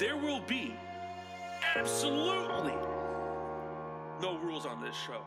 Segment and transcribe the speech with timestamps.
[0.00, 0.72] there will be
[1.76, 2.72] absolutely
[4.22, 5.20] no rules on this show.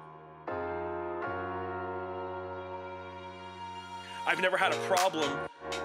[4.26, 5.30] I've never had a problem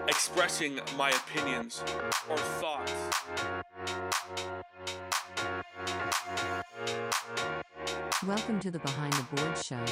[0.08, 1.84] expressing my opinions
[2.30, 2.94] or thoughts.
[8.26, 9.84] Welcome to the Behind the Board Show.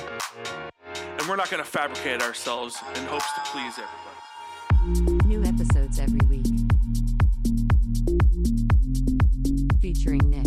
[1.19, 5.27] And we're not going to fabricate ourselves in hopes to please everybody.
[5.29, 6.56] New episodes every week.
[10.07, 10.47] Featuring Nick,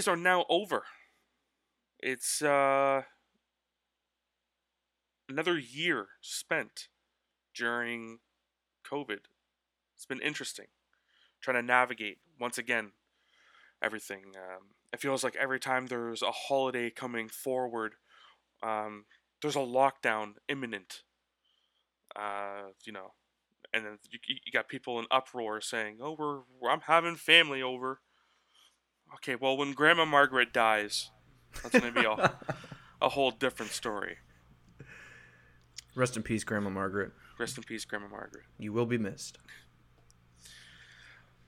[0.00, 0.84] holidays are now over.
[1.98, 3.02] It's uh,
[5.28, 6.88] another year spent
[7.54, 8.20] during
[8.90, 9.28] COVID.
[9.94, 10.66] It's been interesting
[11.42, 12.92] trying to navigate once again
[13.82, 14.32] everything.
[14.36, 17.94] Um, it feels like every time there's a holiday coming forward,
[18.62, 19.04] um,
[19.42, 21.02] there's a lockdown imminent.
[22.16, 23.12] Uh, you know,
[23.72, 28.00] and then you, you got people in uproar saying, "Oh, we're I'm having family over."
[29.14, 31.10] Okay, well, when Grandma Margaret dies,
[31.62, 32.32] that's gonna be a
[33.02, 34.18] a whole different story.
[35.94, 37.12] Rest in peace, Grandma Margaret.
[37.38, 38.44] Rest in peace, Grandma Margaret.
[38.58, 39.38] You will be missed.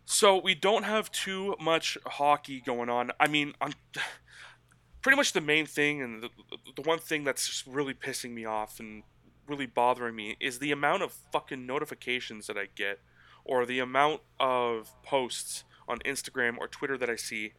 [0.04, 3.12] So we don't have too much hockey going on.
[3.20, 3.72] I mean, I'm
[5.00, 6.28] pretty much the main thing, and the,
[6.76, 9.04] the one thing that's just really pissing me off and
[9.46, 13.00] really bothering me is the amount of fucking notifications that I get,
[13.44, 17.52] or the amount of posts on Instagram or Twitter that I see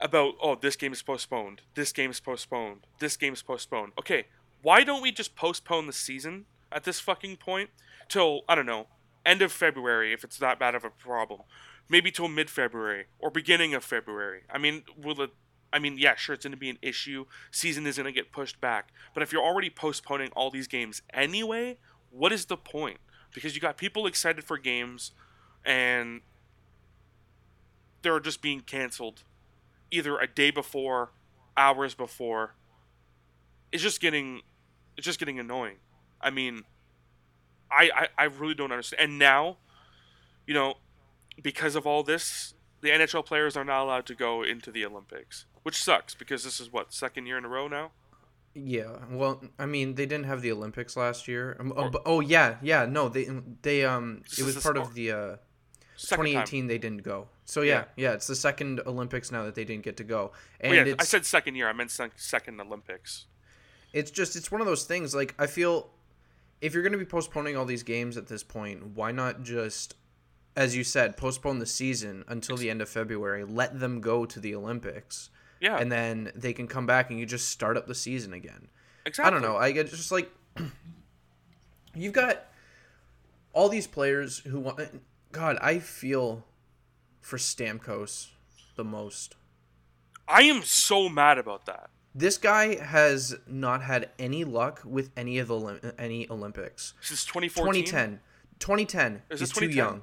[0.00, 3.92] about, oh, this game is postponed, this game is postponed, this game is postponed.
[3.98, 4.26] Okay,
[4.62, 7.70] why don't we just postpone the season at this fucking point
[8.08, 8.86] till I don't know
[9.24, 11.40] end of February if it's that bad of a problem,
[11.88, 14.42] maybe till mid February or beginning of February.
[14.50, 15.30] I mean, will it?
[15.72, 17.24] I mean, yeah, sure, it's going to be an issue.
[17.50, 21.02] Season is going to get pushed back, but if you're already postponing all these games
[21.12, 21.78] anyway,
[22.10, 22.98] what is the point?
[23.34, 25.12] Because you got people excited for games,
[25.64, 26.20] and
[28.04, 29.24] they're just being canceled,
[29.90, 31.10] either a day before,
[31.56, 32.54] hours before.
[33.72, 34.42] It's just getting,
[34.96, 35.78] it's just getting annoying.
[36.20, 36.62] I mean,
[37.70, 39.02] I, I, I really don't understand.
[39.02, 39.56] And now,
[40.46, 40.74] you know,
[41.42, 45.46] because of all this, the NHL players are not allowed to go into the Olympics,
[45.64, 47.90] which sucks because this is what second year in a row now.
[48.54, 51.56] Yeah, well, I mean, they didn't have the Olympics last year.
[51.58, 53.28] Um, oh, Or- oh yeah, yeah, no, they
[53.62, 55.36] they um, it was part of the uh,
[55.96, 56.66] Second 2018.
[56.66, 57.28] They didn't go.
[57.44, 60.72] So yeah, yeah, it's the second Olympics now that they didn't get to go, and
[60.72, 61.68] Oh, yeah, I said second year.
[61.68, 63.26] I meant second Olympics.
[63.92, 65.14] it's just it's one of those things.
[65.14, 65.90] Like I feel,
[66.60, 69.94] if you're gonna be postponing all these games at this point, why not just,
[70.56, 73.44] as you said, postpone the season until the end of February?
[73.44, 75.28] Let them go to the Olympics,
[75.60, 78.68] Yeah, and then they can come back and you just start up the season again.
[79.04, 79.28] exactly.
[79.28, 79.58] I don't know.
[79.58, 80.30] I get just like
[81.94, 82.46] you've got
[83.52, 84.80] all these players who want.
[85.34, 86.44] God, I feel
[87.20, 88.28] for Stamkos
[88.76, 89.34] the most.
[90.28, 91.90] I am so mad about that.
[92.14, 96.94] This guy has not had any luck with any of the Olymp- any Olympics.
[97.00, 97.84] Since 2014.
[97.84, 98.20] 2010,
[98.60, 99.22] 2010.
[99.30, 100.02] Is he's this too young.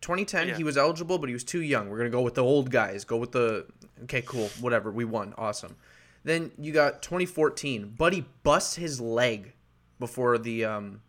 [0.00, 0.56] 2010, Yeah.
[0.56, 1.88] he was eligible, but he was too young.
[1.90, 3.04] We're gonna go with the old guys.
[3.04, 3.66] Go with the
[4.04, 4.92] okay, cool, whatever.
[4.92, 5.76] We won, awesome.
[6.22, 7.88] Then you got 2014.
[7.98, 9.54] Buddy busts his leg
[9.98, 11.02] before the um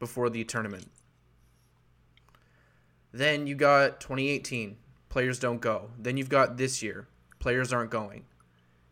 [0.00, 0.90] before the tournament.
[3.14, 4.76] Then you got 2018.
[5.08, 5.90] Players don't go.
[5.96, 7.06] Then you've got this year.
[7.38, 8.24] Players aren't going.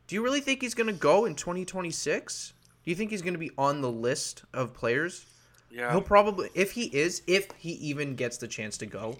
[0.06, 2.52] Do you really think he's gonna go in 2026?
[2.84, 5.26] Do you think he's gonna be on the list of players?
[5.72, 5.90] Yeah.
[5.90, 9.16] He'll probably, if he is, if he even gets the chance to go,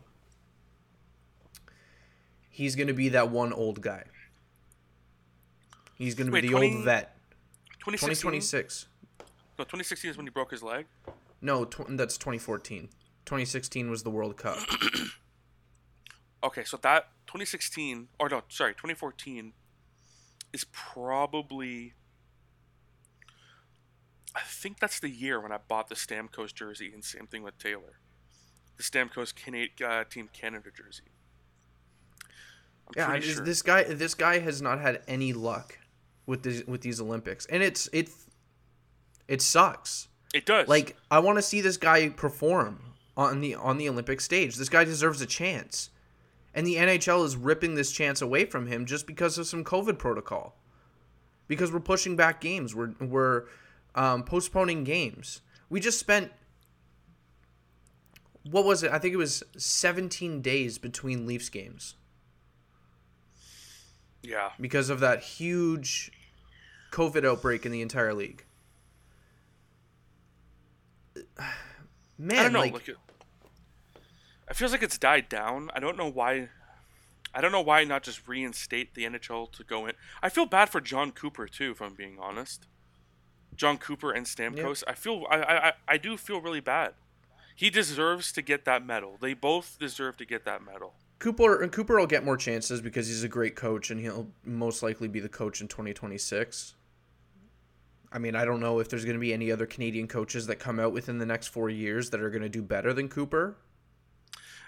[2.51, 4.05] he's going to be that one old guy.
[5.95, 7.17] He's going to be Wait, the 20 old vet.
[7.81, 8.11] 2016?
[8.33, 8.87] 2026.
[9.59, 10.87] No, 2016 is when he broke his leg.
[11.41, 12.91] No, tw- that's 2014.
[13.25, 14.59] 2016 was the World Cup.
[16.45, 19.53] Okay, so that 2016 or no, sorry, 2014
[20.53, 21.93] is probably
[24.35, 27.59] I think that's the year when I bought the Stamkos jersey, and same thing with
[27.59, 28.01] Taylor,
[28.77, 29.33] the Stamkos
[29.85, 31.13] uh, Team Canada jersey.
[32.89, 33.45] I'm Yeah, just, sure.
[33.45, 35.79] this guy this guy has not had any luck
[36.27, 38.11] with this with these Olympics, and it's it
[39.29, 40.09] it sucks.
[40.35, 40.67] it does.
[40.67, 44.57] Like I want to see this guy perform on the on the Olympic stage.
[44.57, 45.91] This guy deserves a chance,
[46.55, 49.99] and the NHL is ripping this chance away from him just because of some COVID
[49.99, 50.57] protocol.
[51.49, 53.45] Because we're pushing back games, we're we're
[53.95, 55.41] um, postponing games.
[55.69, 56.33] We just spent
[58.51, 58.91] what was it?
[58.91, 61.95] I think it was 17 days between Leafs games
[64.23, 66.13] yeah, because of that huge
[66.93, 68.45] COVID outbreak in the entire league.
[72.23, 72.61] Man, I don't know.
[72.61, 72.97] like, Like, it,
[74.49, 75.71] it feels like it's died down.
[75.75, 76.51] I don't know why.
[77.35, 79.95] I don't know why not just reinstate the NHL to go in.
[80.23, 82.69] I feel bad for Jon Cooper too, if I'm being honest.
[83.57, 84.85] Jon Cooper and Stamkos.
[84.87, 86.95] I feel I, I I do feel really bad.
[87.57, 89.19] He deserves to get that medal.
[89.21, 90.95] They both deserve to get that medal.
[91.19, 94.83] Cooper and Cooper will get more chances because he's a great coach and he'll most
[94.83, 96.75] likely be the coach in 2026.
[98.13, 100.57] I mean, I don't know if there's going to be any other Canadian coaches that
[100.57, 103.57] come out within the next 4 years that are going to do better than Cooper.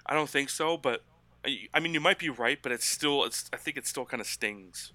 [0.06, 1.02] I don't think so, but
[1.44, 3.86] uh, I I mean you might be right, but it's still it's I think it
[3.86, 4.92] still kind of stings.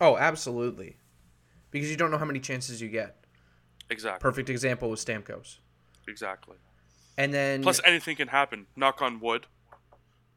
[0.00, 0.96] Oh, absolutely.
[1.70, 3.24] Because you don't know how many chances you get.
[3.90, 4.20] Exactly.
[4.20, 5.58] Perfect example with Stamkos.
[6.08, 6.56] Exactly.
[7.18, 8.66] And then Plus, anything can happen.
[8.76, 9.46] Knock on wood.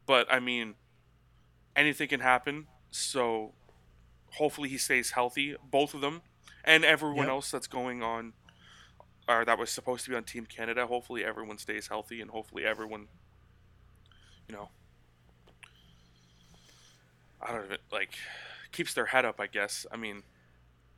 [0.06, 0.74] But I mean,
[1.76, 2.66] anything can happen.
[2.90, 3.52] So,
[4.32, 5.56] hopefully, he stays healthy.
[5.70, 6.22] Both of them,
[6.64, 7.28] and everyone Yep.
[7.28, 8.32] else that's going on,
[9.28, 10.86] or that was supposed to be on Team Canada.
[10.86, 13.08] Hopefully, everyone stays healthy, and hopefully, everyone,
[14.48, 14.70] you know,
[17.40, 18.14] I don't know, like,
[18.72, 19.40] keeps their head up.
[19.40, 19.86] I guess.
[19.90, 20.22] I mean,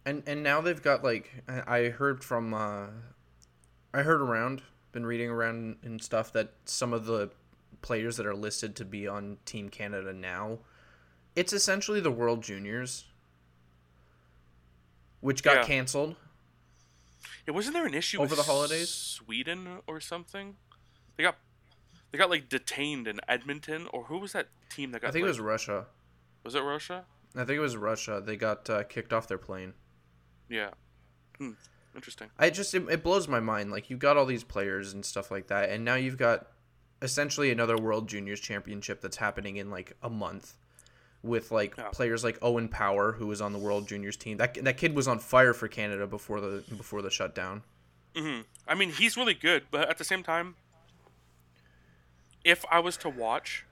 [0.04, 2.86] and and now they've got like I I heard from uh
[3.94, 4.62] I heard around
[4.92, 7.30] been reading around and stuff that some of the
[7.80, 10.58] players that are listed to be on Team Canada now
[11.34, 13.06] it's essentially the World Juniors
[15.22, 15.64] which got Yeah.
[15.64, 16.16] canceled.
[17.48, 18.90] yeah, wasn't there an issue Over the holidays?
[18.90, 20.56] Sweden or something?
[21.16, 21.38] They got.
[22.10, 25.08] They got like detained in Edmonton, or who was that team that got?
[25.08, 25.86] I think it was Russia.
[26.44, 27.06] Was it Russia?
[27.34, 28.22] I think it was Russia.
[28.24, 29.72] They got uh, kicked off their plane.
[30.50, 30.70] Yeah.
[31.38, 31.52] Hmm.
[31.94, 32.28] Interesting.
[32.38, 33.70] I just it, it blows my mind.
[33.70, 36.48] Like you got all these players and stuff like that, and now you've got
[37.00, 40.54] essentially another World Juniors Championship that's happening in like a month,
[41.22, 41.88] with like Yeah.
[41.90, 44.36] players like Owen Power, who was on the World Juniors team.
[44.38, 47.62] That that kid was on fire for Canada before the before the shutdown.
[48.16, 50.54] hmm I mean, he's really good, but at the same time,
[52.44, 53.66] if I was to watch,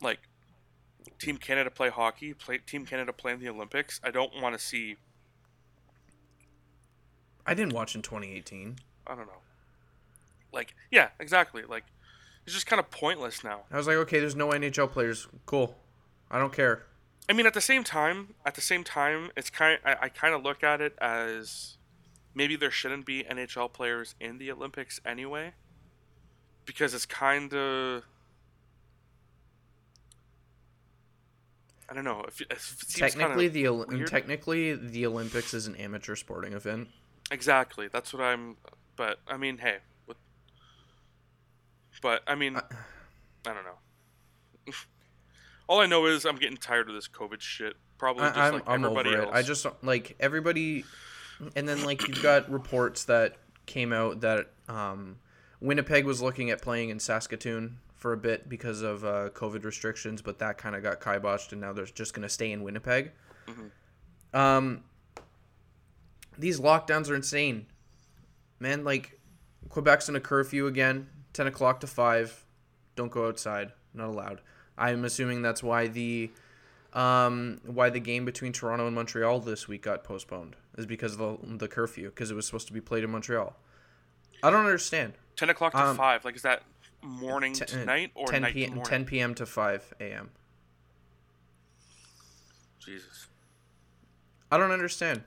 [0.00, 0.20] like,
[1.18, 4.64] Team Canada play hockey, play Team Canada play in the Olympics, I don't want to
[4.64, 4.96] see.
[7.44, 8.78] I didn't watch in 2018.
[9.06, 9.42] I don't know.
[10.52, 11.62] Like, yeah, exactly.
[11.64, 11.84] Like,
[12.48, 13.60] it's just kind of pointless now.
[13.70, 15.28] I was like, okay, there's no NHL players.
[15.44, 15.76] Cool.
[16.30, 16.86] I don't care.
[17.28, 19.78] I mean, at the same time, at the same time, it's kind.
[19.84, 21.76] I, I kind of look at it as
[22.34, 25.52] maybe there shouldn't be NHL players in the Olympics anyway,
[26.64, 28.04] because it's kind of.
[31.90, 32.24] I don't know.
[32.26, 32.50] If, if
[32.82, 34.06] it seems Technically, the weird.
[34.06, 36.88] technically the Olympics is an amateur sporting event.
[37.30, 38.56] exactly that's what I'm.
[38.96, 39.80] But I mean, hey,
[42.00, 42.62] but I mean, I,
[43.44, 44.72] don't know.
[45.68, 47.74] All I know is I'm getting tired of this COVID shit.
[47.98, 49.30] Probably just I, I'm, like I'm everybody over else.
[49.34, 50.84] I just like everybody,
[51.56, 53.36] and then like you've got reports that
[53.66, 55.16] came out that um,
[55.60, 60.22] Winnipeg was looking at playing in Saskatoon for a bit because of uh, COVID restrictions,
[60.22, 63.10] but that kind of got kiboshed, and now they're just going to stay in Winnipeg.
[64.32, 64.84] Um,
[66.36, 67.66] these lockdowns are insane,
[68.60, 68.84] man.
[68.84, 69.18] Like
[69.68, 72.44] Quebec's in a curfew again, ten o'clock to five.
[72.96, 73.72] Don't go outside.
[73.94, 74.40] Not allowed.
[74.76, 76.30] I'm assuming that's why the
[76.92, 81.18] um, why the game between Toronto and Montreal this week got postponed is because of
[81.18, 83.54] the, the curfew because it was supposed to be played in Montreal.
[84.42, 85.14] I don't understand.
[85.36, 86.24] Ten o'clock to Um, five.
[86.24, 86.62] Like, is that
[87.02, 88.84] morning Te- to night or 10 night p- to morning?
[88.84, 89.34] 10 p.m.
[89.34, 90.30] to 5 a.m.
[92.80, 93.28] Jesus.
[94.50, 95.22] I don't understand,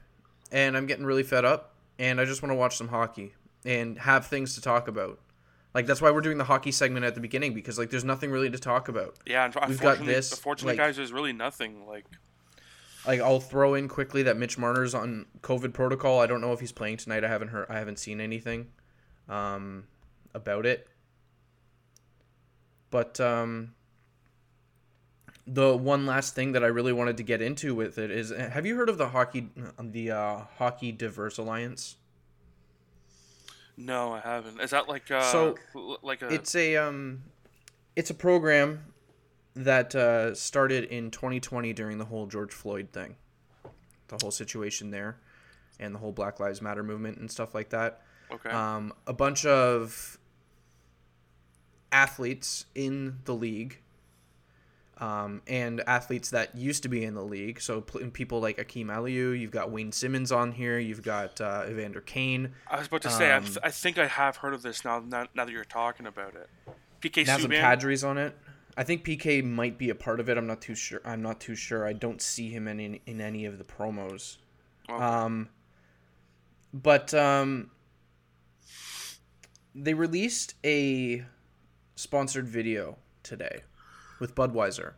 [0.51, 3.99] and I'm getting really fed up, and I just want to watch some hockey and
[3.99, 5.19] have things to talk about.
[5.73, 8.29] Like that's why we're doing the hockey segment at the beginning because like there's nothing
[8.31, 9.17] really to talk about.
[9.25, 11.87] Yeah, and We've got this, unfortunately, like- guys, there's really nothing.
[11.87, 12.05] Like,
[13.07, 16.19] Like I'll throw in quickly that Mitch Marner's on COVID protocol.
[16.19, 17.23] I don't know if he's playing tonight.
[17.23, 17.67] I haven't heard.
[17.69, 18.67] I haven't seen anything
[19.29, 19.85] um,
[20.33, 20.87] about it.
[22.89, 23.73] But um,
[25.47, 28.65] the one last thing that I really wanted to get into with it is have
[28.65, 29.49] you heard of the hockey
[29.79, 31.95] the uh, hockey diverse alliance?
[33.77, 34.59] No, I haven't.
[34.59, 35.55] Is that like uh So,
[36.01, 37.23] like a It's a um
[37.95, 38.85] it's a program
[39.53, 43.15] that uh, started in 2020 during the whole George Floyd thing.
[44.07, 45.17] The whole situation there
[45.79, 48.01] and the whole Black Lives Matter movement and stuff like that.
[48.31, 48.49] okay?
[48.49, 50.17] um, a bunch of
[51.91, 53.79] athletes in the league
[55.01, 57.59] um, and athletes that used to be in the league.
[57.59, 61.65] So pl- people like Akeem Aliu, you've got Wayne Simmonds on here, you've got uh,
[61.67, 64.53] Evander Kane, I was about to say I, um, th- I think I have heard
[64.53, 66.47] of this now, now now that you're talking about it.
[67.01, 67.61] PK Nazem Subban.
[67.61, 68.37] Kadri's on it.
[68.77, 70.37] I think PK might be a part of it.
[70.37, 71.01] I'm not too sure.
[71.03, 71.85] I'm not too sure.
[71.85, 74.37] I don't see him in in, in any of the promos.
[74.87, 75.03] Okay.
[75.03, 75.49] Um,
[76.73, 77.71] but um,
[79.73, 81.25] they released a
[81.95, 83.63] sponsored video today
[84.21, 84.93] with Budweiser.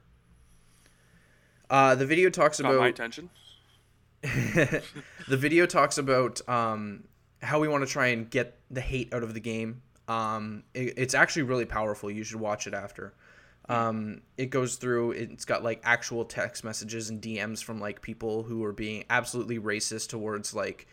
[1.69, 3.29] Uh, the video talks Got my about attention.
[4.21, 4.83] the
[5.29, 7.05] video talks about um,
[7.41, 9.81] how we want to try and get the hate out of the game.
[10.07, 12.11] Um, it- it's actually really powerful.
[12.11, 13.13] You should watch it after.
[13.69, 15.11] Um, it goes through.
[15.11, 19.57] It's got like actual text messages and DMs from like people who are being absolutely
[19.57, 20.85] racist towards like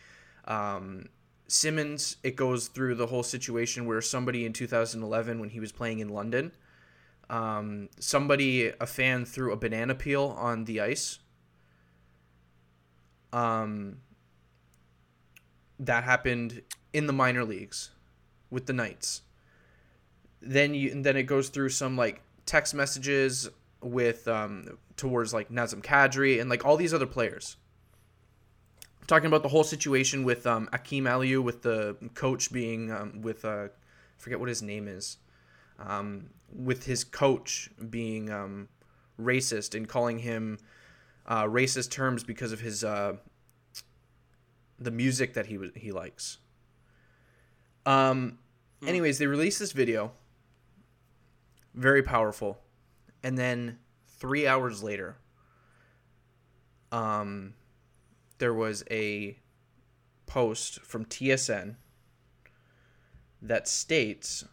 [0.45, 1.07] um,
[1.49, 2.17] Simmonds.
[2.23, 6.11] It goes through the whole situation where somebody in 2011, when he was playing in
[6.11, 6.53] London,
[7.31, 11.21] um, somebody a fan threw a banana peel on the ice
[13.33, 13.99] um,
[15.79, 17.91] that happened in the minor leagues
[18.51, 19.23] with the Knights.
[20.43, 23.49] Then you then it goes through some like text messages
[23.81, 27.57] with um, towards like Nazem Kadri and like all these other players.
[29.07, 33.45] talking about the whole situation with um, Akeem Aliu with the coach being um, with
[33.45, 33.69] uh, I
[34.19, 35.19] forget what his name is,
[35.87, 38.69] um, with his coach being um,
[39.21, 40.59] racist and calling him
[41.27, 43.15] uh, racist terms because of his uh,
[44.79, 46.39] the music that he he likes.
[47.87, 48.39] Um,
[48.87, 50.13] anyways, they released this video.
[51.75, 52.59] Very powerful,
[53.23, 55.17] and then three hours later,
[56.91, 57.55] um,
[58.39, 59.39] there was a
[60.27, 61.77] post from TSN
[63.41, 64.45] that states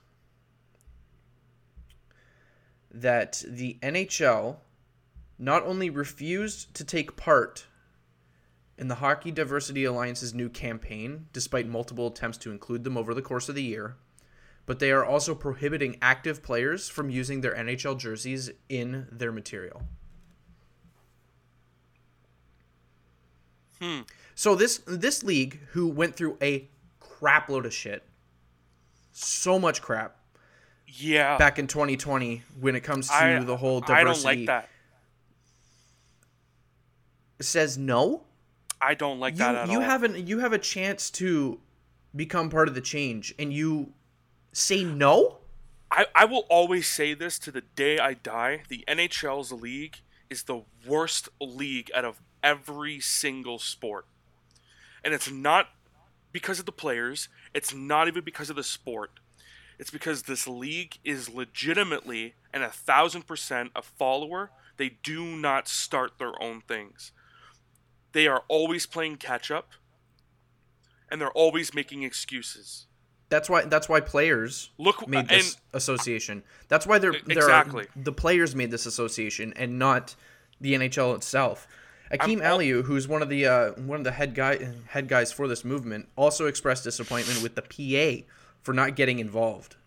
[3.01, 4.58] that the NHL
[5.39, 7.66] not only refused to take part
[8.77, 13.22] in the Hockey Diversity Alliance's new campaign, despite multiple attempts to include them over the
[13.22, 13.96] course of the year,
[14.66, 19.84] but they are also prohibiting active players from using their NHL jerseys in their material.
[23.82, 24.01] Hmm.
[24.36, 26.68] So this this league, who went through a
[27.00, 28.04] crap load of shit,
[29.12, 30.18] so much crap
[30.88, 31.38] Yeah.
[31.38, 34.70] back in 2020 when it comes to I, the whole I diversity, don't like that.
[37.41, 38.24] says no.
[38.79, 39.84] I don't like you that at you all.
[39.84, 40.27] haven't.
[40.27, 41.60] you have a chance to
[42.15, 43.91] become part of the change and you
[44.53, 45.38] say no
[45.91, 48.63] I, I will always say this to the day I die.
[48.67, 49.98] The NHL's league
[50.29, 54.06] is the worst league out of every single sport.
[55.03, 55.70] And it's not
[56.32, 59.12] because of the players, it's not even because of the sport.
[59.80, 64.52] It's because this league is legitimately and a thousand percent a follower.
[64.78, 67.12] They do not start their own things.
[68.12, 69.72] They are always playing catch up
[71.10, 72.88] and they're always making excuses.
[73.30, 77.86] that's why that's why players Look made and this association that's why they're, they're exactly.
[77.96, 80.16] the players made this association and not
[80.60, 81.68] the NHL itself
[82.12, 85.32] Akeem al- Aliu, who's one of the uh, one of the head guy head guys
[85.32, 88.26] for this movement, also expressed disappointment with the PA
[88.68, 89.78] for not getting involved.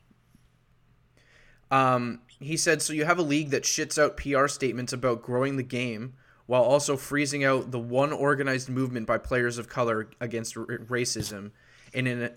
[1.71, 5.59] Um, he said, "So you have a league that shits out PR statements about growing
[5.59, 6.15] the game,
[6.47, 11.51] while also freezing out the one organized movement by players of color against r- racism,
[11.93, 12.35] in an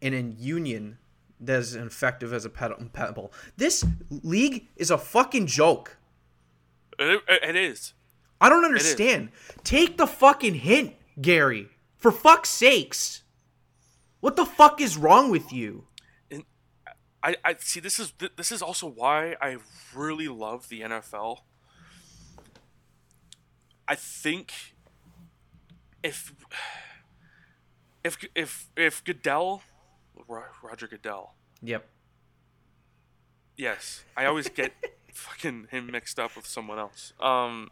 [0.00, 0.98] in a union
[1.40, 3.32] that is effective as a pebble.
[3.56, 5.96] This league is a fucking joke.
[7.00, 7.94] It- it is.
[8.40, 9.30] I don't understand.
[9.64, 11.70] Take the fucking hint, Gary.
[11.98, 13.22] For fuck's sakes.
[14.24, 15.84] What the fuck is wrong with you?
[17.22, 17.78] I, I see.
[17.78, 19.58] This is this is also why I
[19.94, 21.40] really love the NFL.
[23.86, 24.54] I think
[26.02, 26.32] if
[28.02, 29.60] if if if Goodell,
[30.26, 31.86] Roger Goodell, Yep.
[33.58, 34.72] yes, I always get
[35.12, 37.12] fucking him mixed up with someone else.
[37.20, 37.70] Um,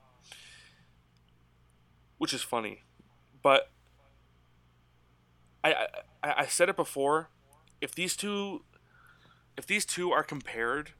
[2.18, 2.82] which is funny,
[3.42, 3.70] but
[5.64, 5.86] I I,
[6.22, 7.28] I said it before.
[7.80, 8.62] If these two
[9.56, 10.92] if these two are compared,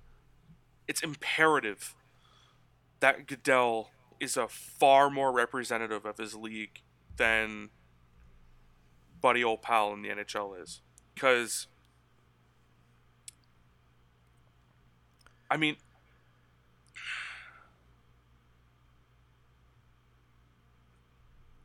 [0.86, 1.94] it's imperative
[3.00, 6.80] that Goodell is a far more representative of his league
[7.16, 7.70] than
[9.20, 10.80] Buddy Old Pal in the NHL is.
[11.14, 11.66] Because,
[15.50, 15.76] I mean,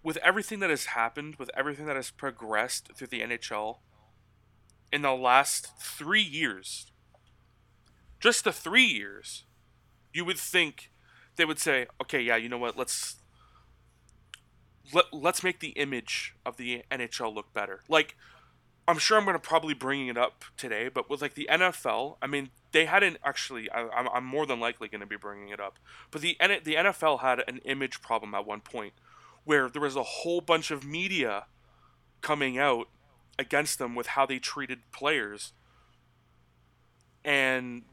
[0.08, 3.80] with everything that has happened, with everything that has progressed through the NHL
[4.90, 6.94] in the last three years,
[8.22, 9.44] just the three years,
[10.14, 10.92] you would think
[11.36, 13.18] they would say, okay, yeah, you know what, let's
[14.94, 17.82] let, let's make the image of the NHL look better.
[17.90, 18.16] Like,
[18.88, 22.16] I'm sure I'm going to probably bring it up today, but with like the NFL,
[22.22, 23.70] I mean, they hadn't actually.
[23.72, 25.80] I, I'm, I'm more than likely going to be bringing it up,
[26.12, 28.94] but the the NFL had an image problem at one point,
[29.48, 31.46] where there was a whole bunch of media
[32.22, 32.90] coming out
[33.40, 35.54] against them with how they treated players,
[37.24, 37.84] and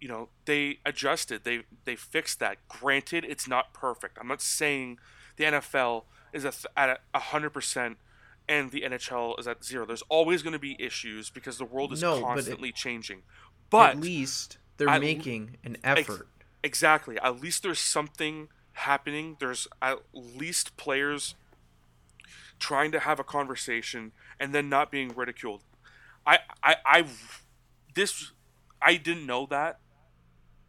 [0.00, 2.58] you know they adjusted, they they fixed that.
[2.68, 4.18] Granted, it's not perfect.
[4.20, 4.98] I'm not saying
[5.36, 6.44] the NFL is
[6.76, 7.98] at a hundred percent
[8.48, 9.86] and the NHL is at zero.
[9.86, 13.22] There's always going to be issues because the world is No, but it- constantly changing.
[13.70, 16.28] But At least they're at- making an ex- effort.
[16.62, 19.36] exactly, at least there's something happening.
[19.40, 21.34] There's at least players
[22.58, 25.62] trying to have a conversation and then not being ridiculed.
[26.26, 27.04] I I I
[27.94, 28.32] this
[28.80, 29.80] I didn't know that.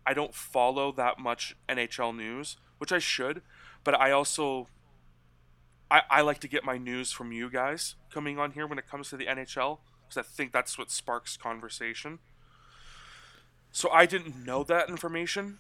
[0.05, 3.41] I don't follow that much NHL news, which I should,
[3.83, 4.67] but I also
[5.89, 8.87] I, I like to get my news from you guys coming on here when it
[8.87, 12.19] comes to the NHL because I think that's what sparks conversation.
[13.71, 15.59] So I didn't know that information.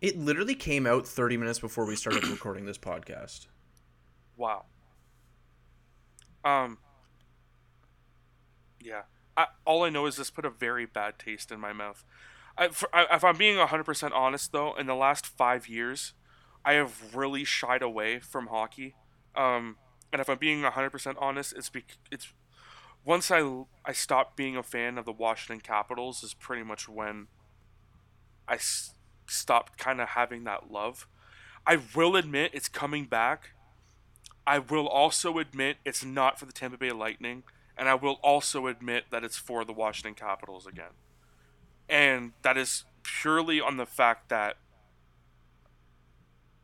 [0.00, 3.46] It literally came out 30 minutes before we started recording this podcast.
[4.36, 4.64] Wow.
[6.44, 6.78] Um.
[8.80, 9.02] Yeah.
[9.36, 12.04] I, all I know is this put a very bad taste in my mouth.
[12.58, 16.14] I, for, I, if I'm being 100% honest, though, in the last five years,
[16.64, 18.94] I have really shied away from hockey.
[19.36, 19.76] Um,
[20.12, 22.32] and if I'm being 100% honest, it's bec- it's
[23.04, 27.28] once I I stopped being a fan of the Washington Capitals is pretty much when
[28.48, 28.94] I s-
[29.30, 31.06] stopped kind of having that love.
[31.66, 33.50] I will admit it's coming back.
[34.46, 37.44] I will also admit it's not for the Tampa Bay Lightning,
[37.76, 40.92] and I will also admit that it's for the Washington Capitals again.
[41.88, 44.56] And that is purely on the fact that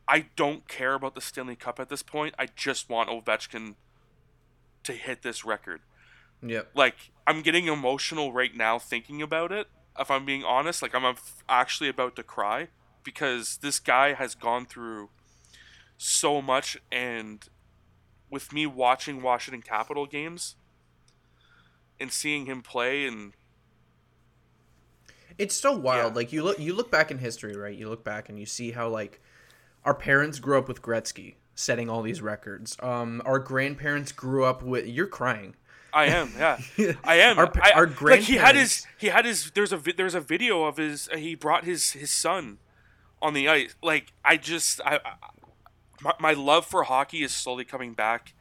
[0.09, 2.35] I don't care about the Stanley Cup at this point.
[2.39, 3.75] I just want Ovechkin
[4.85, 5.81] to hit this record.
[6.43, 6.71] Yep.
[6.75, 9.67] Like, I'm getting emotional right now thinking about it.
[9.99, 11.17] If I'm being honest, like, I'm
[11.49, 12.69] actually about to cry
[13.03, 15.11] because this guy has gone through
[15.97, 16.77] so much.
[16.93, 17.47] And
[18.31, 20.57] with me watching Washington Capital games
[21.99, 23.33] and seeing him play, and
[25.39, 26.13] It's so wild.
[26.13, 26.17] Yeah.
[26.17, 27.77] Like you look you look back in history, right?
[27.77, 29.21] You look back and you see how like
[29.85, 32.77] our parents grew up with Gretzky setting all these records.
[32.81, 35.55] Um our grandparents grew up with you're crying.
[35.97, 36.59] I am, yeah,
[37.05, 37.39] I am.
[37.39, 39.51] Our I, our like he had his, he had his.
[39.53, 41.09] There's a there's a video of his.
[41.17, 42.59] He brought his his son
[43.23, 43.75] on the ice.
[43.83, 45.13] Like I just, I, I
[46.03, 48.35] my, my love for hockey is slowly coming back,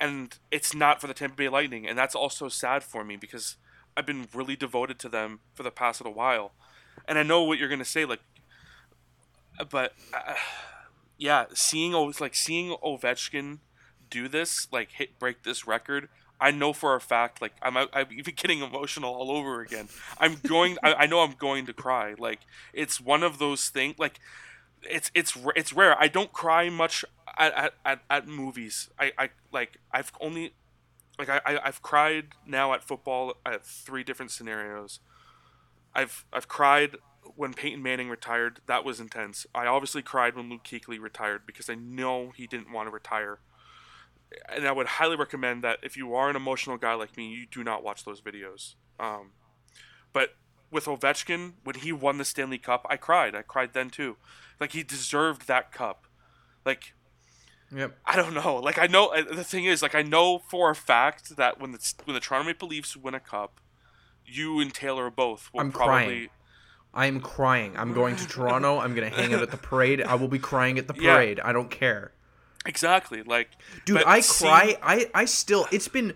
[0.00, 3.56] and it's not for the Tampa Bay Lightning, and that's also sad for me because
[3.96, 6.54] I've been really devoted to them for the past little while,
[7.06, 8.20] and I know what you're gonna say, like,
[9.70, 10.34] but uh,
[11.16, 13.58] yeah, seeing O- like seeing Ovechkin
[14.10, 16.08] do this, like hit break this record.
[16.40, 19.88] I know for a fact, like I'm, I'm even getting emotional all over again.
[20.18, 22.14] I'm going, I, I know I'm going to cry.
[22.18, 22.40] Like
[22.72, 23.98] it's one of those things.
[23.98, 24.20] Like
[24.82, 26.00] it's it's it's rare.
[26.00, 27.04] I don't cry much
[27.36, 28.88] at at, at, movies.
[28.98, 30.54] I, I like I've only
[31.18, 35.00] like I, I I've cried now at football at three different scenarios.
[35.94, 36.96] I've I've cried
[37.36, 38.60] when Peyton Manning retired.
[38.66, 39.46] That was intense.
[39.54, 43.38] I obviously cried when Luke Kuechly retired because I know he didn't want to retire.
[44.48, 47.46] And I would highly recommend that if you are an emotional guy like me, you
[47.50, 48.74] do not watch those videos.
[49.00, 49.32] Um,
[50.12, 50.30] but
[50.70, 53.34] with Ovechkin, when he won the Stanley Cup, I cried.
[53.34, 54.16] I cried then too.
[54.60, 56.06] Like he deserved that cup.
[56.64, 56.94] Like
[57.74, 57.98] Yep.
[58.06, 58.56] I don't know.
[58.56, 61.72] Like I know uh, the thing is, like I know for a fact that when
[61.72, 63.60] the when the Toronto Maple Leafs win a cup,
[64.24, 65.86] you and Taylor both will I'm probably.
[66.04, 66.28] crying.
[66.94, 67.76] I am crying.
[67.76, 68.78] I'm going to Toronto.
[68.78, 70.00] I'm going to hang out at the parade.
[70.02, 71.14] I will be crying at the Yeah.
[71.14, 71.40] parade.
[71.40, 72.12] I don't care.
[72.66, 73.22] Exactly.
[73.22, 73.48] Like
[73.84, 74.78] Dude, I seeing- cry.
[74.82, 75.66] I I still.
[75.72, 76.14] It's been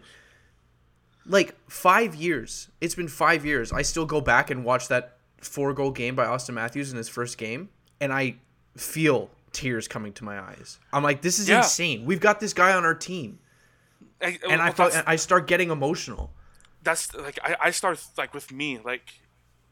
[1.27, 2.69] like five years.
[2.81, 3.73] It's been five years.
[3.73, 7.09] I still go back and watch that four goal game by Auston Matthews in his
[7.09, 7.69] first game,
[8.01, 8.37] and I
[8.77, 10.79] feel tears coming to my eyes.
[10.93, 11.59] I'm like, this is Yeah.
[11.59, 12.05] insane.
[12.05, 13.39] We've got this guy on our team,
[14.21, 16.33] I, and I well, felt, that's, I start getting emotional.
[16.83, 19.21] that's like I, I start like with me like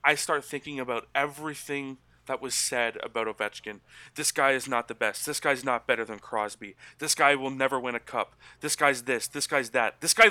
[0.05, 1.99] I start thinking about everything
[2.31, 3.81] that was said about Ovechkin.
[4.15, 5.27] This guy is not the best.
[5.27, 6.77] This guy's not better than Crosby.
[7.01, 8.37] This guy will never win a cup.
[8.61, 9.27] This guy's this.
[9.27, 10.01] This guy's that.
[10.01, 10.29] This guy,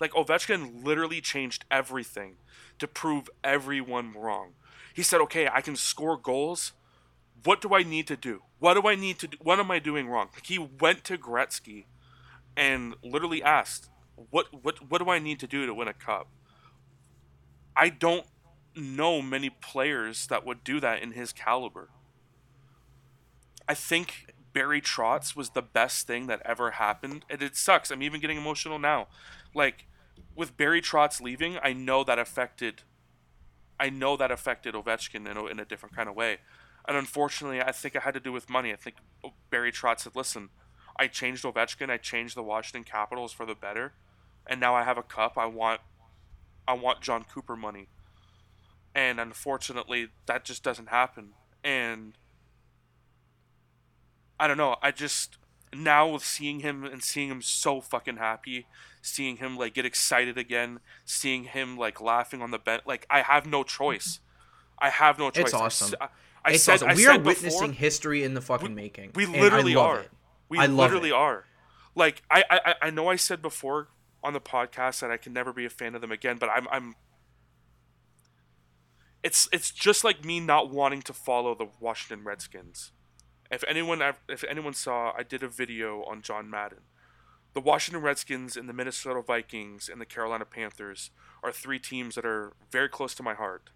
[0.00, 2.36] like Ovechkin, literally changed everything
[2.78, 4.54] to prove everyone wrong.
[4.94, 6.72] He said, "Okay, I can score goals.
[7.44, 8.44] What do I need to do?
[8.58, 9.36] What do I need to do?
[9.42, 11.84] What am I doing wrong?" He went to Gretzky
[12.56, 16.28] and literally asked, "What what what do I need to do to win a cup?"
[17.76, 18.26] I don't
[18.76, 21.90] know many players that would do that in his caliber.
[23.68, 27.90] I think Barry Trotz was the best thing that ever happened, and it sucks.
[27.90, 29.08] I'm even getting emotional now.
[29.54, 29.86] Like
[30.34, 32.82] with Barry Trotz leaving, I know that affected.
[33.78, 36.38] I know that affected Ovechkin in a, in a different kind of way,
[36.86, 38.72] and unfortunately, I think it had to do with money.
[38.72, 38.96] I think
[39.50, 40.50] Barry Trotz said, "Listen,
[40.98, 41.90] I changed Ovechkin.
[41.90, 43.94] I changed the Washington Capitals for the better,
[44.46, 45.38] and now I have a cup.
[45.38, 45.80] I want,
[46.66, 47.88] I want Jon Cooper money."
[48.94, 51.30] And unfortunately, that just doesn't happen.
[51.64, 52.18] And
[54.38, 54.76] I don't know.
[54.82, 55.38] I just
[55.74, 58.66] now with seeing him and seeing him so fucking happy,
[59.00, 63.22] seeing him like get excited again, seeing him like laughing on the bench, like I
[63.22, 64.20] have no choice.
[64.78, 65.44] I have no choice.
[65.44, 65.94] It's awesome.
[66.00, 66.08] I,
[66.44, 66.88] I it's said, awesome.
[66.88, 69.12] I we said are before, witnessing history in the fucking making.
[69.14, 70.00] we and I literally love are.
[70.00, 70.10] it.
[70.48, 71.14] We literally it.
[71.14, 71.44] are.
[71.94, 73.88] Like I, I I know I said before
[74.24, 76.66] on the podcast that I can never be a fan of them again, but I'm
[76.70, 76.94] I'm
[79.22, 82.92] it's it's just like me not wanting to follow the Washington Redskins.
[83.50, 86.80] If anyone if anyone saw, I did a video on John Madden.
[87.54, 91.10] The Washington Redskins and the Minnesota Vikings and the Carolina Panthers
[91.42, 93.70] are three teams that are very close to my heart.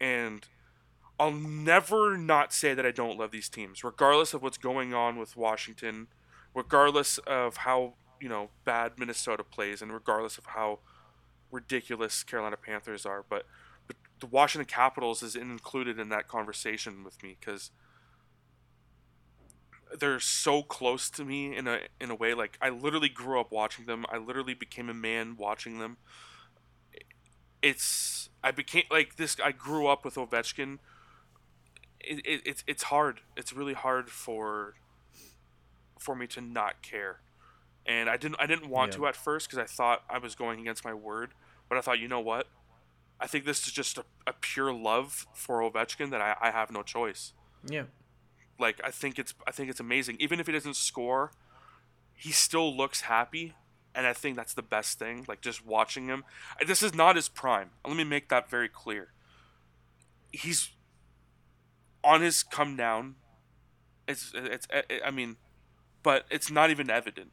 [0.00, 0.46] And
[1.18, 5.18] I'll never not say that I don't love these teams, regardless of what's going on
[5.18, 6.06] with Washington,
[6.54, 10.78] regardless of how, you know, bad Minnesota plays, and regardless of how
[11.50, 13.24] ridiculous Carolina Panthers are.
[13.28, 13.46] But,
[14.20, 17.70] the Washington Capitals is included in that conversation with me because
[19.98, 23.50] they're so close to me in a in a way like I literally grew up
[23.50, 24.04] watching them.
[24.10, 25.96] I literally became a man watching them.
[27.62, 29.36] It's I became like this.
[29.42, 30.78] I grew up with Ovechkin.
[32.00, 33.20] It, it, it's it's hard.
[33.36, 34.74] It's really hard for
[35.98, 37.20] for me to not care,
[37.86, 38.94] and I didn't I didn't want Yeah.
[38.94, 41.34] to at first because I thought I was going against my word.
[41.68, 42.48] But I thought, you know what?
[43.20, 46.70] I think this is just a, a pure love for Ovechkin that I, I have
[46.70, 47.32] no choice
[47.68, 47.84] Yeah.
[48.58, 50.16] like I think it's I think it's amazing.
[50.20, 51.32] Even if he doesn't score,
[52.14, 53.54] he still looks happy,
[53.94, 55.24] and I think that's the best thing.
[55.28, 56.24] Like just watching him.
[56.66, 57.70] This is not his prime.
[57.86, 59.08] Let me make that very clear.
[60.32, 60.70] He's
[62.04, 63.16] on his come down.
[64.06, 64.66] It's it's
[65.04, 65.36] I mean,
[66.02, 67.32] but it's not even evident.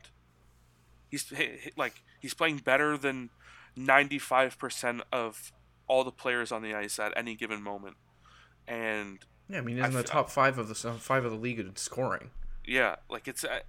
[1.10, 3.30] He's he- he- like he's playing better than
[3.76, 5.52] ninety five percent of
[5.88, 7.98] all the players on the ice at any given moment,
[8.68, 9.20] and
[9.50, 11.38] Yeah, I mean, he's I in the f- top five of the five of the
[11.38, 12.32] league in scoring.
[12.66, 13.62] yeah, like it's I,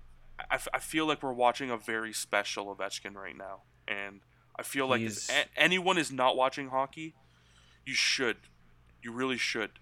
[0.50, 4.20] I, I feel like we're watching a very special Ovechkin right now, and
[4.58, 7.14] I feel like if a- anyone is not watching hockey,
[7.84, 8.36] you should,
[9.02, 9.72] you really should.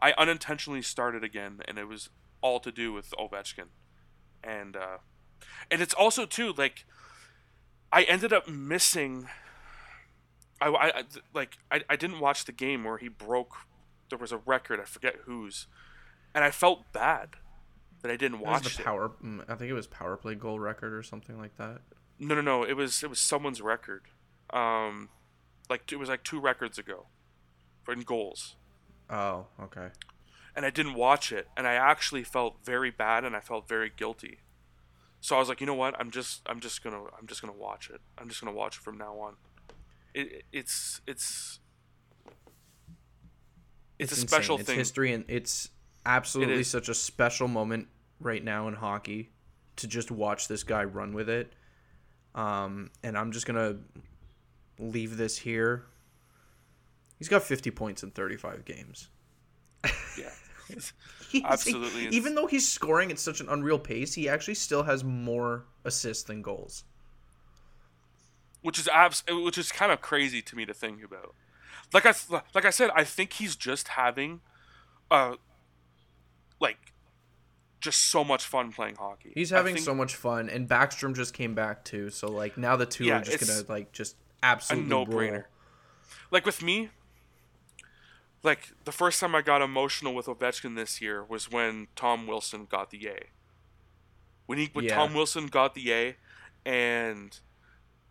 [0.00, 3.68] I unintentionally started again, and it was all to do with Ovechkin,
[4.44, 4.98] and uh,
[5.70, 6.84] and it's also too like
[7.92, 9.28] I ended up missing.
[10.60, 11.02] I, I
[11.34, 13.54] like I, I didn't watch the game where he broke.
[14.10, 15.66] There was a record I forget whose,
[16.34, 17.36] and I felt bad
[18.02, 19.10] that I didn't It was watch the power.
[19.22, 21.80] mm, I think it was power play goal record or something like that.
[22.18, 22.62] No, no, no.
[22.64, 24.02] It was it was someone's record.
[24.50, 25.10] Um,
[25.68, 27.06] like it was like two records ago,
[27.84, 28.56] for in goals,
[29.10, 29.88] Oh, okay.
[30.56, 33.92] and I didn't watch it, and I actually felt very bad, and I felt very
[33.94, 34.38] guilty.
[35.20, 35.94] So I was like, you know what?
[36.00, 38.00] I'm just I'm just gonna I'm just gonna watch it.
[38.16, 39.34] I'm just gonna watch it from now on.
[40.14, 41.60] It it's it's
[43.98, 44.28] it's, a insane.
[44.28, 44.78] special it's thing.
[44.78, 45.70] history, and it's
[46.06, 46.68] absolutely is.
[46.68, 47.88] such a special moment
[48.20, 49.30] right now in hockey
[49.76, 51.52] to just watch this guy run with it.
[52.34, 53.76] Um, and I'm just gonna
[54.78, 55.84] leave this here.
[57.18, 59.08] He's got 50 points in 35 games.
[60.16, 60.30] Yeah.
[61.44, 65.64] Absolutely Even though he's scoring at such an unreal pace, he actually still has more
[65.84, 66.84] assists than goals.
[68.62, 71.34] Which is abs- which is kind of crazy to me to think about.
[71.92, 72.12] Like I
[72.54, 74.40] like I said, I think he's just having,
[75.10, 75.36] uh,
[76.60, 76.76] like,
[77.80, 79.32] just so much fun playing hockey.
[79.34, 82.10] He's having think so much fun, and Backstrom just came back too.
[82.10, 85.44] So like now the two Yeah, are just gonna like just a absolutely no brainer.
[86.30, 86.90] Like with me,
[88.42, 92.66] like the first time I got emotional with Ovechkin this year was when Tom Wilson
[92.66, 93.18] got the A.
[94.46, 94.96] When he when Yeah.
[94.96, 96.16] Tom Wilson got the A,
[96.66, 97.38] and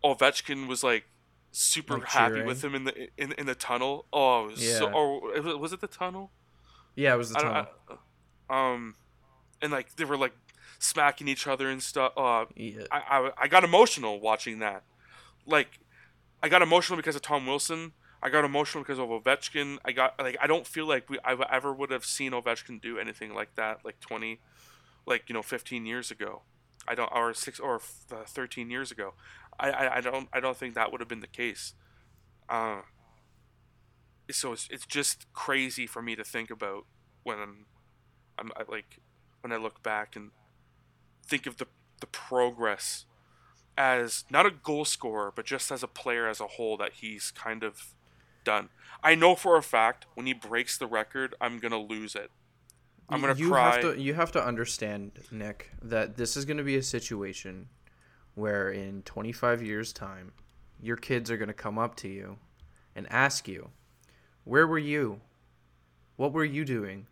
[0.04, 1.06] Ovechkin was like
[1.52, 2.48] super Like happy cheering.
[2.48, 4.06] with him in the in, in the tunnel.
[4.14, 4.94] Oh, was so, Yeah.
[4.94, 6.32] or was it the tunnel?
[6.96, 7.68] Yeah, it was the tunnel.
[8.50, 8.96] I- um,
[9.62, 10.34] and like they were like
[10.80, 12.14] smacking each other and stuff.
[12.16, 12.84] Uh, yeah.
[12.92, 14.84] I, I I got emotional watching that.
[15.46, 15.80] Like,
[16.44, 17.94] I got emotional because of Tom Wilson.
[18.22, 19.78] I got emotional because of Ovechkin.
[19.86, 22.98] I got like I don't feel like we I ever would have seen Ovechkin do
[22.98, 24.40] anything like that like twenty,
[25.06, 26.42] like you know fifteen years ago.
[26.88, 27.82] I don't or six or
[28.12, 29.14] uh, thirteen years ago.
[29.60, 31.74] I, I, I don't I don't think that would have been the case.
[32.50, 32.82] Uh,
[34.32, 36.86] so it's it's just crazy for me to think about
[37.24, 37.66] when I'm,
[38.38, 39.00] I'm I, like
[39.42, 40.32] when I look back and
[41.26, 41.68] think of the
[42.00, 43.06] the progress
[43.78, 47.32] as not a goal scorer, but just as a player as a whole that he's
[47.32, 47.94] kind of
[48.44, 48.70] done.
[49.04, 52.32] I know for a fact when he breaks the record, I'm gonna lose it.
[53.10, 53.74] I'm gonna you cry.
[53.74, 57.70] have to you have to understand, Nick, that this is going to be a situation
[58.38, 60.32] where in 25 years time,
[60.80, 62.38] your kids are going to come up to you
[62.96, 63.72] and ask you,
[64.44, 65.22] "Where were you?
[66.18, 67.08] What were you doing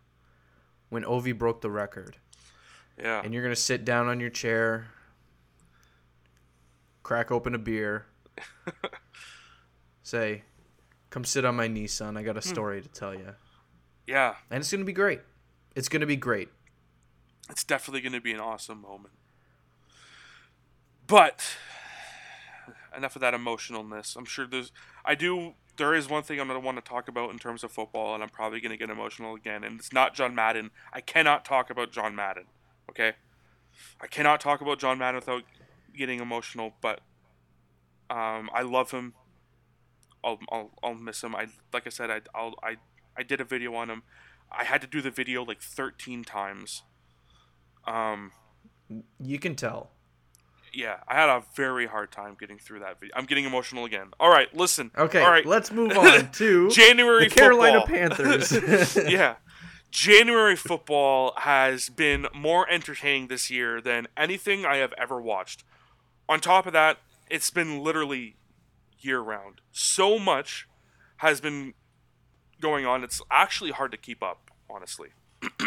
[0.89, 2.17] when Ovi broke the record?"
[2.97, 4.87] yeah, And you're going to sit down on your chair,
[7.01, 8.05] crack open a beer,
[10.03, 10.43] say,
[11.09, 12.17] "Come sit on my knee, son.
[12.17, 12.49] I got a Hmm.
[12.49, 13.33] story to tell you."
[14.05, 14.35] yeah.
[14.51, 15.21] And it's going to be great.
[15.75, 16.49] It's going to be great.
[17.49, 19.13] It's definitely gonna be an awesome moment.
[21.07, 21.57] But
[22.95, 24.15] enough of that emotionalness.
[24.15, 24.71] I'm sure there's.
[25.03, 25.53] I do.
[25.77, 28.23] There is one thing I'm gonna want to talk about in terms of football, and
[28.23, 29.63] I'm probably gonna get emotional again.
[29.63, 30.71] And it's not John Madden.
[30.93, 32.45] I cannot talk about John Madden.
[32.89, 33.13] Okay.
[33.99, 35.43] I cannot talk about John Madden without
[35.95, 36.73] getting emotional.
[36.81, 37.01] But
[38.09, 39.13] um, I love him.
[40.23, 41.35] I'll, I'll, I'll miss him.
[41.35, 42.09] I like I said.
[42.09, 42.77] I I'll, I
[43.17, 44.03] I did a video on him.
[44.51, 46.83] I had to do the video like 13 times.
[47.85, 48.31] Um,
[49.19, 49.91] You can tell.
[50.75, 53.15] Yeah, I had a very hard time getting through that video.
[53.15, 54.07] I'm getting emotional again.
[54.19, 54.91] All right, listen.
[54.97, 55.45] Okay, All right.
[55.45, 57.83] let's move on to January the Carolina.
[57.87, 58.97] Panthers.
[59.07, 59.35] yeah.
[59.91, 65.63] January football has been more entertaining this year than anything I have ever watched.
[66.27, 66.97] On top of that,
[67.29, 68.35] it's been literally
[68.99, 69.61] year round.
[69.71, 70.67] So much
[71.17, 71.73] has been
[72.59, 73.03] going on.
[73.03, 75.09] It's actually hard to keep up, honestly.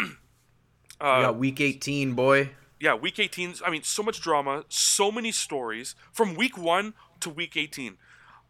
[1.01, 2.49] Uh, we got week 18, boy.
[2.79, 3.55] Yeah, week 18.
[3.65, 7.97] I mean, so much drama, so many stories from week one to week 18.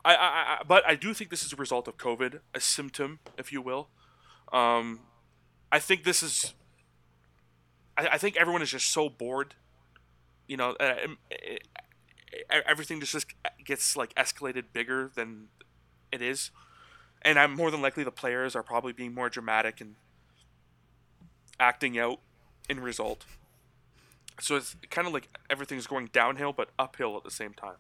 [0.06, 3.20] I, I, I but I do think this is a result of COVID, a symptom,
[3.38, 3.90] if you will.
[4.54, 5.02] Um,
[5.72, 6.54] I think this is.
[7.98, 9.56] I, I think everyone is just so bored.
[10.48, 11.58] You know, uh, um, eh,
[12.50, 13.28] eh, everything just just
[13.64, 15.48] gets like escalated bigger than
[16.12, 16.52] it is,
[17.24, 19.96] and I'm more than likely the players are probably being more dramatic and
[21.60, 22.20] acting out
[22.70, 23.26] in result.
[24.40, 27.76] So it's kind of like everything's going downhill but uphill at the same time.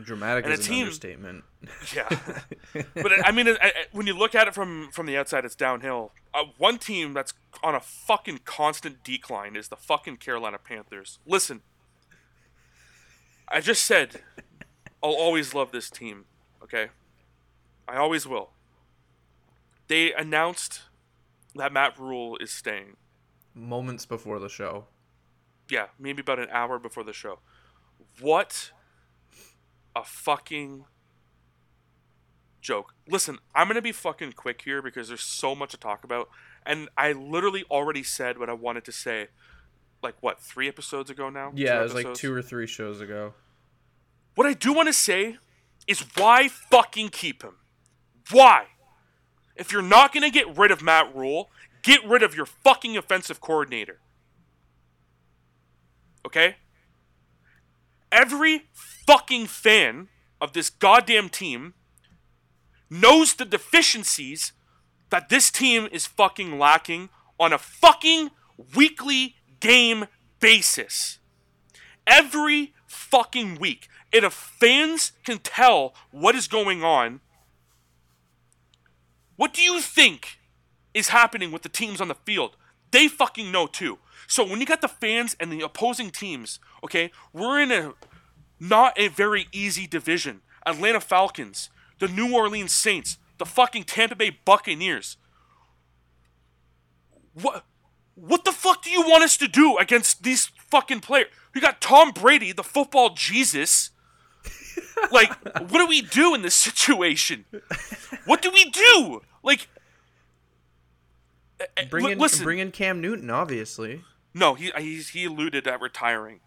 [0.00, 1.44] Dramatic And a is an team- understatement.
[1.94, 2.08] Yeah,
[2.94, 5.54] but I mean, I- I- when you look at it from from the outside, it's
[5.56, 6.12] downhill.
[6.32, 11.18] Uh, one team that's on a fucking constant decline is the fucking Carolina Panthers.
[11.26, 11.60] Listen,
[13.48, 14.22] I just said
[15.02, 16.24] I'll always love this team.
[16.62, 16.88] Okay,
[17.88, 18.50] I always will.
[19.88, 20.82] They announced
[21.56, 22.96] that Matt Rhule is staying.
[23.54, 24.86] Moments before the show.
[25.70, 27.38] Yeah, maybe about an hour before the show.
[28.20, 28.72] What
[29.94, 30.84] a fucking
[32.60, 32.94] joke.
[33.08, 36.28] Listen, I'm going to be fucking quick here because there's so much to talk about.
[36.64, 39.28] And I literally already said what I wanted to say,
[40.02, 41.52] like, what, three episodes ago now?
[41.54, 43.34] Yeah, Two it was like two or three shows ago.
[44.34, 45.38] What I do want to say
[45.86, 47.56] is why fucking keep him?
[48.30, 48.66] Why?
[49.56, 51.50] If you're not going to get rid of Matt Rhule,
[51.82, 53.98] get rid of your fucking offensive coordinator.
[56.26, 56.56] Okay?
[58.12, 58.64] Every
[59.06, 60.08] fucking fan
[60.40, 61.74] of this goddamn team
[62.88, 64.52] knows the deficiencies
[65.10, 68.30] that this team is fucking lacking on a fucking
[68.74, 70.06] weekly game
[70.40, 71.20] basis
[72.10, 73.88] every fucking week.
[74.12, 77.20] And if fans can tell what is going on,
[79.36, 80.38] what do you think
[80.92, 82.56] is happening with the teams on the field?
[82.90, 83.98] They fucking know too.
[84.26, 87.94] So when you got the fans and the opposing teams, okay, we're in a
[88.58, 90.42] not a very easy division.
[90.66, 95.16] Atlanta Falcons, the New Orleans Saints, the fucking Tampa Bay Buccaneers.
[97.34, 97.64] What
[98.14, 101.28] what the fuck do you want us to do against these fucking players?
[101.54, 103.90] We got Tom Brady, the football Jesus.
[105.10, 105.32] Like,
[105.70, 107.46] what do we do in this situation?
[108.26, 109.22] What do we do?
[109.42, 109.66] Like,
[111.88, 112.44] Bring in listen.
[112.44, 114.02] bring in Cam Newton, obviously.
[114.34, 116.40] No, he uh, he's, he alluded at retiring,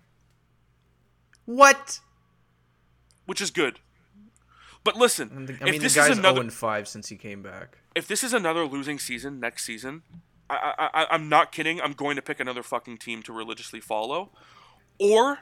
[1.45, 1.99] What?
[3.25, 3.79] which is good.
[4.83, 7.41] But listen, I mean, if the this guy's is another 0 5 since he came
[7.41, 7.77] back.
[7.95, 10.03] if this is another losing season next season,
[10.49, 11.79] I, I, I, I'm not kidding.
[11.79, 14.31] I'm going to pick another fucking team to religiously follow,
[14.99, 15.39] or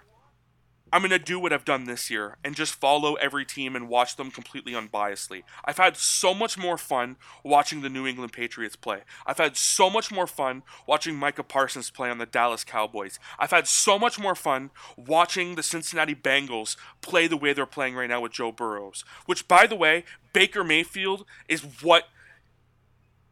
[0.93, 4.17] I'm gonna do what I've done this year and just follow every team and watch
[4.17, 5.43] them completely unbiasedly.
[5.63, 9.03] I've had so much more fun watching the New England Patriots play.
[9.25, 13.19] I've had so much more fun watching Micah Parsons play on the Dallas Cowboys.
[13.39, 17.95] I've had so much more fun watching the Cincinnati Bengals play the way they're playing
[17.95, 19.05] right now with Joe Burrows.
[19.25, 22.05] Which, by the way, Baker Mayfield is what.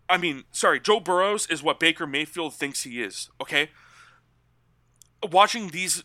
[0.08, 3.30] I mean, sorry, Joe Burrows is what Baker Mayfield thinks he is.
[3.42, 3.70] Okay,
[5.30, 6.04] watching these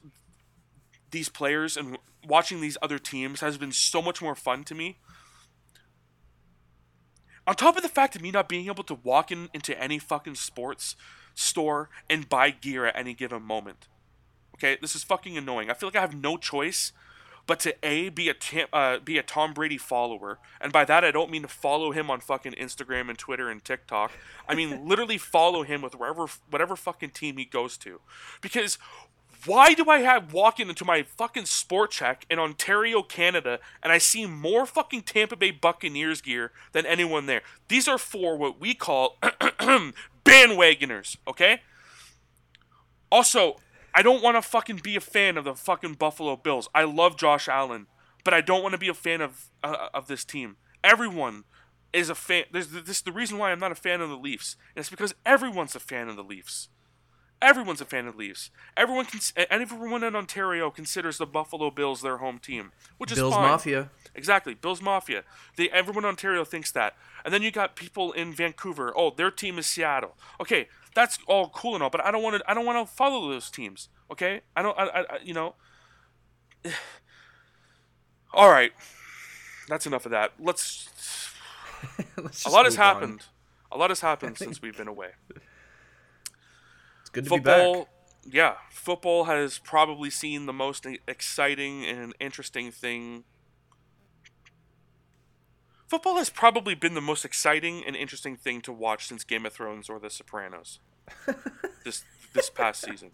[1.14, 1.96] these players and
[2.27, 4.98] watching these other teams has been so much more fun to me.
[7.46, 9.98] On top of the fact of me not being able to walk in into any
[9.98, 10.96] fucking sports
[11.35, 13.88] store and buy gear at any given moment.
[14.57, 15.70] Okay, this is fucking annoying.
[15.70, 16.92] I feel like I have no choice
[17.46, 18.35] but to a be a
[18.72, 22.11] uh, be a Tom Brady follower, and by that I don't mean to follow him
[22.11, 24.12] on fucking Instagram and Twitter and TikTok.
[24.48, 28.00] I mean literally follow him with wherever whatever fucking team he goes to,
[28.40, 28.79] because
[29.46, 33.98] why do I have walking into my fucking Sport Chek in Ontario, Canada, and I
[33.98, 37.42] see more fucking Tampa Bay Buccaneers gear than anyone there?
[37.68, 39.18] These are for what we call
[40.24, 41.61] bandwagoners, okay?
[43.11, 43.57] Also,
[43.94, 46.68] I don't want to fucking be a fan of the fucking Buffalo Bills.
[46.74, 47.87] I love Josh Allen,
[48.24, 50.57] but I don't want to be a fan of uh, of this team.
[50.83, 51.44] Everyone
[51.92, 52.44] is a fan.
[52.50, 54.57] There's this is the reason why I'm not a fan of the Leafs.
[54.74, 56.68] And it's because everyone's a fan of the Leafs.
[57.44, 58.50] Everyone's a fan of the Leafs.
[58.74, 63.18] Everyone can, and everyone in Ontario considers the Buffalo Bills their home team, which is
[63.18, 63.50] Bills fine.
[63.50, 63.90] Mafia.
[64.14, 65.24] Exactly, Bills Mafia.
[65.57, 68.94] They everyone in Ontario thinks that, and then you got people in Vancouver.
[68.96, 70.16] Oh, their team is Seattle.
[70.40, 72.50] Okay, that's all cool and all, but I don't want to.
[72.50, 73.90] I don't want to follow those teams.
[74.11, 74.78] Okay, I don't.
[74.78, 75.54] I, I, you know.
[78.33, 78.72] all right,
[79.68, 80.33] that's enough of that.
[80.38, 80.88] Let's.
[82.16, 82.83] Let's A lot has on.
[82.83, 83.20] happened.
[83.70, 85.11] A lot has happened since we've been away.
[87.14, 87.72] Good to be back.
[87.72, 87.88] football
[88.27, 93.24] yeah football has probably seen the most exciting and interesting thing.
[95.88, 99.53] Football has probably been the most exciting and interesting thing to watch since game of
[99.53, 100.81] thrones or the sopranos
[101.85, 103.12] this this past season.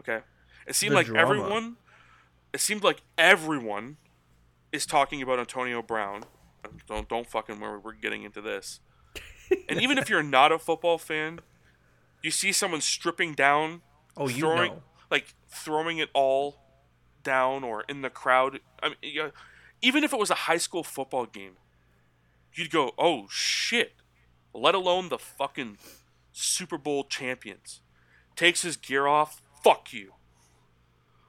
[0.00, 0.20] Okay?
[0.66, 1.20] It seemed The like drama.
[1.22, 1.76] everyone
[2.52, 3.98] it seemed like everyone
[4.72, 6.24] is talking about antonio brown.
[6.88, 8.80] Don't don't fucking worry we're getting into this.
[9.68, 11.38] And even if you're not a football fan
[12.26, 13.82] you see someone stripping down,
[14.16, 14.82] Oh, you throwing know.
[15.10, 16.56] like throwing it all
[17.22, 18.60] down or in the crowd.
[18.82, 19.28] I mean, yeah,
[19.80, 21.56] even if it was a high school football game,
[22.52, 23.94] you'd go, "Oh shit!"
[24.52, 25.78] Let alone the fucking
[26.32, 27.80] Super Bowl champions.
[28.34, 29.40] Takes his gear off.
[29.62, 30.12] Fuck you.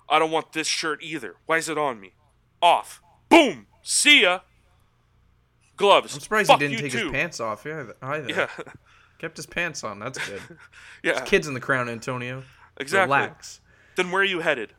[0.10, 1.36] I don't want this shirt either.
[1.46, 2.14] Why is it on me?
[2.62, 3.02] Off.
[3.30, 3.68] Boom.
[3.82, 4.40] See ya.
[5.76, 6.14] Gloves.
[6.16, 6.98] I'm surprised Fuck he didn't take too.
[7.06, 7.66] his pants off.
[7.66, 8.30] Yeah, either.
[8.30, 8.48] Yeah.
[9.20, 10.00] Kept his pants on.
[10.00, 10.42] That's good.
[11.04, 11.22] yeah.
[11.22, 12.44] Kids in the crown, Antonio.
[12.78, 13.16] Exactly.
[13.16, 13.62] Relax.
[13.96, 14.74] Then where are you headed?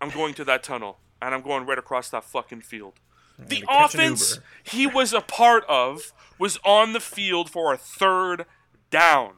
[0.00, 2.94] I'm going to that tunnel, and I'm going right across that fucking field.
[3.38, 8.46] The offense he was a part of was on the field for a third
[8.90, 9.34] down.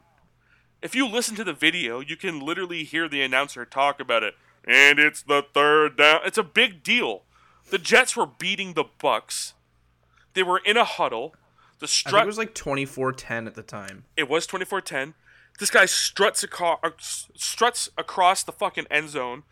[0.83, 4.35] If you listen to the video, you can literally hear the announcer talk about it.
[4.67, 6.21] And it's the third down.
[6.25, 7.23] It's a big deal.
[7.71, 9.55] The Jets were beating the Bucks.
[10.35, 11.35] They were in a huddle.
[11.79, 14.05] The strut it was like 24-10 at the time.
[14.17, 15.15] it was 24-10.
[15.59, 19.43] This guy struts aco- uh, struts across the fucking end zone,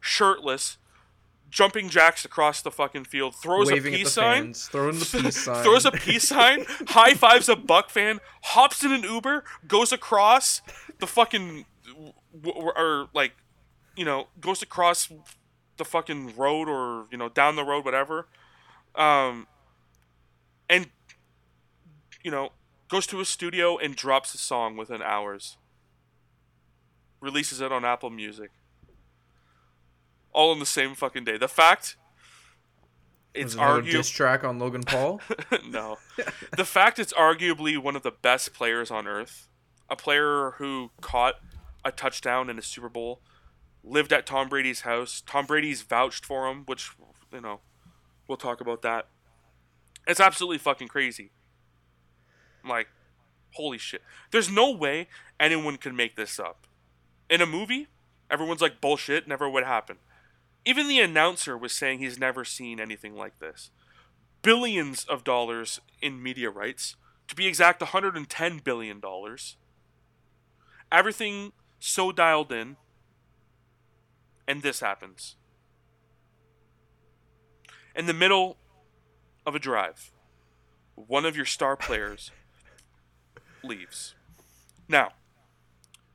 [0.00, 0.76] shirtless,
[1.50, 5.42] jumping jacks across the fucking field, throws Waving a peace sign, fans, throwing the peace
[5.44, 5.62] sign.
[5.64, 10.60] throws a peace sign, high fives a Buck fan, hops in an Uber, goes across
[10.98, 11.64] the fucking
[12.44, 13.32] or like,
[13.96, 15.10] you know, goes across
[15.76, 18.26] the fucking road or you know down the road, whatever,
[18.96, 19.46] um,
[20.68, 20.88] and
[22.24, 22.50] you know
[22.88, 25.56] goes to a studio and drops a song within hours.
[27.20, 28.50] Releases it on Apple Music.
[30.32, 31.38] All on the same fucking day.
[31.38, 31.96] The fact
[33.34, 35.20] it's it argu- diss track on Logan Paul.
[35.68, 35.98] no.
[36.56, 39.48] the fact it's arguably one of the best players on earth,
[39.88, 41.34] a player who caught
[41.84, 43.20] a touchdown in a Super Bowl,
[43.82, 45.22] lived at Tom Brady's house.
[45.26, 46.90] Tom Brady's vouched for him, which,
[47.32, 47.60] you know,
[48.28, 49.08] we'll talk about that.
[50.06, 51.30] It's absolutely fucking crazy.
[52.66, 52.88] Like,
[53.52, 54.02] holy shit.
[54.30, 55.08] There's no way
[55.38, 56.66] anyone can make this up.
[57.30, 57.88] In a movie,
[58.30, 59.96] everyone's like, bullshit, never would happen.
[60.64, 63.70] Even the announcer was saying he's never seen anything like this
[64.44, 66.96] billions of dollars in media rights.
[67.28, 69.56] To be exact, 110 billion dollars.
[70.92, 72.76] Everything so dialed in,
[74.46, 75.36] and this happens.
[77.96, 78.58] In the middle
[79.46, 80.12] of a drive,
[80.94, 82.30] one of your star players
[83.64, 84.14] leaves.
[84.88, 85.12] Now,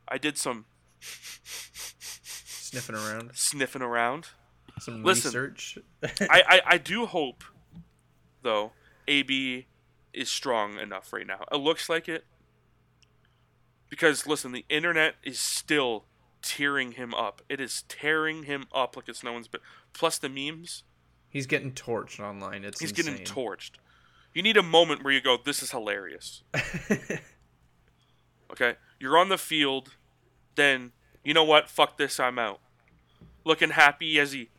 [0.08, 0.66] I did some
[1.02, 3.32] Sniffing around.
[3.34, 4.28] sniffing around.
[4.80, 5.30] Some Listen.
[5.30, 5.78] research.
[6.04, 7.43] I, I, I do hope,
[8.43, 8.72] though,
[9.08, 9.68] AB
[10.14, 11.43] is strong enough right now.
[11.52, 12.26] It looks like it.
[13.89, 16.06] Because, listen, the internet is still
[16.43, 17.41] tearing him up.
[17.50, 19.62] It is tearing him up like it's no one's been.
[19.93, 20.84] Plus the memes,
[21.32, 22.64] He's getting torched online.
[22.64, 23.18] It's he's insane.
[23.18, 23.72] getting torched.
[24.34, 26.43] You need a moment where you go, this is hilarious.
[28.52, 28.76] Okay?
[29.00, 29.95] You're on the field,
[30.56, 30.91] then,
[31.24, 31.70] you know what?
[31.70, 32.60] Fuck this, I'm out.
[33.45, 34.50] Looking happy as he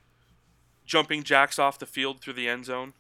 [0.87, 2.95] jumping jacks off the field through the end zone.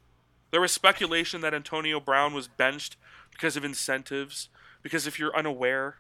[0.51, 2.97] There was speculation that Antonio Brown was benched
[3.33, 4.49] because of incentives.
[4.83, 5.97] Because if you're unaware,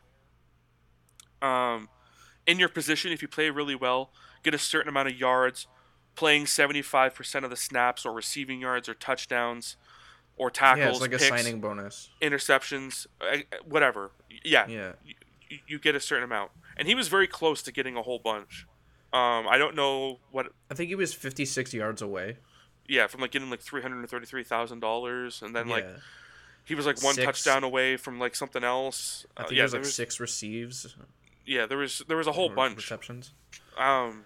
[1.42, 1.88] um,
[2.46, 4.10] in your position, if you play really well,
[4.42, 5.66] get a certain amount of yards,
[6.14, 9.76] playing 75% of the snaps or receiving yards or touchdowns
[10.40, 12.08] or tackles, yeah, it's like a picks, signing bonus.
[12.22, 14.10] interceptions, uh, whatever.
[14.44, 14.92] Yeah, Yeah.
[15.50, 18.18] you, you get a certain amount, and he was very close to getting a whole
[18.18, 18.66] bunch.
[19.12, 20.52] Um, I don't know what.
[20.70, 22.38] I think he was 56 yards away.
[22.88, 25.86] Yeah, from like getting like three hundred and thirty-three thousand dollars, and then like
[26.64, 27.24] he was like one Six.
[27.24, 29.26] touchdown away from like something else.
[29.36, 30.96] I Uh, think yeah, it was like was, six receives.
[31.46, 32.76] yeah, there was there was a whole bunch.
[32.76, 33.32] receptions.
[33.78, 34.24] Um,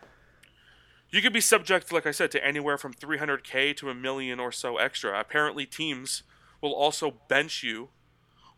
[1.15, 4.51] you could be subject, like I said, to anywhere from 300k to a million or
[4.51, 5.19] so extra.
[5.19, 6.25] Apparently, teams
[6.61, 7.91] will also bench you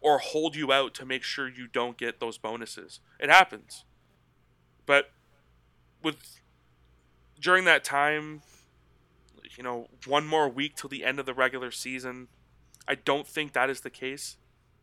[0.00, 3.00] or hold you out to make sure you don't get those bonuses.
[3.20, 3.84] It happens,
[4.86, 5.10] but
[6.02, 6.40] with
[7.40, 8.40] during that time,
[9.56, 12.28] you know, one more week till the end of the regular season,
[12.88, 14.36] I don't think that is the case.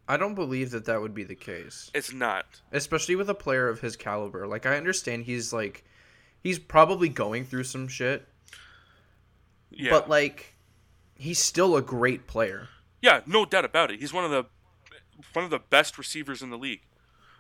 [0.07, 2.61] I don't believe that that would be the case, It's not.
[2.71, 4.45] especially with a player of his caliber.
[4.45, 5.85] Like I understand he's like,
[6.43, 8.27] he's probably going through some shit,
[9.71, 9.89] Yeah.
[9.91, 10.55] but like,
[11.15, 12.67] he's still a great player.
[13.01, 13.99] Yeah, no doubt about it.
[13.99, 14.45] He's one of the
[15.33, 16.81] one of the best receivers in the league.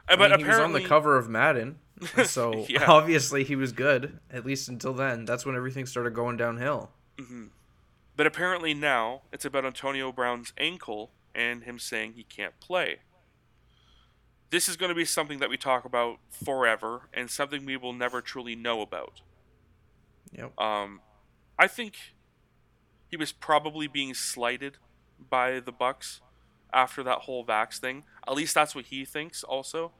[0.07, 1.79] I But mean, he was on the cover of Madden,
[2.25, 2.85] so Yeah.
[2.89, 4.19] obviously he was good.
[4.31, 6.91] At least until then, that's when everything started going downhill.
[7.17, 7.45] Mm-hmm.
[8.17, 12.99] but apparently now it's about Antonio Brown's ankle and him saying he can't play.
[14.53, 17.91] This is going to be something that we talk about forever and something we will
[17.91, 19.21] never truly know about.
[20.31, 20.59] Yep.
[20.59, 21.01] Um,
[21.57, 21.95] I think
[23.09, 24.77] he was probably being slighted
[25.17, 26.21] by the Bucks
[26.71, 28.03] after that whole Vax thing.
[28.27, 29.43] At least that's what he thinks.
[29.43, 29.91] Also,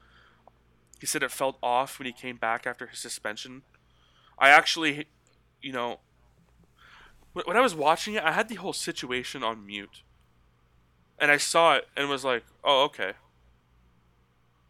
[0.99, 3.64] he said it felt off when he came back after his suspension.
[4.38, 5.08] I actually,
[5.64, 5.99] you know,
[7.34, 10.04] when when I was watching it, I had the whole situation on mute,
[11.18, 13.14] and I saw it and was like, "Oh, okay."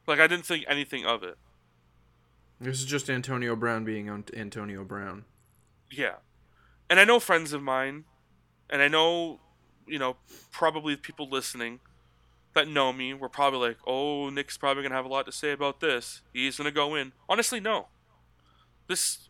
[0.08, 1.38] Like I didn't think anything of it.
[2.60, 5.26] This is just Antonio Brown being Antonio Brown.
[5.91, 6.16] Yeah.
[6.89, 8.06] And I know friends of mine,
[8.70, 9.39] and I know,
[9.88, 10.18] you know,
[10.51, 11.80] probably people listening
[12.54, 15.32] that know me were probably like, oh, Nick's probably going to have a lot to
[15.32, 16.22] say about this.
[16.32, 17.14] He's going to go in.
[17.28, 17.88] Honestly, no.
[18.88, 19.30] This,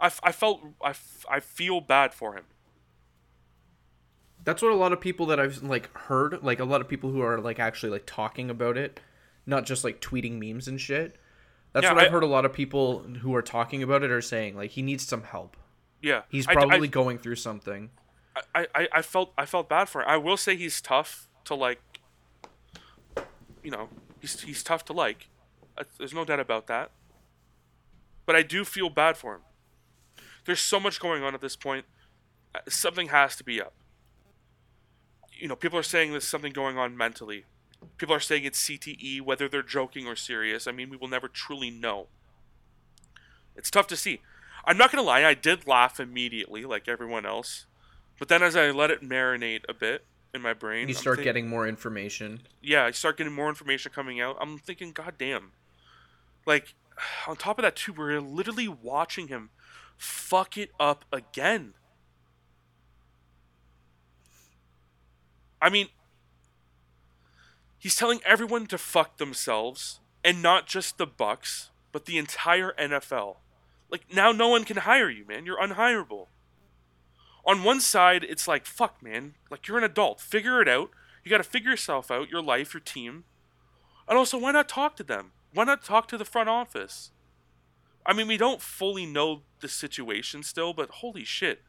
[0.00, 2.44] I, I felt, I, f- I feel bad for him.
[4.42, 7.10] That's what a lot of people that I've like heard, like a lot of people
[7.10, 9.00] who are like actually like talking about it,
[9.46, 11.16] not just like tweeting memes and shit.
[11.72, 14.10] That's Yeah, what I've I- heard a lot of people who are talking about it
[14.10, 15.56] are saying like he needs some help.
[16.02, 16.22] Yeah.
[16.28, 17.90] He's I- I- probably going through something.
[18.54, 20.08] I, I, I felt I felt bad for him.
[20.08, 21.80] I will say he's tough to like.
[23.62, 23.88] You know,
[24.20, 25.28] he's he's tough to like.
[25.98, 26.90] There's no doubt about that.
[28.26, 29.40] But I do feel bad for him.
[30.44, 31.86] There's so much going on at this point.
[32.54, 33.72] Uh, Something has to be up.
[35.32, 37.44] You know, people are saying there's something going on mentally.
[37.98, 40.66] People are saying it's CTE, whether they're joking or serious.
[40.66, 42.06] I mean, we will never truly know.
[43.56, 44.20] It's tough to see.
[44.64, 47.66] I'm not gonna lie, I did laugh immediately, like everyone else.
[48.18, 51.48] But then as I let it marinate a bit in my brain, You start getting
[51.48, 52.40] more information.
[52.62, 54.36] yeah, I start getting more information coming out.
[54.40, 55.52] I'm thinking, God damn.
[56.46, 56.74] Like,
[57.26, 59.50] on top of that, too, we're literally watching him
[59.96, 61.74] fuck it up again.
[65.60, 65.88] I mean,
[67.84, 73.36] he's telling everyone to fuck themselves, and not just the Bucks, but the entire NFL.
[73.90, 75.44] Like, now no one can hire you, man.
[75.44, 76.28] You're unhireable.
[77.44, 79.34] On one side, it's like, fuck, man.
[79.50, 80.22] Like, you're an adult.
[80.22, 80.92] Figure it out.
[81.22, 83.24] You got to figure yourself out, your life, your team.
[84.08, 85.32] And also, why not talk to them?
[85.52, 87.10] Why not talk to the front office?
[88.06, 91.60] I mean, we don't fully know the situation still, but holy shit.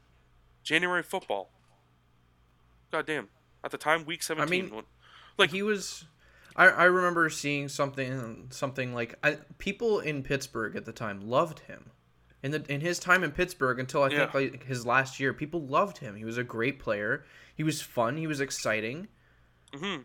[0.64, 1.52] January football.
[2.90, 3.28] God damn.
[3.66, 4.50] At the time, week 17.
[4.50, 4.86] mean, when-
[5.38, 6.06] Like he was
[6.56, 11.60] I, I remember seeing something something like I, people in Pittsburgh at the time loved
[11.60, 11.92] him.
[12.44, 15.62] In the in his time in Pittsburgh until I think like his last year, people
[15.66, 16.16] loved him.
[16.16, 17.26] He was a great player.
[17.56, 19.08] He was fun, he was exciting.
[19.74, 19.98] hmm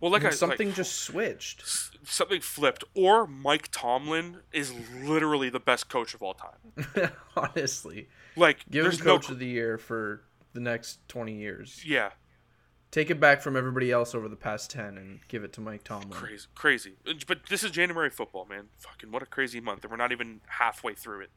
[0.00, 1.62] Well, like I something like, just switched.
[1.62, 4.72] s- something flipped, or Mike Tomlin is
[5.04, 7.10] literally the best coach of all time.
[7.36, 10.22] Honestly, Like, give him there's no coach of the year for
[10.52, 11.82] the next twenty years.
[11.86, 12.10] yeah,
[12.94, 15.82] Take it back from everybody else over the past ten and give it to Mike
[15.82, 16.10] Tomlin.
[16.12, 16.92] crazy, crazy.
[17.26, 18.68] But this is January football, man.
[18.78, 21.30] Fucking what a crazy month, and we're not even halfway through it.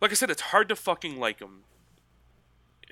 [0.00, 1.60] Like I said, it's hard to fucking like him.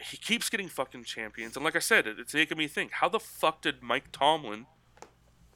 [0.01, 3.19] He keeps getting fucking champions, and like I said, it's making me think: How the
[3.19, 4.67] fuck did Mike Tomlin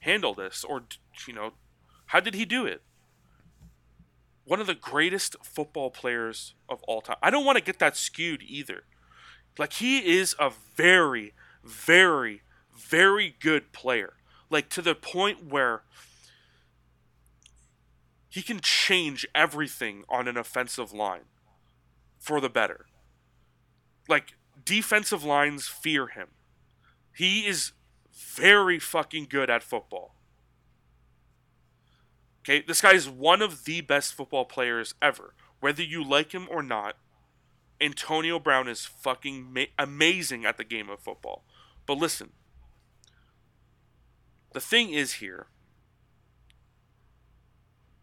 [0.00, 0.82] handle this, or
[1.28, 1.52] you know,
[2.06, 2.82] how did he do it?
[4.44, 7.18] One of the greatest football players of all time.
[7.22, 8.86] I don't want to get that skewed either.
[9.56, 11.34] Like he is a very,
[11.64, 12.42] very,
[12.74, 14.14] very good player.
[14.50, 15.82] Like to the point where
[18.28, 21.24] he can change everything on an offensive line
[22.18, 22.86] for the better.
[24.08, 24.34] Like
[24.64, 26.28] defensive lines fear him.
[27.14, 27.72] He is
[28.12, 30.14] very fucking good at football.
[32.42, 35.34] Okay, this guy is one of the best football players ever.
[35.60, 36.96] Whether you like him or not,
[37.80, 41.44] Antonio Brown is fucking ma- amazing at the game of football.
[41.86, 42.30] But listen,
[44.52, 45.46] the thing is here.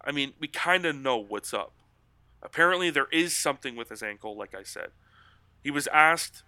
[0.03, 1.73] I mean, we kind of know what's up.
[2.41, 4.89] Apparently, there is something with his ankle, like I said.
[5.63, 6.43] He was asked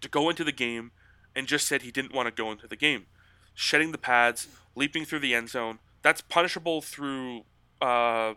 [0.00, 0.92] to go into the game
[1.36, 3.06] and just said he didn't want to go into the game.
[3.54, 7.40] Shedding the pads, leaping through the end zone, that's punishable through.
[7.80, 8.34] Uh,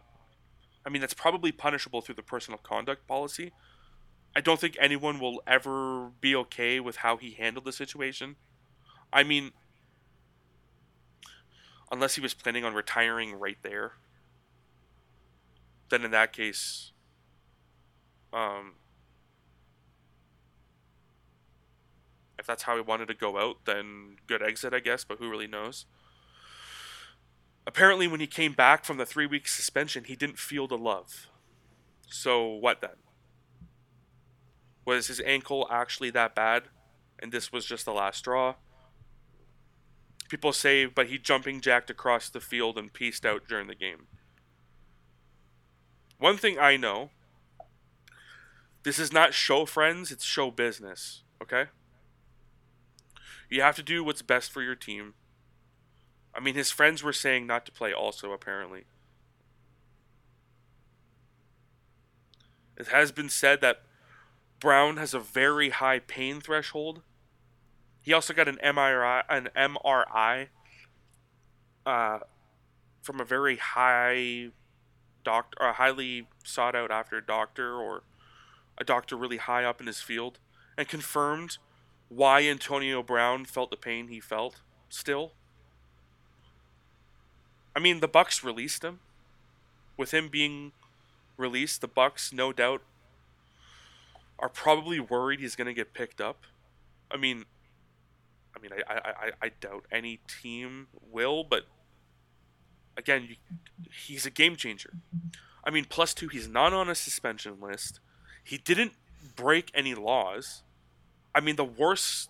[0.85, 3.51] I mean, that's probably punishable through the personal conduct policy.
[4.35, 8.35] I don't think anyone will ever be okay with how he handled the situation.
[9.11, 9.51] I mean,
[11.91, 13.93] unless he was planning on retiring right there,
[15.89, 16.91] then in that case,
[18.33, 18.73] um,
[22.37, 25.29] if that's how he wanted to go out, then good exit, I guess, but who
[25.29, 25.85] really knows?
[27.65, 31.27] Apparently, when he came back from the three week suspension, he didn't feel the love.
[32.09, 32.91] So, what then?
[34.87, 36.63] Was his ankle actually that bad?
[37.19, 38.55] And this was just the last straw?
[40.29, 44.07] People say, but he jumping jacked across the field and pieced out during the game.
[46.19, 47.09] One thing I know
[48.83, 51.65] this is not show friends, it's show business, okay?
[53.49, 55.15] You have to do what's best for your team.
[56.33, 58.85] I mean, his friends were saying not to play, also, apparently.
[62.77, 63.81] It has been said that
[64.59, 67.01] Brown has a very high pain threshold.
[68.01, 70.47] He also got an MRI, an MRI,
[71.85, 72.19] uh,
[73.01, 74.49] from a very high
[75.23, 78.03] doctor, a highly sought out after doctor, or
[78.77, 80.39] a doctor really high up in his field,
[80.77, 81.57] and confirmed
[82.09, 84.61] why Antonio Brown felt the pain he felt.
[84.89, 85.33] Still,
[87.77, 89.01] I mean, the Bucks released him.
[89.97, 90.71] With him being
[91.37, 92.81] released, the Bucks, no doubt,
[94.39, 96.43] are probably worried he's going to get picked up.
[97.09, 97.45] I mean,
[98.55, 101.63] I mean, I, I, I, doubt any team will, but
[102.97, 103.35] again, you,
[103.91, 104.93] he's a game changer.
[105.63, 107.99] I mean, plus two, he's not on a suspension list.
[108.43, 108.93] He didn't
[109.35, 110.63] break any laws.
[111.35, 112.29] I mean, the worst,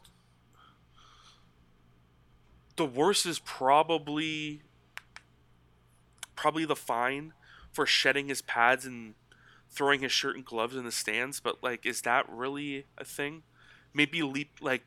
[2.76, 4.62] the worst is probably,
[6.36, 7.34] probably the fine
[7.72, 9.14] for shedding his pads and
[9.70, 11.40] throwing his shirt and gloves in the stands.
[11.40, 13.44] But like, is that really a thing?
[13.94, 14.84] Maybe leap like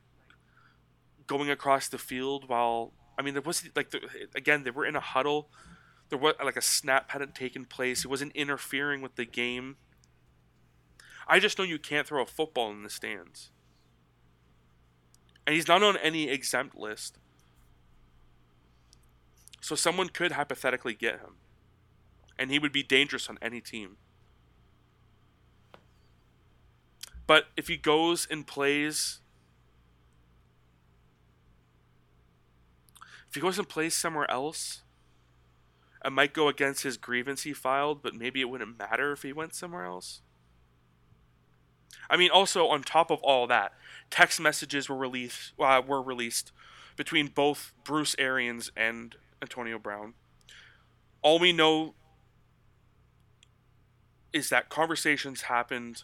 [1.26, 4.00] going across the field while I mean there was like the,
[4.34, 5.48] again they were in a huddle.
[6.08, 8.04] There was like a snap hadn't taken place.
[8.04, 9.76] It wasn't interfering with the game.
[11.28, 13.50] I just know you can't throw a football in the stands.
[15.46, 17.18] And he's not on any exempt list.
[19.60, 21.36] So someone could hypothetically get him.
[22.36, 23.96] And he would be dangerous on any team.
[27.30, 29.20] But if he goes and plays
[33.28, 34.82] if he goes and plays somewhere else,
[36.04, 39.32] it might go against his grievance he filed, but maybe it wouldn't matter if he
[39.32, 40.22] went somewhere else.
[42.10, 43.74] I mean, also on top of all that,
[44.10, 46.50] text messages were released uh, were released
[46.96, 50.14] between both Bruce Arians and Antonio Brown.
[51.22, 51.94] All we know
[54.32, 56.02] is that conversations happened,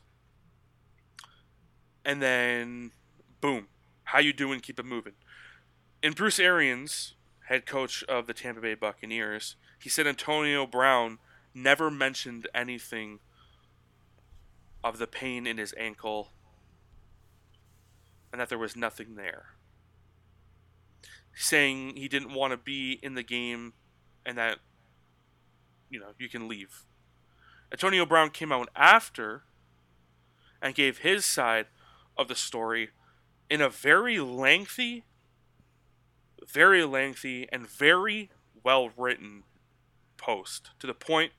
[2.06, 2.92] and then
[3.40, 3.66] boom,
[4.04, 4.60] how you doing?
[4.60, 5.14] Keep it moving.
[6.02, 7.14] And Bruce Arians,
[7.48, 11.18] head coach of the Tampa Bay Buccaneers, he said Antonio Brown
[11.52, 13.18] never mentioned anything
[14.84, 16.30] of the pain in his ankle
[18.30, 19.46] and that there was nothing there.
[21.34, 23.74] saying he didn't want to be in the game
[24.24, 24.58] and that
[25.90, 26.84] you know you can leave.
[27.70, 29.42] Antonio Brown came out after
[30.62, 31.66] and gave his side
[32.16, 32.90] of the story
[33.48, 35.04] in a very lengthy,
[36.46, 38.30] very lengthy, and very
[38.62, 39.44] well written
[40.16, 41.32] post to the point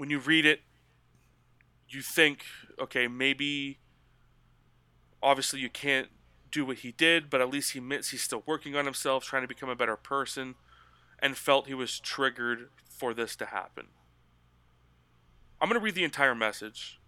[0.00, 0.60] when you read it,
[1.86, 2.44] you think,
[2.80, 3.78] okay, maybe
[5.22, 6.08] obviously you can't
[6.50, 9.42] do what he did, but at least he admits he's still working on himself, trying
[9.42, 10.54] to become a better person,
[11.18, 13.88] and felt he was triggered for this to happen.
[15.60, 16.98] I'm going to read the entire message.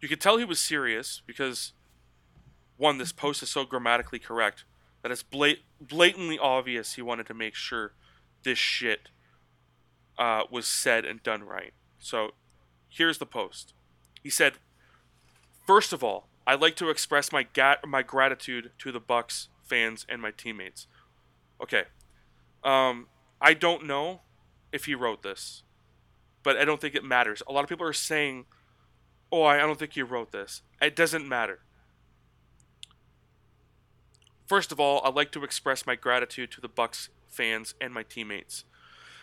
[0.00, 1.72] You could tell he was serious because,
[2.82, 4.64] one, this post is so grammatically correct
[5.02, 7.92] that it's blat- blatantly obvious he wanted to make sure
[8.42, 9.08] this shit
[10.18, 11.72] uh, was said and done right.
[12.00, 12.32] So
[12.88, 13.72] here's the post.
[14.20, 14.54] He said,
[15.64, 20.04] First of all, I'd like to express my ga- my gratitude to the Bucks fans
[20.08, 20.88] and my teammates.
[21.62, 21.84] Okay,
[22.64, 23.06] um,
[23.40, 24.22] I don't know
[24.72, 25.62] if he wrote this,
[26.42, 27.44] but I don't think it matters.
[27.48, 28.46] A lot of people are saying,
[29.30, 31.60] "Oh, I don't think he wrote this." It doesn't matter.
[34.52, 38.02] First of all, I'd like to express my gratitude to the Bucks fans and my
[38.02, 38.64] teammates.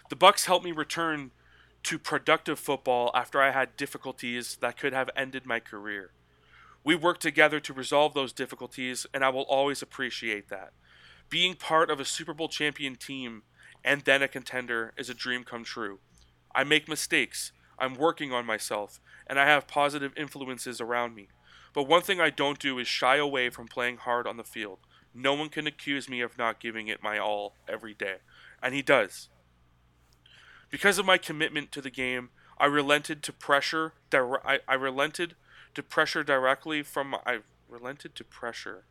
[0.09, 1.29] The Bucks helped me return
[1.83, 6.13] to productive football after I had difficulties that could have ended my career.
[6.83, 10.73] We worked together to resolve those difficulties, and I will always appreciate that.
[11.29, 13.43] Being part of a Super Bowl champion team
[13.85, 15.99] and then a contender is a dream come true.
[16.55, 21.27] I make mistakes, I'm working on myself, and I have positive influences around me.
[21.71, 24.79] But one thing I don't do is shy away from playing hard on the field.
[25.13, 28.17] No one can accuse me of not giving it my all every day.
[28.61, 29.29] And he does.
[30.69, 33.93] Because of my commitment to the game, I relented to pressure.
[34.09, 35.35] Dire- I, I relented
[35.75, 37.15] to pressure directly from.
[37.25, 38.83] I relented to pressure.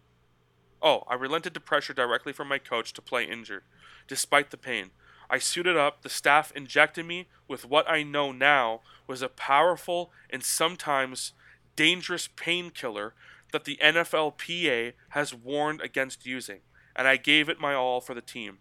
[0.80, 3.64] Oh, I relented to pressure directly from my coach to play injured,
[4.06, 4.90] despite the pain.
[5.30, 6.02] I suited up.
[6.02, 11.32] The staff injected me with what I know now was a powerful and sometimes
[11.76, 13.14] dangerous painkiller
[13.52, 16.60] that the NFLPA has warned against using,
[16.94, 18.58] and I gave it my all for the team.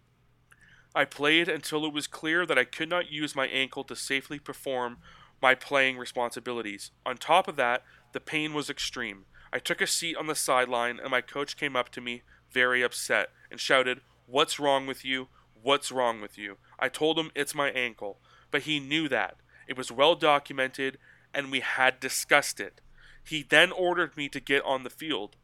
[0.94, 4.38] I played until it was clear that I could not use my ankle to safely
[4.38, 4.98] perform
[5.40, 6.90] my playing responsibilities.
[7.04, 7.82] On top of that,
[8.12, 9.26] the pain was extreme.
[9.52, 12.22] I took a seat on the sideline, and my coach came up to me,
[12.52, 15.28] very upset, and shouted, What's wrong with you?
[15.62, 16.56] What's wrong with you?
[16.78, 18.20] I told him it's my ankle,
[18.50, 19.36] but he knew that.
[19.66, 20.98] It was well documented,
[21.32, 22.80] and we had discussed it.
[23.28, 25.36] He then ordered me to get on the field.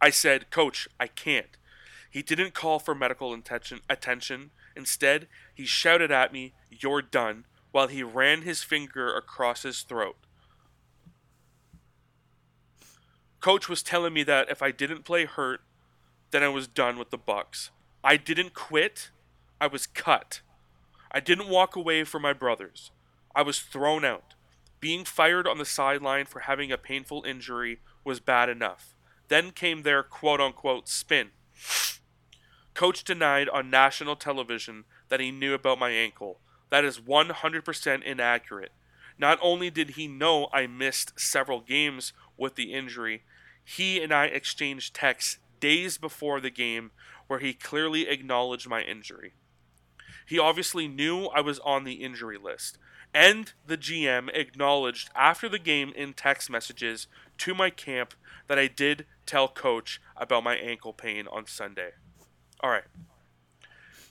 [0.00, 1.56] I said, Coach, I can't.
[2.08, 4.52] He didn't call for medical intention, attention.
[4.76, 10.16] Instead, he shouted at me, You're done, while he ran his finger across his throat.
[13.40, 15.62] Coach was telling me that if I didn't play hurt,
[16.30, 17.70] then I was done with the Bucks.
[18.04, 19.10] I didn't quit.
[19.60, 20.40] I was cut.
[21.10, 22.92] I didn't walk away from my brothers.
[23.34, 24.34] I was thrown out.
[24.80, 28.94] Being fired on the sideline for having a painful injury was bad enough.
[29.28, 31.30] Then came their quote unquote spin.
[32.74, 36.40] Coach denied on national television that he knew about my ankle.
[36.70, 38.72] That is 100% inaccurate.
[39.18, 43.24] Not only did he know I missed several games with the injury,
[43.62, 46.90] he and I exchanged texts days before the game
[47.26, 49.34] where he clearly acknowledged my injury.
[50.26, 52.78] He obviously knew I was on the injury list,
[53.12, 57.06] and the GM acknowledged after the game in text messages
[57.38, 58.14] to my camp
[58.46, 61.90] that I did tell coach about my ankle pain on Sunday.
[62.60, 62.84] All right.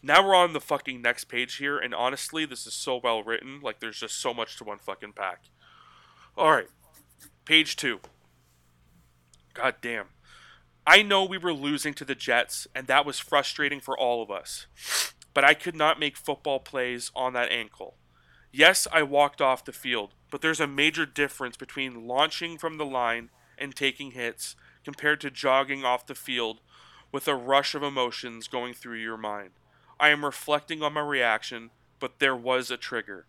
[0.01, 3.59] Now we're on the fucking next page here, and honestly, this is so well written.
[3.61, 5.43] Like, there's just so much to one fucking pack.
[6.37, 6.69] All right.
[7.45, 7.99] Page two.
[9.53, 10.07] God damn.
[10.87, 14.31] I know we were losing to the Jets, and that was frustrating for all of
[14.31, 14.67] us.
[15.33, 17.95] But I could not make football plays on that ankle.
[18.51, 22.85] Yes, I walked off the field, but there's a major difference between launching from the
[22.85, 23.29] line
[23.59, 26.61] and taking hits compared to jogging off the field
[27.11, 29.51] with a rush of emotions going through your mind.
[29.99, 31.69] I am reflecting on my reaction,
[31.99, 33.27] but there was a trigger.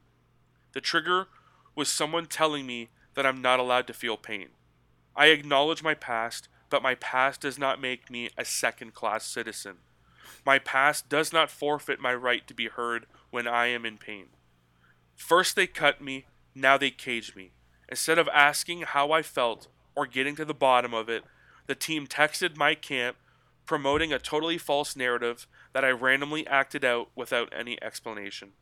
[0.72, 1.26] The trigger
[1.74, 4.48] was someone telling me that I'm not allowed to feel pain.
[5.14, 9.78] I acknowledge my past, but my past does not make me a second class citizen.
[10.46, 14.28] My past does not forfeit my right to be heard when I am in pain.
[15.20, 17.52] First they cut me, now they cage me.
[17.90, 21.24] Instead of asking how I felt or getting to the bottom of it,
[21.66, 23.16] the team texted my camp
[23.66, 28.52] promoting a totally false narrative that I randomly acted out without any explanation.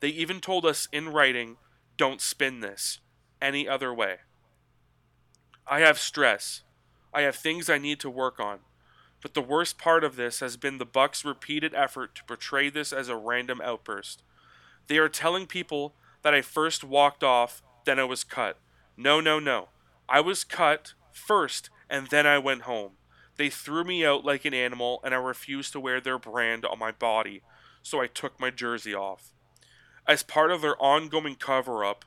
[0.00, 1.58] They even told us in writing,
[1.96, 3.00] don't spin this
[3.40, 4.16] any other way.
[5.66, 6.62] I have stress.
[7.12, 8.60] I have things I need to work on.
[9.20, 12.90] But the worst part of this has been the Bucks' repeated effort to portray this
[12.92, 14.22] as a random outburst.
[14.86, 18.58] They are telling people that I first walked off, then I was cut.
[18.96, 19.68] No, no, no.
[20.08, 22.92] I was cut first, and then I went home.
[23.36, 26.78] They threw me out like an animal, and I refused to wear their brand on
[26.78, 27.42] my body,
[27.82, 29.32] so I took my jersey off.
[30.06, 32.04] As part of their ongoing cover up,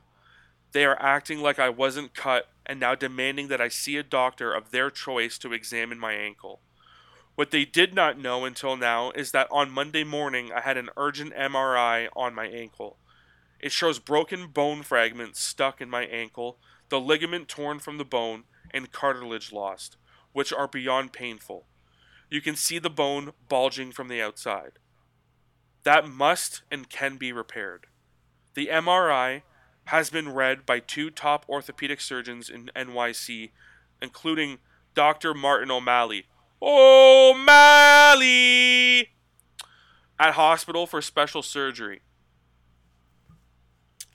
[0.72, 4.52] they are acting like I wasn't cut and now demanding that I see a doctor
[4.52, 6.60] of their choice to examine my ankle.
[7.36, 10.88] What they did not know until now is that on Monday morning I had an
[10.96, 12.96] urgent MRI on my ankle.
[13.60, 16.58] It shows broken bone fragments stuck in my ankle,
[16.88, 19.98] the ligament torn from the bone, and cartilage lost,
[20.32, 21.66] which are beyond painful.
[22.30, 24.72] You can see the bone bulging from the outside.
[25.84, 27.86] That must and can be repaired.
[28.54, 29.42] The MRI
[29.84, 33.50] has been read by two top orthopedic surgeons in NYC,
[34.00, 34.58] including
[34.94, 35.34] Dr.
[35.34, 36.26] Martin O'Malley.
[36.62, 38.26] O'Malley!
[40.18, 42.00] At hospital for special surgery.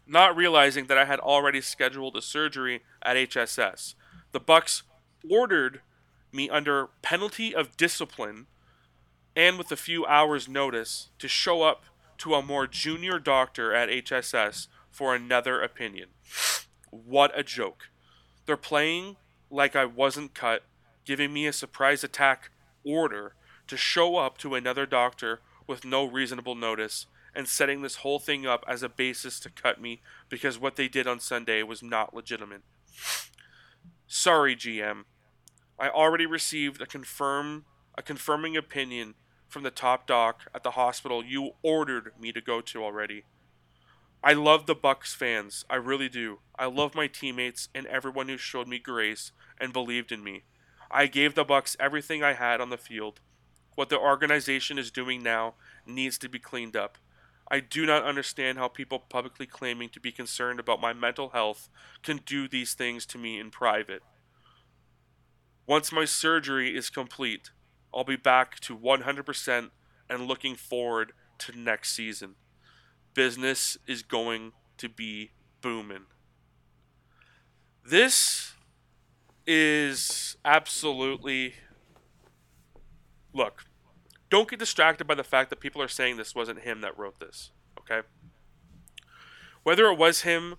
[0.07, 3.95] Not realizing that I had already scheduled a surgery at HSS,
[4.31, 4.83] the Bucks
[5.29, 5.81] ordered
[6.31, 8.47] me under penalty of discipline
[9.35, 11.85] and with a few hours notice to show up
[12.17, 16.09] to a more junior doctor at HSS for another opinion.
[16.89, 17.89] What a joke.
[18.45, 19.15] They're playing
[19.49, 20.63] like I wasn't cut,
[21.05, 22.51] giving me a surprise attack
[22.83, 23.35] order
[23.67, 28.45] to show up to another doctor with no reasonable notice and setting this whole thing
[28.45, 32.13] up as a basis to cut me because what they did on Sunday was not
[32.13, 32.61] legitimate.
[34.07, 35.05] Sorry, GM.
[35.79, 37.65] I already received a confirm
[37.97, 39.15] a confirming opinion
[39.47, 43.25] from the top doc at the hospital you ordered me to go to already.
[44.23, 45.65] I love the Bucks fans.
[45.69, 46.39] I really do.
[46.57, 50.43] I love my teammates and everyone who showed me grace and believed in me.
[50.91, 53.21] I gave the Bucks everything I had on the field.
[53.75, 56.97] What the organization is doing now needs to be cleaned up.
[57.49, 61.69] I do not understand how people publicly claiming to be concerned about my mental health
[62.01, 64.03] can do these things to me in private.
[65.67, 67.51] Once my surgery is complete,
[67.93, 69.69] I'll be back to 100%
[70.09, 72.35] and looking forward to next season.
[73.13, 75.31] Business is going to be
[75.61, 76.05] booming.
[77.85, 78.50] This
[79.45, 81.55] is absolutely.
[83.33, 83.65] Look,
[84.29, 87.19] don't get distracted by the fact that people are saying this wasn't him that wrote
[87.19, 88.05] this, okay?
[89.63, 90.55] Whether it was him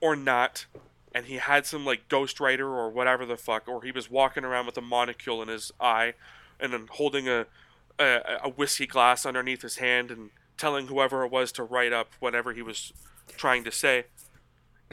[0.00, 0.66] or not,
[1.14, 4.66] and he had some like ghostwriter or whatever the fuck, or he was walking around
[4.66, 6.14] with a monocule in his eye
[6.60, 7.46] and then holding a,
[7.98, 12.10] a, a whiskey glass underneath his hand and telling whoever it was to write up
[12.20, 12.92] whatever he was
[13.36, 14.04] trying to say.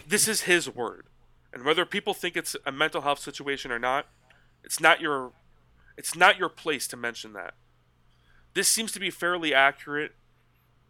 [0.08, 1.06] This is his word.
[1.54, 4.08] And whether people think it's a mental health situation or not,
[4.64, 5.32] it's not your
[5.98, 7.54] it's not your place to mention that.
[8.54, 10.14] This seems to be fairly accurate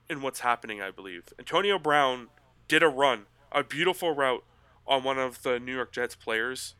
[0.10, 1.24] in what's happening, I believe.
[1.40, 2.28] Antonio Brown
[2.68, 4.44] did a run, a beautiful route
[4.88, 6.76] on one of the New York Jets players.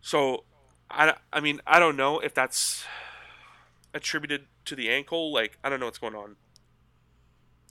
[0.00, 0.44] So,
[0.90, 2.84] I, I mean, I don't know if that's
[3.94, 5.32] attributed to the ankle.
[5.32, 6.36] Like, I don't know what's going on.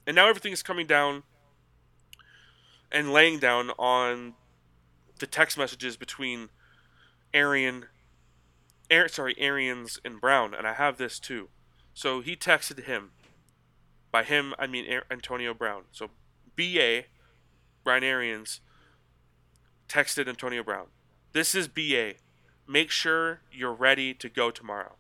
[0.08, 1.24] And now everything is coming down
[2.92, 4.34] and laying down on
[5.20, 6.50] the text messages between
[7.34, 7.86] Arian,
[8.92, 11.50] Ar- sorry, Arians and Brown, and I have this too.
[11.94, 13.12] So he texted him.
[14.12, 15.84] By him, I mean Antonio Brown.
[15.92, 16.10] So
[16.58, 17.04] BA,
[17.84, 18.60] Brian Arians,
[19.88, 20.88] texted Antonio Brown.
[21.34, 22.16] This is BA.
[22.68, 24.96] Make sure you're ready to go tomorrow.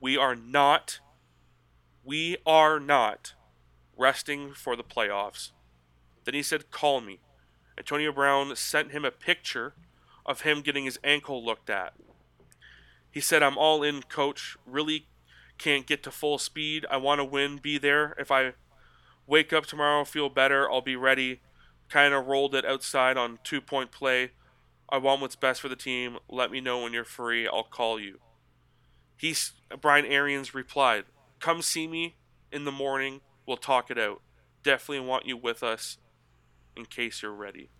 [0.00, 1.00] We are not,
[2.04, 3.34] we are not
[3.96, 5.52] resting for the playoffs.
[6.24, 7.20] Then he said, call me.
[7.78, 9.74] Antonio Brown sent him a picture
[10.24, 11.94] of him getting his ankle looked at.
[13.10, 14.56] He said, I'm all in, coach.
[14.66, 15.06] Really
[15.58, 16.84] can't get to full speed.
[16.90, 18.14] I want to win, be there.
[18.18, 18.52] If I
[19.26, 21.40] wake up tomorrow, feel better, I'll be ready.
[21.88, 24.32] Kind of rolled it outside on two point play.
[24.88, 26.18] I want what's best for the team.
[26.28, 27.46] Let me know when you're free.
[27.46, 28.18] I'll call you.
[29.16, 31.04] He's Brian Arians replied,
[31.40, 32.16] "Come see me
[32.52, 33.20] in the morning.
[33.46, 34.20] We'll talk it out.
[34.62, 35.98] Definitely want you with us
[36.76, 37.70] in case you're ready."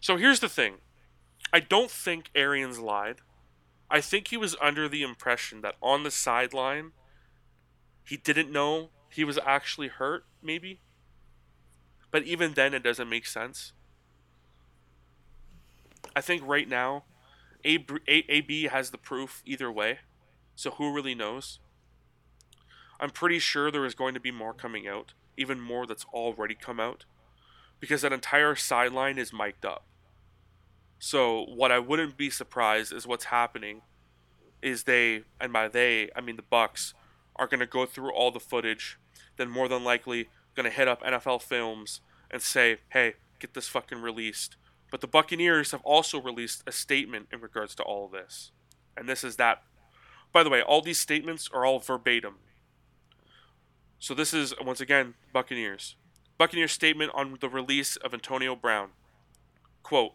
[0.00, 0.80] So here's the thing.
[1.52, 3.20] I don't think Arians lied.
[3.90, 6.92] I think he was under the impression that on the sideline,
[8.04, 10.80] he didn't know he was actually hurt, maybe.
[12.10, 13.72] But even then, it doesn't make sense.
[16.16, 17.04] I think right now,
[17.64, 20.00] AB has the proof either way.
[20.54, 21.58] So who really knows?
[22.98, 26.54] I'm pretty sure there is going to be more coming out, even more that's already
[26.54, 27.06] come out,
[27.80, 29.86] because that entire sideline is mic'd up.
[30.98, 33.80] So what I wouldn't be surprised is what's happening
[34.60, 36.92] is they and by they I mean the Bucks
[37.36, 38.98] are going to go through all the footage,
[39.38, 43.68] then more than likely going to hit up NFL Films and say, "Hey, get this
[43.68, 44.56] fucking released."
[44.90, 48.50] But the Buccaneers have also released a statement in regards to all of this.
[48.96, 49.62] And this is that.
[50.32, 52.36] By the way, all these statements are all verbatim.
[54.02, 55.94] So this is once again Buccaneers.
[56.38, 58.88] Buccaneers statement on the release of Antonio Brown.
[59.82, 60.12] Quote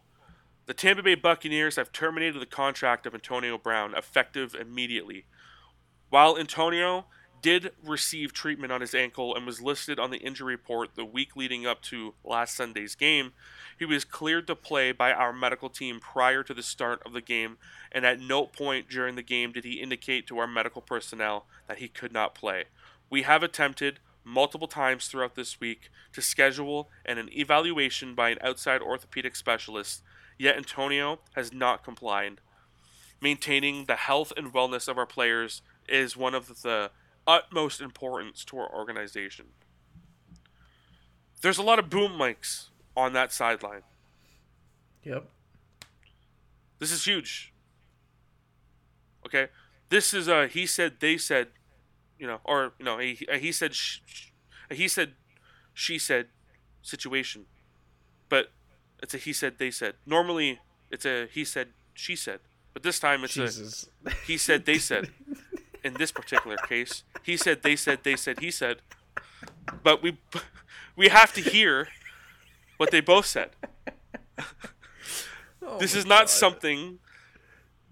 [0.66, 5.26] The Tampa Bay Buccaneers have terminated the contract of Antonio Brown effective immediately.
[6.10, 7.06] While Antonio
[7.42, 11.36] did receive treatment on his ankle and was listed on the injury report the week
[11.36, 13.34] leading up to last Sunday's game,
[13.78, 17.20] he was cleared to play by our medical team prior to the start of the
[17.20, 17.56] game,
[17.92, 21.78] and at no point during the game did he indicate to our medical personnel that
[21.78, 22.64] he could not play.
[23.10, 28.38] We have attempted multiple times throughout this week to schedule and an evaluation by an
[28.40, 30.02] outside orthopedic specialist,
[30.38, 32.40] yet Antonio has not complied.
[33.20, 36.90] Maintaining the health and wellness of our players is one of the
[37.26, 39.46] utmost importance to our organization.
[41.40, 43.82] There's a lot of boom mics on that sideline.
[45.04, 45.28] Yep.
[46.78, 47.52] This is huge.
[49.24, 49.48] Okay,
[49.88, 51.48] this is a he said they said,
[52.18, 54.28] you know, or you know, a, a he said sh- sh-
[54.70, 55.12] a he said
[55.74, 56.26] she said
[56.82, 57.46] situation,
[58.28, 58.50] but
[59.02, 59.94] it's a he said they said.
[60.06, 60.60] Normally,
[60.90, 62.40] it's a he said she said,
[62.72, 63.88] but this time it's Jesus.
[64.04, 65.10] a he said they said.
[65.84, 68.78] In this particular case, he said they said they said he said,
[69.84, 70.18] but we
[70.96, 71.86] we have to hear
[72.76, 73.50] what they both said.
[75.62, 76.30] Oh this is not God.
[76.30, 76.98] something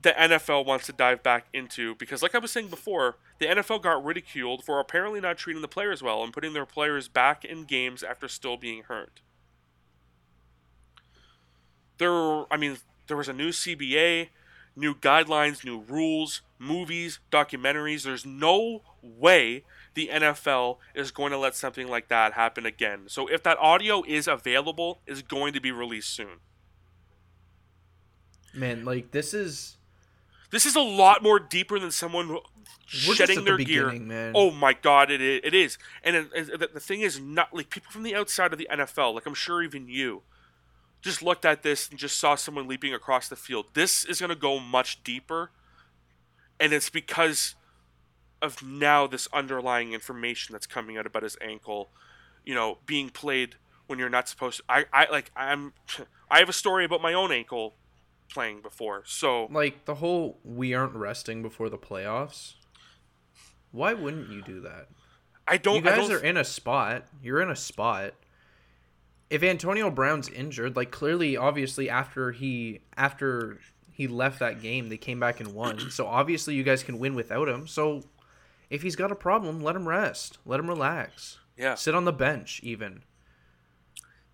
[0.05, 3.83] the NFL wants to dive back into because, like I was saying before, the NFL
[3.83, 7.65] got ridiculed for apparently not treating the players well and putting their players back in
[7.65, 9.23] games after still being hurt.
[11.97, 12.13] There,
[12.53, 12.77] I mean,
[13.07, 14.29] there was a new CBA,
[14.77, 18.03] new guidelines, new rules, movies, documentaries.
[18.03, 23.05] There's no way the NFL is going to let something like that happen again.
[23.07, 26.41] So if that audio is available, is going to be released soon.
[28.53, 29.79] Man, like this is
[30.55, 32.39] This is a lot more deeper than someone
[32.87, 33.91] just shedding at the their gear.
[33.91, 34.31] man.
[34.37, 35.41] Oh my god, it is.
[35.43, 35.79] It is.
[36.05, 38.69] And it, it- the, the thing is, not like people from the outside of the
[38.71, 40.23] NFL, like I'm sure even you,
[41.03, 43.67] just looked at this and just saw someone leaping across the field.
[43.75, 45.51] This is going to go much deeper,
[46.61, 47.57] and it's because
[48.41, 51.91] of now this underlying information that's coming out about his ankle,
[52.45, 53.57] you know, being played
[53.89, 54.65] when you're not supposed to.
[54.69, 55.73] I, I like I'm
[56.31, 57.75] I have a story about my own ankle
[58.33, 59.03] playing before.
[59.07, 62.55] So like the whole we aren't resting before the playoffs.
[63.71, 64.89] Why wouldn't you do that?
[65.47, 67.07] I don't you I guys don't, are in a spot.
[67.23, 68.15] You're in a spot.
[69.31, 73.59] If Antonio Brown's injured, like clearly, obviously, after he after
[73.93, 75.91] he left that game, they came back and won.
[75.91, 77.67] So obviously, you guys can win without him.
[77.67, 78.03] So
[78.71, 80.39] if he's got a problem, let him rest.
[80.47, 81.39] Let him relax.
[81.57, 81.75] yeah.
[81.75, 82.61] Sit on the bench.
[82.63, 83.03] Even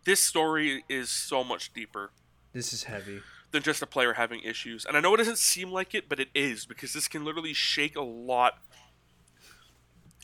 [0.04, 2.10] This story is so much deeper
[2.52, 3.20] this is heavy.
[3.50, 4.84] Than just a player having issues.
[4.84, 7.52] And I know it doesn't seem like it, but it is because this can literally
[7.52, 8.58] shake a lot.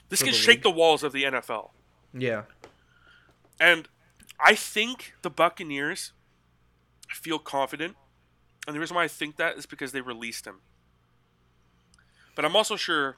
[0.08, 1.70] This can shake the walls of the NFL.
[2.12, 2.42] Yeah.
[3.58, 3.88] And
[4.38, 6.12] I think the Buccaneers
[7.08, 7.96] feel confident.
[8.66, 10.60] And the reason why I think that is because they released him.
[12.34, 13.16] But I'm also sure,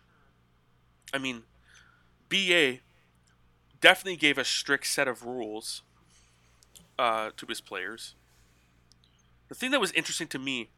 [1.13, 1.43] I mean,
[2.29, 2.79] BA
[3.81, 5.83] definitely gave a strict set of rules
[6.99, 8.15] uh, to his players.
[9.49, 10.71] The thing that was interesting to me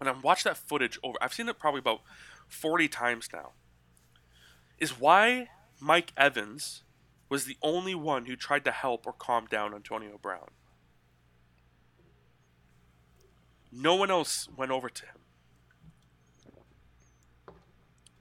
[0.00, 2.00] when I watched that footage over, I've seen it probably about
[2.48, 3.52] 40 times now,
[4.78, 5.48] is why
[5.78, 6.84] Mike Evans
[7.28, 10.48] was the only one who tried to help or calm down Antonio Brown.
[13.70, 15.16] No one else went over to him.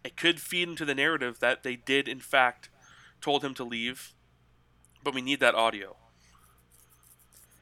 [0.04, 2.70] It could feed into the narrative that they did, in fact,
[3.22, 4.14] told him to leave,
[5.02, 5.96] but we need that audio.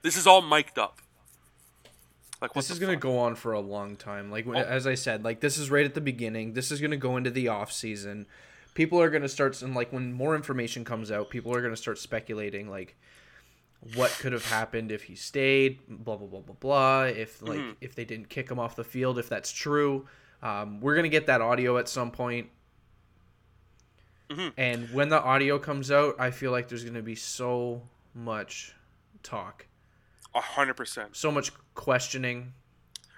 [0.01, 1.01] This is all mic'd up.
[2.41, 4.29] Like This is gonna go on for a long time.
[4.31, 4.53] Like Oh.
[4.53, 6.53] as I said, like this is right at the beginning.
[6.53, 8.27] This is gonna go into the off season.
[8.75, 11.97] People are gonna start and like when more information comes out, people are gonna start
[11.97, 12.95] speculating like
[13.95, 17.03] what could have happened if he stayed, blah blah blah blah blah.
[17.03, 17.75] If like Mhm.
[17.81, 20.07] if they didn't kick him off the field, if that's true.
[20.43, 22.49] Um, we're gonna get that audio at some point.
[24.29, 24.53] Mhm.
[24.57, 28.73] And when the audio comes out, I feel like there's gonna be so much
[29.23, 29.66] talk,
[30.41, 31.15] hundred percent.
[31.15, 32.53] so much questioning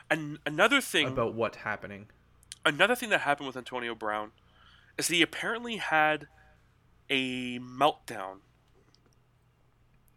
[0.09, 2.07] And another thing about what happening.
[2.65, 4.31] another thing that happened with Antonio Brown
[4.97, 6.27] is that he apparently had
[7.09, 8.39] a meltdown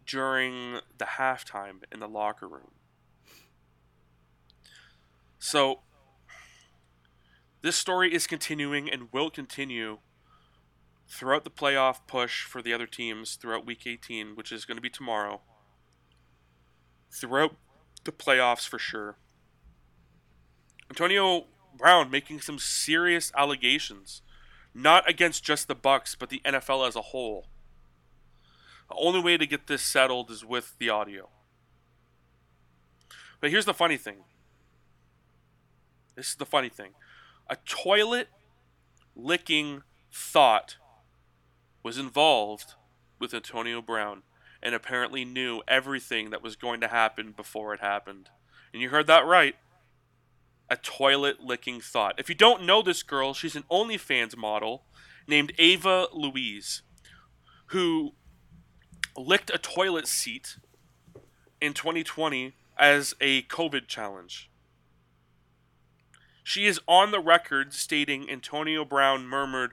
[0.06, 2.72] during the halftime in the locker room.
[5.38, 5.80] So
[7.62, 9.98] this story is continuing and will continue
[11.08, 14.82] throughout the playoff push for the other teams throughout week 18, which is going to
[14.82, 15.40] be tomorrow.
[17.12, 17.54] Throughout
[18.04, 19.16] the playoffs for sure.
[20.90, 21.46] Antonio
[21.76, 24.22] Brown making some serious allegations,
[24.74, 27.46] not against just the Bucs, but the NFL as a whole.
[28.88, 31.28] The only way to get this settled is with the audio.
[33.40, 34.24] But here's the funny thing.
[36.14, 36.92] This is the funny thing.
[37.48, 38.28] A toilet
[39.16, 39.82] licking
[40.12, 40.76] thought
[41.82, 42.74] was involved
[43.18, 44.22] with Antonio Brown
[44.62, 48.30] and apparently knew everything that was going to happen before it happened.
[48.72, 49.56] And you heard that right.
[50.70, 52.14] A toilet licking thought.
[52.18, 54.84] If you don't know this girl, she's an OnlyFans model
[55.26, 56.82] named Ava Louise
[57.66, 58.12] who
[59.16, 60.56] licked a toilet seat
[61.60, 64.50] in 2020 as a COVID challenge.
[66.42, 69.72] She is on the record stating Antonio Brown murmured,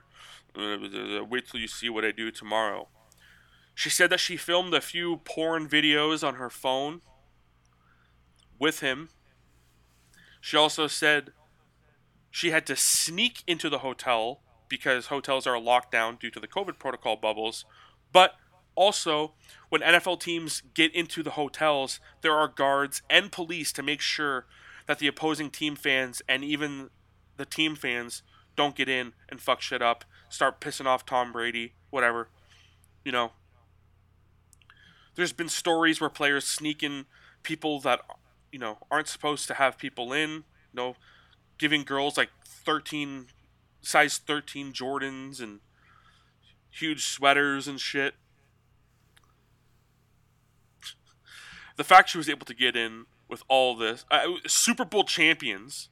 [0.56, 2.88] uh, Wait till you see what I do tomorrow.
[3.80, 7.00] She said that she filmed a few porn videos on her phone
[8.58, 9.08] with him.
[10.38, 11.32] She also said
[12.30, 16.46] she had to sneak into the hotel because hotels are locked down due to the
[16.46, 17.64] COVID protocol bubbles.
[18.12, 18.34] But
[18.74, 19.32] also,
[19.70, 24.44] when NFL teams get into the hotels, there are guards and police to make sure
[24.88, 26.90] that the opposing team fans and even
[27.38, 28.22] the team fans
[28.56, 32.28] don't get in and fuck shit up, start pissing off Tom Brady, whatever.
[33.06, 33.32] You know,
[35.14, 37.06] there's been stories where players sneak in
[37.42, 38.00] people that
[38.52, 40.30] you know aren't supposed to have people in.
[40.30, 40.96] You know,
[41.58, 43.26] giving girls like 13
[43.82, 45.60] size 13 Jordans and
[46.70, 48.14] huge sweaters and shit.
[51.76, 55.88] The fact she was able to get in with all this, uh, Super Bowl champions,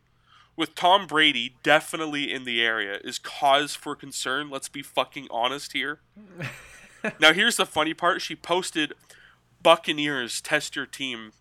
[0.56, 4.50] with Tom Brady definitely in the area, is cause for concern.
[4.50, 6.00] Let's be fucking honest here.
[7.20, 8.20] now, here's the funny part.
[8.22, 8.92] She posted
[9.62, 11.32] Buccaneers test your team,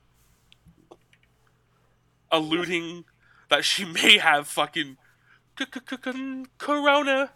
[2.31, 3.05] alluding
[3.49, 4.97] that she may have fucking
[6.57, 7.31] corona.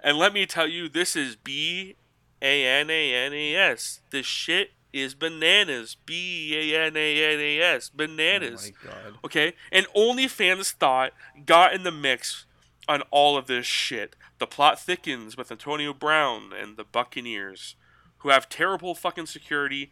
[0.00, 1.96] And let me tell you, this is B
[2.40, 4.00] A N A N A S.
[4.10, 5.96] This shit is bananas.
[6.06, 7.88] B A N A N A S.
[7.88, 8.72] Bananas.
[8.72, 9.18] Oh my God.
[9.24, 9.54] Okay?
[9.72, 11.12] And only OnlyFans thought
[11.44, 12.46] got in the mix
[12.88, 14.16] on all of this shit.
[14.38, 17.74] The plot thickens with Antonio Brown and the Buccaneers,
[18.18, 19.90] who have terrible fucking security,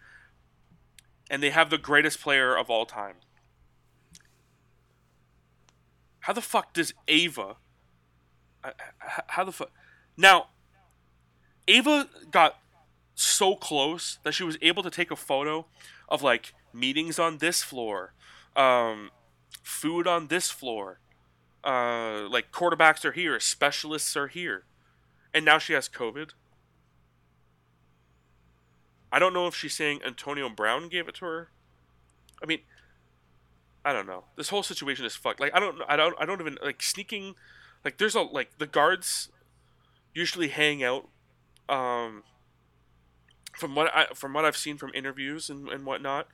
[1.29, 3.17] and they have the greatest player of all time.
[6.21, 7.57] How the fuck does Ava?
[8.65, 8.71] uh,
[9.29, 9.71] How the fuck?
[10.17, 10.49] Now,
[11.69, 12.59] Ava got
[13.15, 15.67] so close that she was able to take a photo
[16.09, 18.13] of like meetings on this floor,
[18.55, 19.11] um,
[19.63, 21.01] food on this floor,
[21.65, 24.65] uh, like quarterbacks are here, specialists are here,
[25.35, 26.31] and now she has COVID.
[29.13, 31.49] I don't know if she's saying Antonio Brown gave it to her.
[32.43, 32.61] I mean,
[33.85, 34.25] I don't know.
[34.37, 35.41] This whole situation is fucked.
[35.41, 37.35] Like I don't, I don't, I don't even like sneaking.
[37.85, 39.31] Like there's a like the guards
[40.15, 41.09] usually hang out.
[41.69, 42.23] Um,
[43.57, 46.29] from what I from what I've seen from interviews and, and whatnot,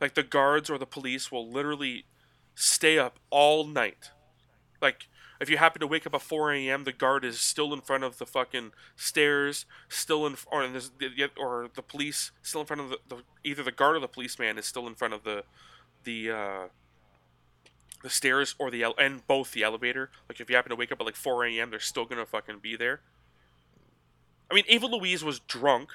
[0.00, 2.04] like the guards or the police will literally
[2.54, 4.10] stay up all night.
[4.80, 5.08] Like
[5.40, 8.04] if you happen to wake up at 4 a.m., the guard is still in front
[8.04, 10.80] of the fucking stairs, still in or in
[11.36, 14.58] or the police still in front of the, the either the guard or the policeman
[14.58, 15.44] is still in front of the
[16.04, 16.68] the uh,
[18.02, 20.10] the stairs or the and both the elevator.
[20.28, 22.58] Like if you happen to wake up at like 4 a.m., they're still gonna fucking
[22.60, 23.00] be there.
[24.50, 25.90] I mean, Ava Louise was drunk,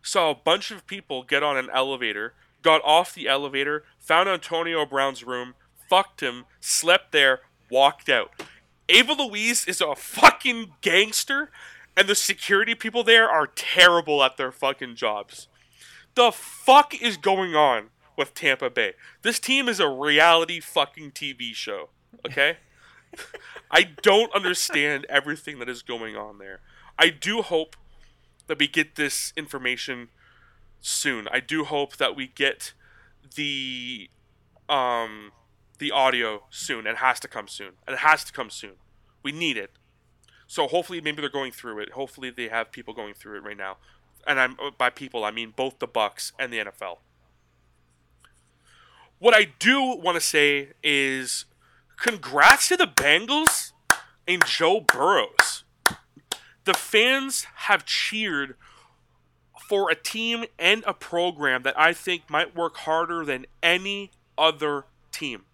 [0.00, 4.86] saw a bunch of people get on an elevator, got off the elevator, found Antonio
[4.86, 5.54] Brown's room,
[5.88, 7.40] fucked him, slept there,
[7.70, 8.30] walked out.
[8.88, 11.50] Ava Louise is a fucking gangster,
[11.96, 15.48] and the security people there are terrible at their fucking jobs.
[16.14, 18.94] The fuck is going on with Tampa Bay?
[19.22, 21.90] This team is a reality fucking TV show,
[22.26, 22.58] okay?
[23.70, 26.60] I don't understand everything that is going on there.
[26.98, 27.76] I do hope
[28.46, 30.08] that we get this information
[30.80, 31.28] soon.
[31.28, 32.72] I do hope that we get
[33.34, 34.08] the
[34.68, 35.32] um
[35.78, 36.86] the audio soon.
[36.86, 37.72] It has to come soon.
[37.86, 38.74] And it has to come soon.
[39.22, 39.72] We need it.
[40.46, 41.92] So hopefully maybe they're going through it.
[41.92, 43.76] Hopefully they have people going through it right now.
[44.26, 46.98] And I'm uh, by people I mean both the Bucs and the NFL.
[49.18, 51.46] What I do want to say is
[51.96, 53.72] congrats to the Bengals
[54.28, 55.64] and Joe Burrows.
[56.64, 58.56] The fans have cheered
[59.68, 64.84] for a team and a program that I think might work harder than any other
[65.10, 65.44] team.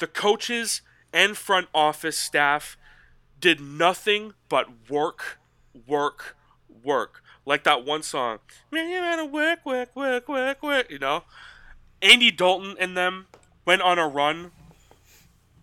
[0.00, 0.80] The coaches
[1.12, 2.76] and front office staff
[3.38, 5.38] did nothing but work,
[5.86, 6.36] work,
[6.82, 7.22] work.
[7.44, 8.38] Like that one song,
[8.70, 10.90] man, you gotta work, work, work, work, work.
[10.90, 11.24] You know,
[12.00, 13.26] Andy Dalton and them
[13.66, 14.52] went on a run,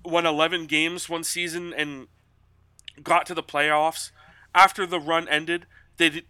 [0.06, 2.08] won 11 games one season, and
[3.02, 4.12] got to the playoffs.
[4.54, 5.66] After the run ended,
[5.98, 6.24] they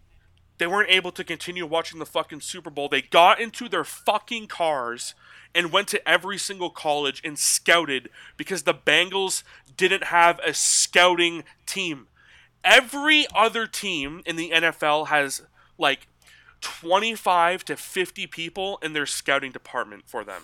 [0.58, 2.88] they weren't able to continue watching the fucking Super Bowl.
[2.88, 5.14] They got into their fucking cars
[5.54, 9.42] and went to every single college and scouted because the Bengals
[9.76, 12.08] didn't have a scouting team.
[12.64, 15.42] Every other team in the NFL has
[15.78, 16.08] like
[16.60, 20.42] 25 to 50 people in their scouting department for them.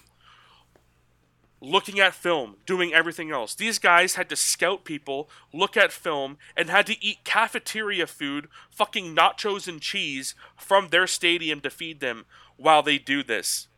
[1.60, 3.54] Looking at film, doing everything else.
[3.54, 8.48] These guys had to scout people, look at film, and had to eat cafeteria food,
[8.70, 12.26] fucking nachos and cheese, from their stadium to feed them
[12.56, 13.68] while they do this.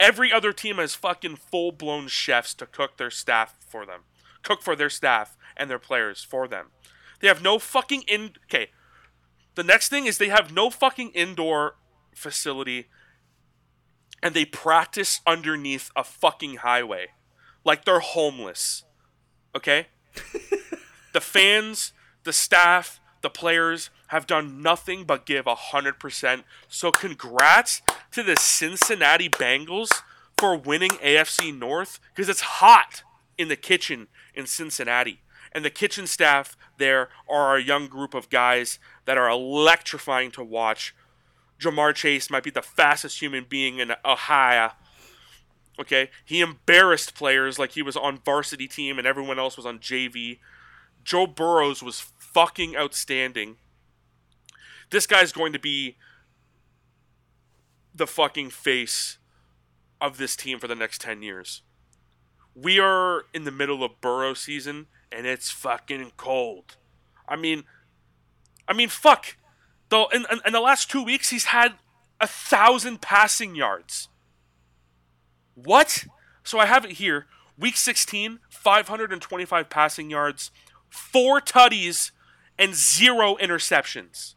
[0.00, 4.00] Every other team has fucking full blown chefs to cook their staff for them.
[4.42, 6.70] Cook for their staff and their players for them.
[7.20, 8.32] They have no fucking in.
[8.46, 8.70] Okay.
[9.54, 11.76] The next thing is they have no fucking indoor
[12.14, 12.88] facility
[14.22, 17.08] and they practice underneath a fucking highway.
[17.64, 18.84] Like they're homeless.
[19.54, 19.88] Okay?
[21.12, 21.92] the fans,
[22.24, 26.44] the staff, the players have done nothing but give 100%.
[26.68, 29.90] So congrats to the Cincinnati Bengals
[30.36, 33.02] for winning AFC North because it's hot
[33.38, 35.22] in the kitchen in Cincinnati.
[35.52, 40.42] And the kitchen staff there are a young group of guys that are electrifying to
[40.42, 40.94] watch.
[41.62, 44.72] Ja'Marr Chase might be the fastest human being in Ohio.
[45.80, 49.78] Okay, he embarrassed players like he was on varsity team and everyone else was on
[49.78, 50.38] JV.
[51.02, 53.56] Joe Burrows was fucking outstanding.
[54.90, 55.96] This guy's going to be
[57.94, 59.18] the fucking face
[60.00, 61.62] of this team for the next 10 years.
[62.54, 66.76] We are in the middle of Burrow season and it's fucking cold.
[67.28, 67.64] I mean,
[68.68, 69.36] I mean, fuck.
[69.92, 71.74] Though in, in, in the last two weeks, he's had
[72.18, 74.08] a thousand passing yards.
[75.54, 76.06] What?
[76.42, 77.26] So I have it here.
[77.58, 80.50] Week 16, 525 passing yards,
[80.88, 82.10] four tutties,
[82.58, 84.32] and zero interceptions.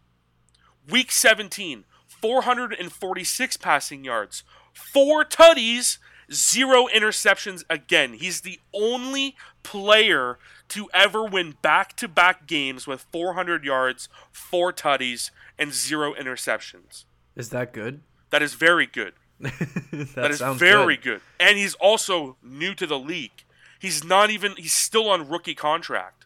[0.89, 4.43] Week 17, 446 passing yards,
[4.73, 5.99] four tutties,
[6.31, 8.15] zero interceptions again.
[8.15, 10.37] He's the only player
[10.69, 17.05] to ever win back to back games with 400 yards, four tutties, and zero interceptions.
[17.35, 18.01] Is that good?
[18.29, 19.13] That is very good.
[19.39, 21.03] that, That is very good.
[21.03, 21.21] good.
[21.39, 23.43] And he's also new to the league.
[23.79, 26.25] He's not even, he's still on rookie contract.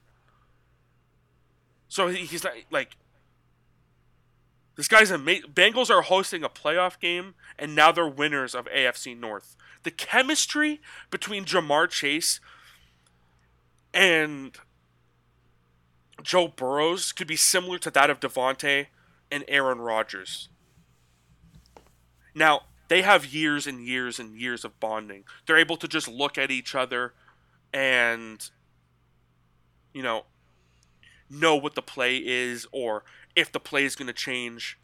[1.88, 2.96] So he's not, like,
[4.76, 5.52] this guy's amazing.
[5.52, 9.58] Bengals are hosting a playoff game, and now they're winners of AFC North.
[9.84, 12.40] The chemistry between Ja'Marr Chase
[13.94, 14.56] and
[16.22, 18.88] Joe Burrows could be similar to that of Davante
[19.32, 20.50] and Aaron Rodgers.
[22.34, 25.24] Now, they have years and years and years of bonding.
[25.46, 27.14] They're able to just look at each other
[27.72, 28.50] and,
[29.94, 30.26] you know,
[31.30, 33.04] know what the play is or
[33.36, 34.80] if the play is going to change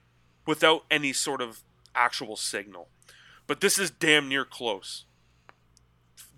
[0.45, 1.63] without any sort of
[1.95, 2.89] actual signal.
[3.47, 5.05] But this is damn near close.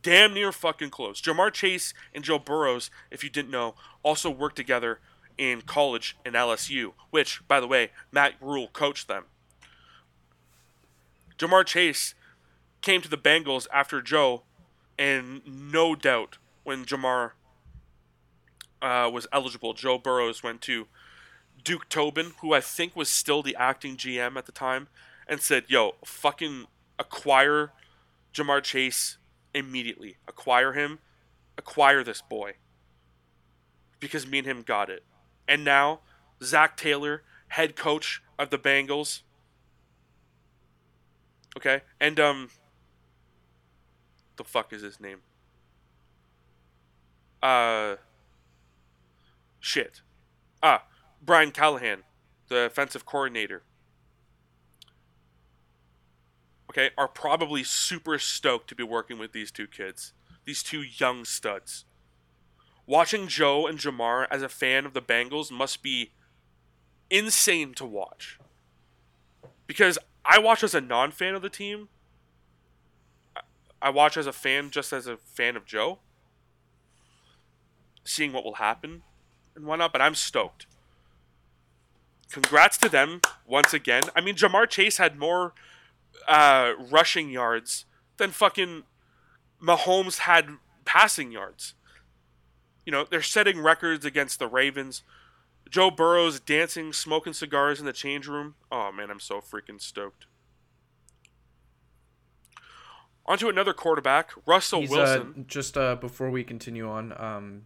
[0.02, 1.22] Damn near fucking close.
[1.22, 5.00] Ja'Marr Chase and Joe Burrows, if you didn't know, also work together
[5.38, 9.26] in college in LSU, which, by the way, Matt Rhule coached them.
[11.38, 12.16] Ja'Marr Chase
[12.82, 14.44] came to the Bengals after Joe,
[14.98, 17.32] and no doubt when Ja'Marr
[18.82, 20.88] uh, was eligible, Joe Burrows went to
[21.64, 24.88] Duke Tobin, who I think was still the acting GM at the time,
[25.28, 26.66] and said, "Yo, fucking
[26.98, 27.72] acquire
[28.34, 29.18] Ja'Marr Chase
[29.54, 30.18] immediately.
[30.28, 31.00] Acquire him.
[31.58, 32.54] Acquire this boy."
[34.00, 35.04] Because me and him got it.
[35.48, 36.02] And now,
[36.44, 39.22] Zac Taylor, head coach of the Bengals.
[41.56, 41.82] Okay?
[42.00, 42.50] And, um,
[44.36, 45.22] the fuck is his name?
[47.42, 47.96] Uh,
[49.60, 50.02] shit.
[50.62, 50.86] Ah,
[51.22, 52.04] Brian Callahan,
[52.48, 53.64] the offensive coordinator.
[56.70, 60.14] Okay, are probably super stoked to be working with these two kids,
[60.46, 61.86] these two young studs.
[62.88, 66.12] Watching Joe and Ja'Marr as a fan of the Bengals must be
[67.10, 68.40] insane to watch.
[69.68, 71.90] Because I watch as a non fan of the team.
[73.82, 76.00] I- watch as a fan just as a fan of Joe.
[78.06, 79.04] Seeing what will happen
[79.54, 80.66] and whatnot, but I'm stoked.
[82.32, 84.04] Congrats to them once again.
[84.16, 85.54] I mean, Ja'Marr Chase had more
[86.28, 87.86] uh, rushing yards
[88.16, 88.84] than fucking
[89.62, 91.74] Mahomes had passing yards.
[92.88, 95.04] You know, they're setting records against the Ravens.
[95.70, 98.56] Joe Burrow's dancing, smoking cigars in the change room.
[98.72, 100.26] Oh man, I'm so freaking stoked.
[103.26, 105.46] On to another quarterback, Russell He's, uh, Wilson.
[105.50, 107.64] just uh, before we continue on, um,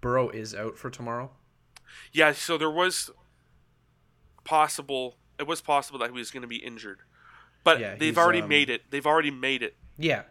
[0.00, 1.30] Burrow is out for tomorrow.
[2.12, 3.10] Yeah, so there was
[4.42, 5.18] possible.
[5.38, 6.98] It was possible that he was going to be injured,
[7.62, 8.90] but Yeah, they've already um, made it.
[8.90, 9.76] They've already made it.
[9.96, 10.22] Yeah,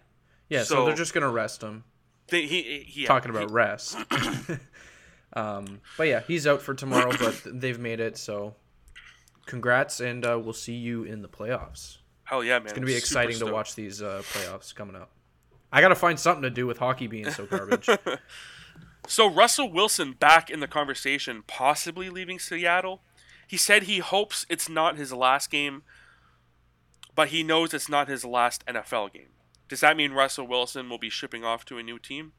[0.50, 0.64] yeah.
[0.64, 1.86] So, So- they're just gonna rest him.
[2.30, 3.98] They, he, he, yeah, Talking about he- rest.
[5.34, 8.18] um, but yeah, he's out for tomorrow, but they've made it.
[8.18, 8.56] So,
[9.46, 11.98] congrats, and uh, we'll see you in the playoffs.
[12.24, 12.66] hell yeah, man!
[12.66, 15.10] It's gonna be exciting to watch these uh, playoffs coming up.
[15.72, 17.90] I gotta find something to do with hockey being so garbage.
[19.08, 23.02] So Russell Wilson back in the conversation, possibly leaving Seattle.
[23.48, 25.84] He said he hopes it's not his last game,
[27.16, 29.30] but he knows it's not his last NFL game.
[29.68, 32.34] Does that mean Russell Wilson will be shipping off to a new team?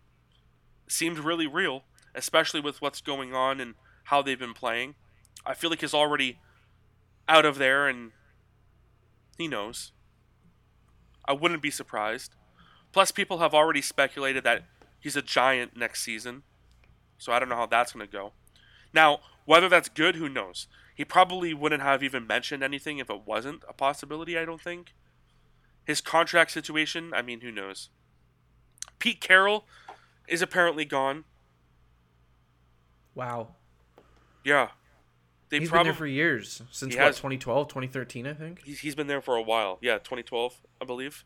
[0.89, 1.85] Seemed really real,
[2.15, 3.75] especially with what's going on and
[4.05, 4.95] how they've been playing.
[5.45, 6.39] I feel like he's already
[7.29, 8.13] out of there and
[9.37, 9.93] he knows.
[11.27, 12.35] I wouldn't be surprised.
[12.93, 14.65] Plus, people have already speculated that
[14.99, 16.43] he's a giant next season.
[17.19, 18.33] So I don't know how that's going to go.
[18.95, 20.67] Now, whether that's good, who knows?
[20.95, 24.95] He probably wouldn't have even mentioned anything if it wasn't a possibility, I don't think.
[25.89, 27.89] His contract situation, I mean, who knows?
[28.99, 29.65] Pete Carroll
[30.29, 31.25] is apparently gone.
[33.15, 33.55] wow,
[34.45, 34.69] Yeah.
[35.49, 38.63] They he's been probably there for years since what has- 2012, 2013, I think.
[38.65, 39.79] he's, he's been there for a while.
[39.81, 41.25] Yeah, 2012, I believe.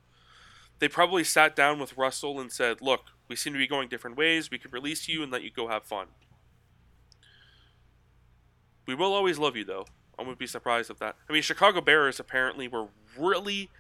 [0.79, 4.17] They probably sat down with Russell and said, "Look, we seem to be going different
[4.17, 4.49] ways.
[4.49, 6.07] We could release you and let you go have fun.
[8.87, 9.87] We will always love you, though.
[10.17, 11.17] I wouldn't be surprised if that.
[11.29, 12.87] I mean, Chicago Bears apparently were
[13.19, 13.71] really,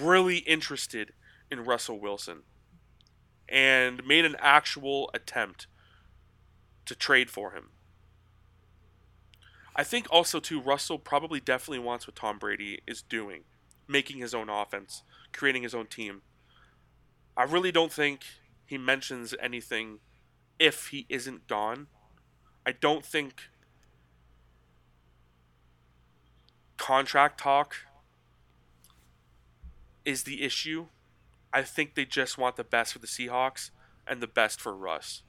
[0.00, 1.12] really interested
[1.50, 2.42] in Russell Wilson
[3.48, 5.66] and made an actual attempt
[6.86, 7.70] to trade for him.
[9.74, 13.42] I think also too Russell probably definitely wants what Tom Brady is doing,
[13.88, 15.02] making his own offense,
[15.32, 16.22] creating his own team.
[17.36, 18.22] I really don't think
[18.66, 20.00] he mentions anything
[20.58, 21.86] if he isn't gone.
[22.66, 23.48] I don't think
[26.76, 27.76] contract talk
[30.10, 30.86] is the issue.
[31.52, 33.70] I think they just want the best for the Seahawks
[34.06, 35.22] and the best for Russ,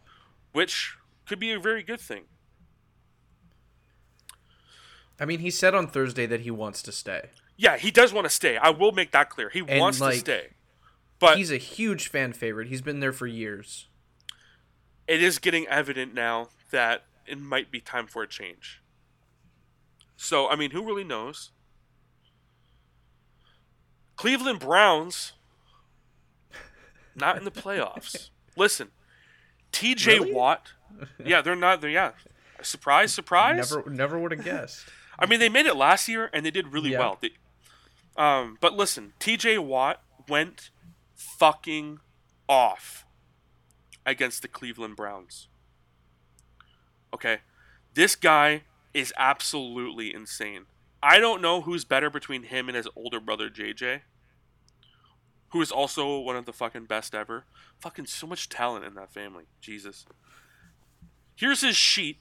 [0.52, 0.96] which
[1.26, 2.24] could be a very good thing.
[5.20, 7.30] I mean, he said on Thursday that he wants to stay.
[7.58, 8.58] Yeah, he does want to stay.
[8.58, 9.50] I will make that clear.
[9.50, 10.48] He And, wants to stay.
[11.20, 12.68] But He's a huge fan favorite.
[12.70, 13.88] He's been there for years.
[15.08, 18.82] it is getting evident now that it might be time for a change.
[20.18, 21.52] So, I mean, who really knows?
[24.22, 25.34] Cleveland Browns
[27.16, 28.30] not in the playoffs.
[28.56, 28.90] Listen,
[29.72, 30.32] TJ Really?
[30.32, 30.68] Watt.
[31.26, 31.82] Yeah, they're not.
[31.82, 32.12] They're yeah.
[32.62, 33.72] Surprise, surprise.
[33.72, 34.86] Never, never would have guessed.
[35.18, 37.00] I mean, they made it last year and they did really Yeah.
[37.00, 37.18] well.
[37.20, 37.32] They,
[38.16, 39.58] um, but listen, T.J.
[39.58, 40.70] Watt went
[41.16, 42.00] fucking
[42.48, 43.08] off
[44.06, 45.48] against the Cleveland Browns.
[47.12, 47.40] Okay,
[47.96, 50.68] this guy is absolutely insane.
[51.02, 54.02] I don't know who's better between him and his older brother JJ,
[55.52, 57.46] who is also one of the fucking best ever.
[57.80, 59.46] Fucking so much talent in that family.
[59.60, 60.06] Jesus.
[61.36, 62.18] Here's his sheet.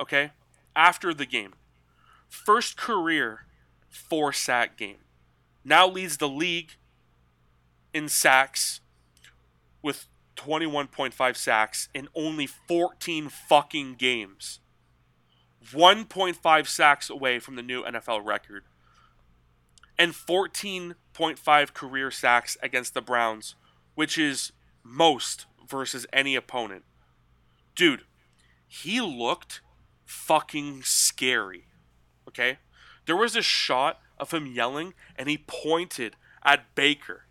[0.00, 0.30] Okay,
[0.74, 1.54] after the game.
[2.28, 3.46] First career
[3.88, 4.98] four sack game.
[5.64, 6.72] Now leads the league
[7.92, 8.80] in sacks
[9.82, 14.60] with 21.5 sacks in only 14 fucking games.
[15.72, 18.64] 1.5 sacks away from the new NFL record.
[19.98, 23.56] And 14.5 career sacks against the Browns,
[23.94, 24.52] which is
[24.84, 26.84] most versus any opponent.
[27.74, 28.04] Dude,
[28.66, 29.60] he looked
[30.04, 31.64] fucking scary.
[32.28, 32.58] Okay?
[33.06, 37.24] There was a shot of him yelling and he pointed at Baker.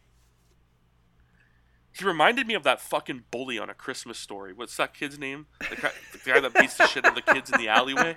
[1.97, 4.53] He reminded me of that fucking bully on a Christmas story.
[4.53, 5.47] What's that kid's name?
[5.69, 8.15] The guy, the guy that beats the shit out of the kids in the alleyway.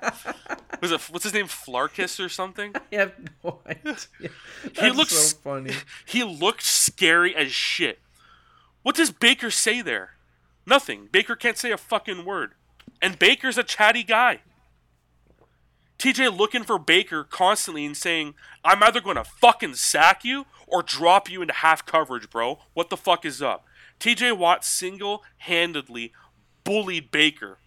[0.82, 1.46] Was it what's his name?
[1.46, 2.74] Flarkus or something?
[2.74, 3.12] I have
[3.42, 3.96] no idea.
[4.78, 5.72] He looks so funny.
[6.04, 8.00] He looked scary as shit.
[8.82, 10.10] What does Baker say there?
[10.66, 11.08] Nothing.
[11.10, 12.52] Baker can't say a fucking word.
[13.00, 14.40] And Baker's a chatty guy.
[15.98, 18.34] TJ looking for Baker constantly and saying,
[18.64, 22.58] I'm either going to fucking sack you or drop you into half coverage, bro.
[22.72, 23.66] What the fuck is up?
[24.00, 26.12] TJ Watt single handedly
[26.64, 27.58] bullied Baker.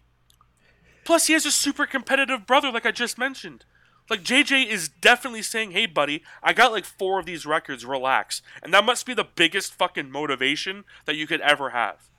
[1.05, 3.65] Plus, he has a super competitive brother, like I just mentioned.
[4.10, 8.41] Like, JJ is definitely saying, hey, buddy, I got like four of these records, relax.
[8.61, 12.10] And that must be the biggest fucking motivation that you could ever have.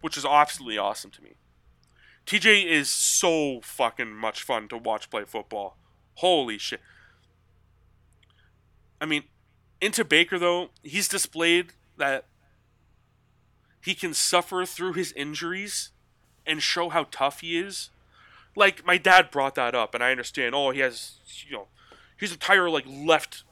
[0.00, 1.34] which is absolutely awesome to me.
[2.26, 5.76] TJ is so fucking much fun to watch play football.
[6.14, 6.80] Holy shit.
[9.00, 9.24] I mean,
[9.80, 12.26] into Baker though, he's displayed that
[13.88, 15.92] he can suffer through his injuries
[16.44, 17.88] and show how tough he is.
[18.54, 20.54] Like my dad brought that up, and I understand.
[20.54, 21.68] Oh, he has, you know,
[22.14, 23.44] his entire like left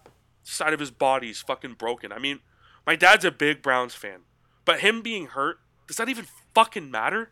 [0.43, 2.13] side of his body is fucking broken.
[2.13, 2.41] I mean,
[2.87, 4.25] my dad's a big Browns fan,
[4.67, 5.57] but him being hurt
[5.87, 7.31] does that even fucking matter?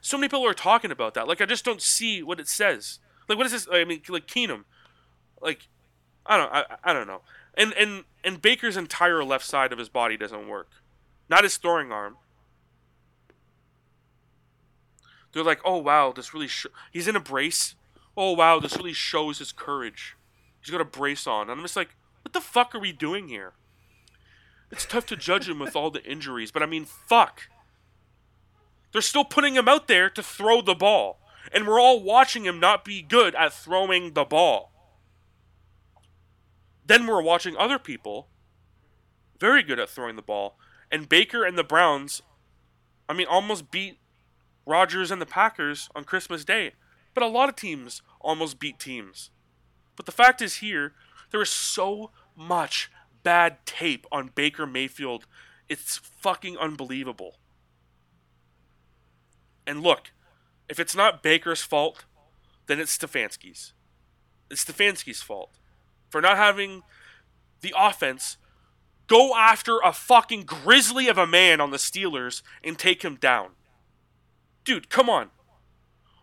[0.00, 1.26] So many people are talking about that.
[1.26, 3.00] Like I just don't see what it says.
[3.28, 3.66] Like what is this?
[3.72, 4.66] I mean, like Keenum,
[5.42, 5.66] like
[6.24, 7.22] I don't, I, I don't know.
[7.54, 10.68] And and and Baker's entire left side of his body doesn't work,
[11.28, 12.16] not his throwing arm.
[15.32, 16.66] They're like, oh wow, this really sh-.
[16.90, 17.74] he's in a brace.
[18.16, 20.16] Oh wow, this really shows his courage.
[20.60, 21.90] He's got a brace on, and I'm just like,
[22.22, 23.52] what the fuck are we doing here?
[24.70, 27.42] It's tough to judge him with all the injuries, but I mean, fuck.
[28.92, 31.20] They're still putting him out there to throw the ball,
[31.52, 34.72] and we're all watching him not be good at throwing the ball.
[36.86, 38.28] Then we're watching other people
[39.38, 40.58] very good at throwing the ball,
[40.90, 42.22] and Baker and the Browns,
[43.08, 43.98] I mean, almost beat
[44.64, 46.72] Rodgers and the Packers on Christmas Day.
[47.14, 49.30] But a lot of teams almost beat teams.
[49.96, 50.92] But the fact is, here,
[51.30, 52.90] there is so much
[53.22, 55.26] bad tape on Baker Mayfield.
[55.68, 57.38] It's fucking unbelievable.
[59.66, 60.12] And look,
[60.68, 62.04] if it's not Baker's fault,
[62.66, 63.72] then it's Stefanski's.
[64.50, 65.50] It's Stefanski's fault
[66.10, 66.82] for not having
[67.62, 68.36] the offense
[69.06, 73.50] go after a fucking grizzly of a man on the Steelers and take him down.
[74.64, 75.30] Dude, come on.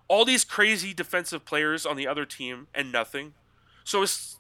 [0.08, 3.34] All these crazy defensive players on the other team and nothing.
[3.84, 4.38] So is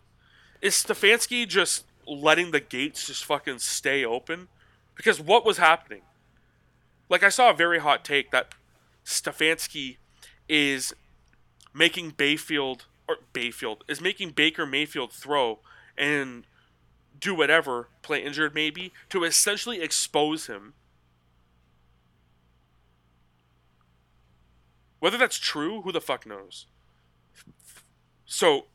[0.61, 4.47] is Stefanski just letting the gates just fucking stay open?
[4.95, 6.01] Because what was happening?
[7.09, 8.53] Like I saw a very hot take that
[9.05, 9.97] Stefanski
[10.47, 10.93] is
[11.73, 15.59] making Bayfield or Bayfield is making Baker Mayfield throw
[15.97, 16.45] and
[17.19, 20.73] do whatever, play injured maybe, to essentially expose him.
[24.99, 26.65] Whether that's true, who the fuck knows?
[28.25, 28.67] So,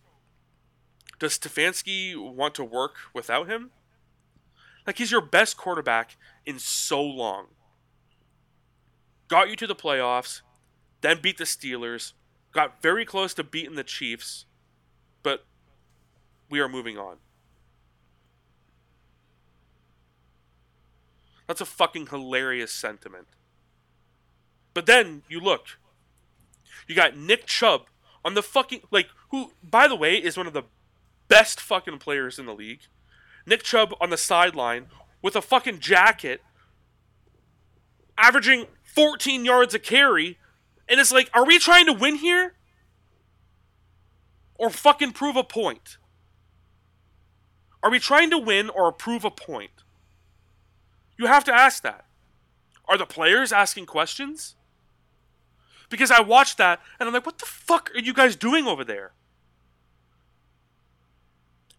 [1.18, 3.70] does Stefanski want to work without him?
[4.86, 6.16] Like, he's your best quarterback
[6.46, 7.46] in so long.
[9.26, 10.42] Got you to the playoffs,
[11.00, 12.12] then beat the Steelers,
[12.52, 14.46] got very close to beating the Chiefs,
[15.22, 15.44] but
[16.50, 17.16] we are moving on.
[21.48, 23.26] That's a fucking hilarious sentiment.
[24.74, 25.78] But then you look.
[26.86, 27.86] You got Nick Chubb
[28.24, 30.64] on the fucking like who by the way is one of the
[31.26, 32.82] best fucking players in the league.
[33.46, 34.86] Nick Chubb on the sideline
[35.22, 36.42] with a fucking jacket
[38.16, 40.38] averaging 14 yards a carry
[40.88, 42.54] and it's like are we trying to win here?
[44.56, 45.96] Or fucking prove a point?
[47.82, 49.77] Are we trying to win or prove a point?
[51.18, 52.06] You have to ask that.
[52.88, 54.54] Are the players asking questions?
[55.90, 58.84] Because I watched that and I'm like, what the fuck are you guys doing over
[58.84, 59.12] there?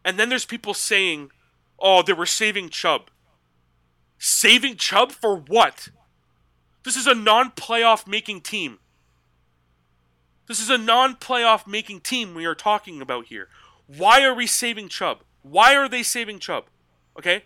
[0.03, 1.32] And then there's people saying,
[1.80, 3.10] oh, they were saving Chubb.
[4.18, 5.90] Saving Chubb for what?
[6.84, 8.80] This is a non playoff making team.
[10.48, 13.48] This is a non playoff making team we are talking about here.
[13.86, 15.20] Why are we saving Chubb?
[15.41, 16.66] Why are they saving Chubb?
[17.18, 17.44] Okay?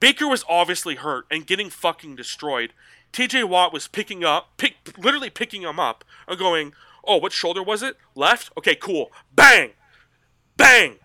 [0.00, 2.72] Baker was obviously hurt and getting fucking destroyed.
[3.12, 6.72] TJ Watt was picking up, pick, literally picking him up and going,
[7.04, 7.96] oh, what shoulder was it?
[8.14, 8.50] Left?
[8.58, 9.10] Okay, cool.
[9.34, 9.70] Bang!
[10.56, 10.96] Bang!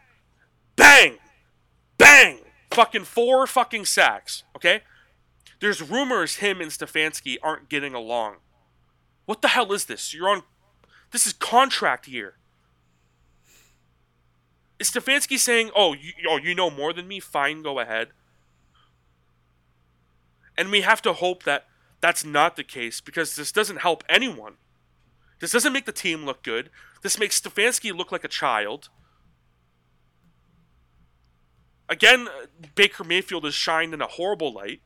[0.75, 1.17] Bang!
[1.97, 2.39] Bang!
[2.71, 4.81] Fucking four fucking sacks, okay?
[5.59, 8.37] There's rumors him and Stefanski aren't getting along.
[9.25, 10.13] What the hell is this?
[10.13, 10.43] You're on.
[11.11, 12.35] This is contract year.
[14.79, 17.19] Is Stefanski saying, "Oh, you, oh, you know more than me?
[17.19, 18.09] Fine, go ahead."
[20.57, 21.67] And we have to hope that
[22.01, 24.55] that's not the case because this doesn't help anyone.
[25.39, 26.69] This doesn't make the team look good.
[27.01, 28.89] This makes Stefanski look like a child.
[31.89, 32.27] Again,
[32.75, 34.81] Baker Mayfield is shined in a horrible light.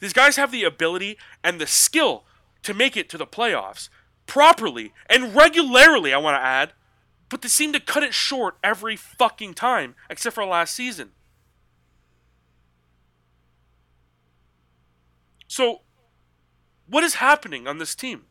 [0.00, 2.24] These guys have the ability and the skill
[2.62, 3.88] to make it to the playoffs
[4.26, 6.72] properly and regularly, I want to add
[7.34, 11.10] but they seem to cut it short every fucking time, except for last season.
[15.54, 15.82] So,
[16.88, 18.24] what is happening on this team?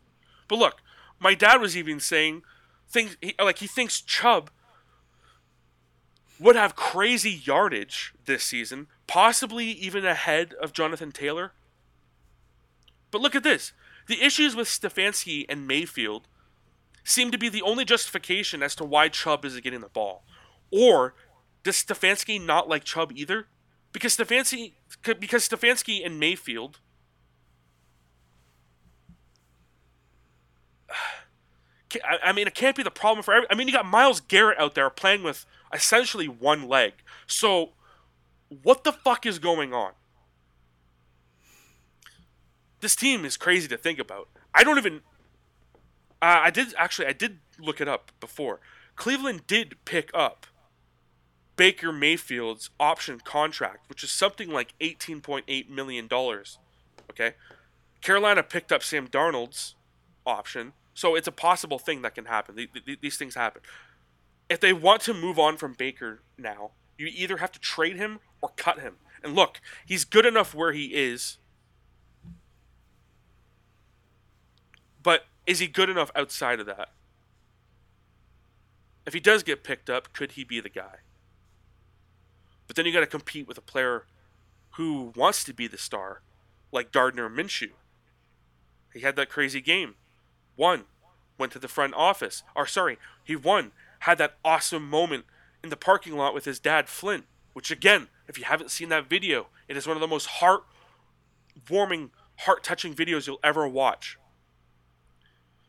[0.49, 0.81] But look,
[1.21, 2.41] my dad was even saying
[2.89, 4.49] things like he thinks Chubb
[6.37, 11.53] would have crazy yardage this season, possibly even ahead of Jonathan Taylor.
[13.09, 13.71] But look at this.
[14.07, 16.27] The issues with Stefanski and Mayfield
[17.05, 20.25] seem to be the only justification as to why Chubb isn't getting the ball.
[20.71, 21.15] Or
[21.63, 23.47] does Stefanski not like Chubb either?
[23.93, 24.73] Because Stefanski
[25.21, 26.81] because Stefanski and Mayfield
[32.03, 33.47] I, I mean, it can't be the problem for every.
[33.49, 36.93] I mean, you got Myles Garrett out there playing with essentially one leg.
[37.27, 37.71] So,
[38.61, 39.93] what the fuck is going on?
[42.79, 44.29] This team is crazy to think about.
[44.53, 45.01] I don't even.
[46.21, 47.07] Uh, I did actually.
[47.07, 48.59] I did look it up before.
[48.95, 50.45] Cleveland did pick up
[51.55, 56.59] Baker Mayfield's option contract, which is something like eighteen point eight million dollars.
[57.09, 57.35] Okay,
[58.01, 59.75] Carolina picked up Sam Darnold's
[60.25, 62.55] option, so it's a possible thing that can happen.
[63.01, 63.61] These things happen.
[64.49, 68.19] If they want to move on from Baker now, you either have to trade him
[68.41, 68.97] or cut him.
[69.23, 71.37] And look, he's good enough where he is.
[75.01, 76.89] But is he good enough outside of that?
[79.05, 80.97] If he does get picked up, could he be the guy?
[82.67, 84.05] But then you got to compete with a player
[84.77, 86.21] who wants to be the star,
[86.71, 87.71] like Gardner Minshew.
[88.93, 89.95] He had that crazy game
[90.57, 90.85] won,
[91.37, 92.43] went to the front office.
[92.55, 95.25] Or sorry, he won, had that awesome moment
[95.63, 99.09] in the parking lot with his dad Flint, which again, if you haven't seen that
[99.09, 100.63] video, it is one of the most heart
[101.69, 104.17] warming, heart touching videos you'll ever watch.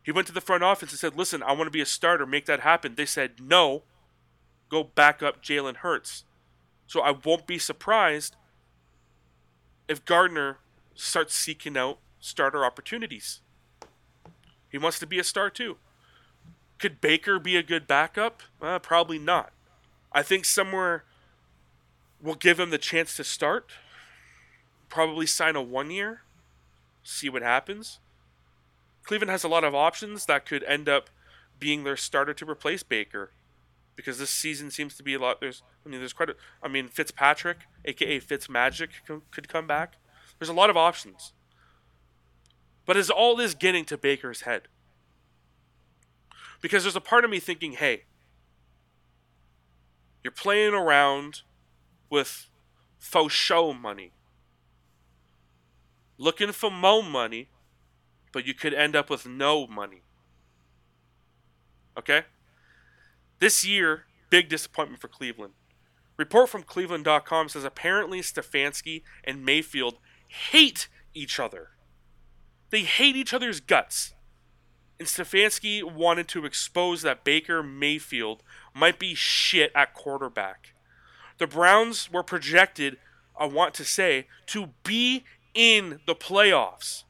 [0.03, 2.27] He went to the front office and said, Listen, I want to be a starter,
[2.27, 2.95] make that happen.
[2.95, 3.85] They said, No,
[4.69, 6.25] go back up Jalen Hurts.
[6.87, 8.37] So I won't be surprised
[9.89, 10.59] if Gardner
[10.95, 13.41] starts seeking out starter opportunities.
[14.75, 15.77] He wants to be a star too.
[16.81, 18.43] Could Baker be a good backup?
[18.61, 19.53] Uh, probably not.
[20.11, 21.05] I think somewhere
[22.21, 23.71] will give him the chance to start.
[24.89, 26.23] Probably sign a one year,
[27.05, 28.01] see what happens.
[29.05, 31.09] Cleveland has a lot of options that could end up
[31.61, 33.31] being their starter to replace Baker,
[33.95, 35.41] because this season seems to be a lot.
[35.41, 36.31] There's, I mean, there's quite.
[36.31, 38.89] A, I mean, Fitzpatrick, aka Fitzmagic,
[39.31, 39.99] could come back.
[40.41, 41.33] There's a lot of options.
[42.87, 44.63] But is all this getting to Baker's head?
[46.61, 48.05] Because there's a part of me thinking, hey,
[50.23, 51.43] you're playing around
[52.11, 52.49] with
[52.99, 54.13] faux show money,
[56.17, 57.49] looking for mo money,
[58.33, 60.03] but you could end up with no money.
[61.99, 62.23] Okay?
[63.39, 65.53] This year, big disappointment for Cleveland.
[66.17, 69.99] Report from Cleveland.com says apparently Stefanski and Mayfield
[70.29, 71.71] hate each other.
[72.71, 74.15] They hate each other's guts.
[74.99, 78.43] And Stefanski wanted to expose that Baker Mayfield
[78.75, 80.75] might be shit at quarterback.
[81.39, 82.99] The Browns were projected,
[83.39, 87.05] I want to say, to be in the playoffs.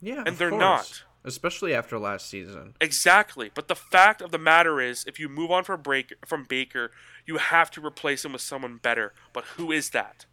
[0.00, 0.60] Yeah, and they're course.
[0.60, 1.04] not.
[1.24, 2.74] Especially after last season.
[2.80, 3.50] Exactly.
[3.52, 6.90] But the fact of the matter is, if you move on from, break, from Baker,
[7.26, 9.12] you have to replace him with someone better.
[9.32, 10.26] But who is that?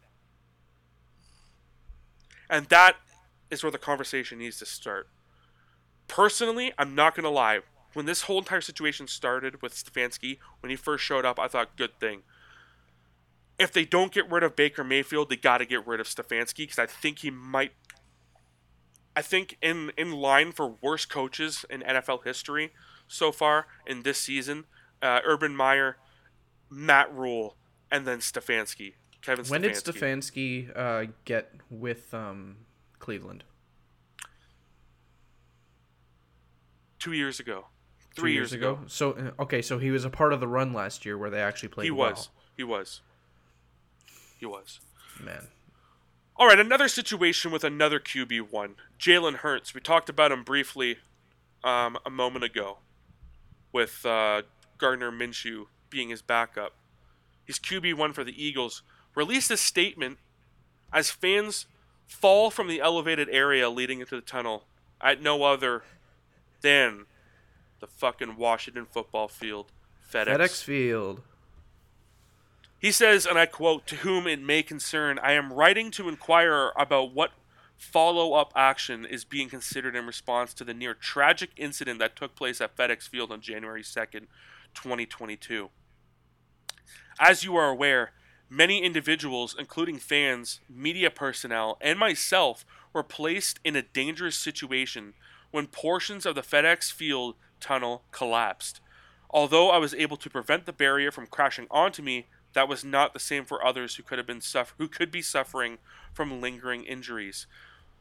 [2.48, 2.96] And that
[3.50, 5.08] is where the conversation needs to start.
[6.08, 7.60] Personally, I'm not going to lie.
[7.92, 11.76] When this whole entire situation started with Stefanski, when he first showed up, I thought,
[11.76, 12.22] good thing.
[13.58, 16.58] If they don't get rid of Baker Mayfield, they got to get rid of Stefanski
[16.58, 17.72] because I think he might.
[19.14, 22.72] I think in in line for worst coaches in NFL history
[23.08, 24.66] so far in this season,
[25.00, 25.96] uh, Urban Meyer,
[26.68, 27.56] Matt Rhule,
[27.90, 28.92] and then Stefanski.
[29.22, 29.44] Kevin.
[29.46, 32.56] When did Stefanski uh, get with um,
[33.06, 33.44] Cleveland?
[36.98, 37.66] Two years ago.
[38.16, 38.72] Three years, years, ago.
[38.72, 38.82] ago.
[38.88, 41.40] So uh, okay, so he was a part of the run last year where they
[41.40, 41.84] actually played.
[41.84, 42.10] He well.
[42.10, 42.30] was.
[42.56, 43.02] He was.
[44.40, 44.80] He was.
[45.22, 45.46] Man.
[46.34, 49.72] All right, another situation with another QB one, Jalen Hurts.
[49.72, 50.96] We talked about him briefly
[51.62, 52.78] um, a moment ago,
[53.72, 54.42] with uh,
[54.78, 56.72] Gardner Minshew being his backup.
[57.44, 58.82] He's QB one for the Eagles.
[59.14, 60.18] Released a statement
[60.92, 61.66] as fans
[62.06, 64.64] fall from the elevated area leading into the tunnel
[65.00, 65.82] at no other
[66.62, 67.06] than
[67.80, 69.72] the fucking Washington football field,
[70.10, 70.26] FedEx.
[70.26, 71.22] FedEx Field.
[72.78, 76.72] He says, and I quote, To whom it may concern, I am writing to inquire
[76.76, 77.32] about what
[77.76, 82.34] follow up action is being considered in response to the near tragic incident that took
[82.34, 84.26] place at FedEx Field on January 2nd,
[84.74, 85.70] 2022.
[87.18, 88.12] As you are aware,
[88.48, 95.14] Many individuals, including fans, media personnel, and myself, were placed in a dangerous situation
[95.50, 98.80] when portions of the FedEx Field tunnel collapsed.
[99.30, 103.12] Although I was able to prevent the barrier from crashing onto me, that was not
[103.12, 105.78] the same for others who could have been suffer- who could be suffering
[106.14, 107.46] from lingering injuries.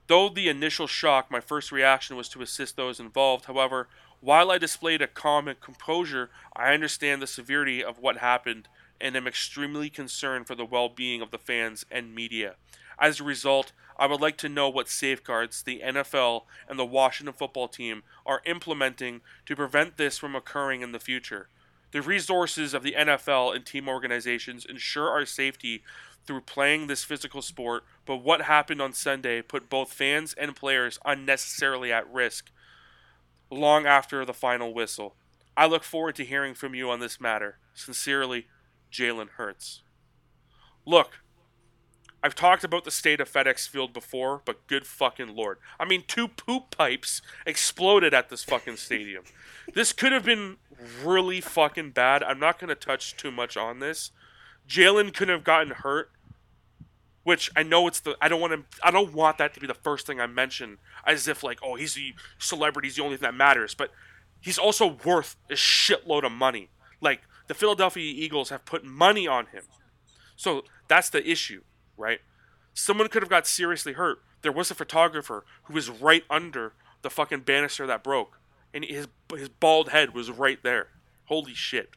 [0.08, 3.46] Though the initial shock, my first reaction was to assist those involved.
[3.46, 3.88] However,
[4.22, 8.68] while I displayed a calm and composure, I understand the severity of what happened
[9.00, 12.56] and am extremely concerned for the well being of the fans and media.
[13.00, 17.34] As a result, I would like to know what safeguards the NFL and the Washington
[17.34, 21.48] football team are implementing to prevent this from occurring in the future.
[21.92, 25.82] The resources of the NFL and team organizations ensure our safety
[26.26, 31.00] through playing this physical sport, but what happened on Sunday put both fans and players
[31.06, 32.52] unnecessarily at risk
[33.50, 35.16] long after the final whistle.
[35.56, 37.60] I look forward to hearing from you on this matter.
[37.74, 38.48] Sincerely,
[38.96, 39.82] Jalen Hurts.
[40.86, 41.20] Look,
[42.24, 45.60] I've talked about the state of FedEx Field before, but good fucking lord.
[45.80, 49.24] I mean, two poop pipes exploded at this fucking stadium.
[49.74, 50.58] This could have been
[51.04, 52.22] really fucking bad.
[52.22, 54.12] I'm not going to touch too much on this.
[54.70, 56.12] Jalen couldn't have gotten hurt,
[57.24, 59.66] which I know it's the I don't want to I don't want that to be
[59.66, 63.18] the first thing I mention as if like oh he's the celebrity, he's the only
[63.18, 63.90] thing that matters, but
[64.40, 66.70] he's also worth a shitload of money.
[67.02, 69.64] Like the Philadelphia Eagles have put money on him.
[70.36, 71.62] So that's the issue,
[71.98, 72.20] right?
[72.74, 74.22] Someone could have got seriously hurt.
[74.42, 78.40] There was a photographer who was right under the fucking banister that broke,
[78.74, 80.90] and his his bald head was right there.
[81.26, 81.92] Holy shit.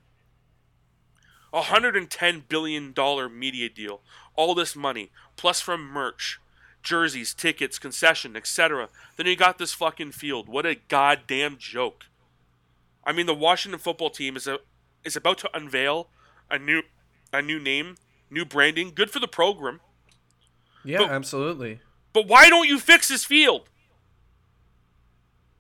[1.52, 2.94] A $110 billion
[3.38, 4.00] media deal.
[4.36, 6.38] All this money, plus from merch,
[6.82, 8.88] jerseys, tickets, concession, etc.
[9.16, 10.48] Then you got this fucking field.
[10.48, 12.04] What a goddamn joke.
[13.04, 14.58] I mean, the Washington football team is a
[15.08, 16.08] is about to unveil
[16.50, 16.82] a new
[17.32, 17.96] a new name,
[18.30, 18.92] new branding.
[18.94, 19.80] Good for the program.
[20.84, 21.80] Yeah, But- absolutely.
[22.12, 23.68] But why don't you fix this field?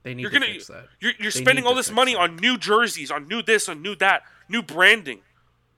[0.02, 0.88] They need You're to gonna fix that.
[1.00, 2.20] you're, you're spending all this money that.
[2.20, 5.20] on new jerseys, on new this, on new that, new branding.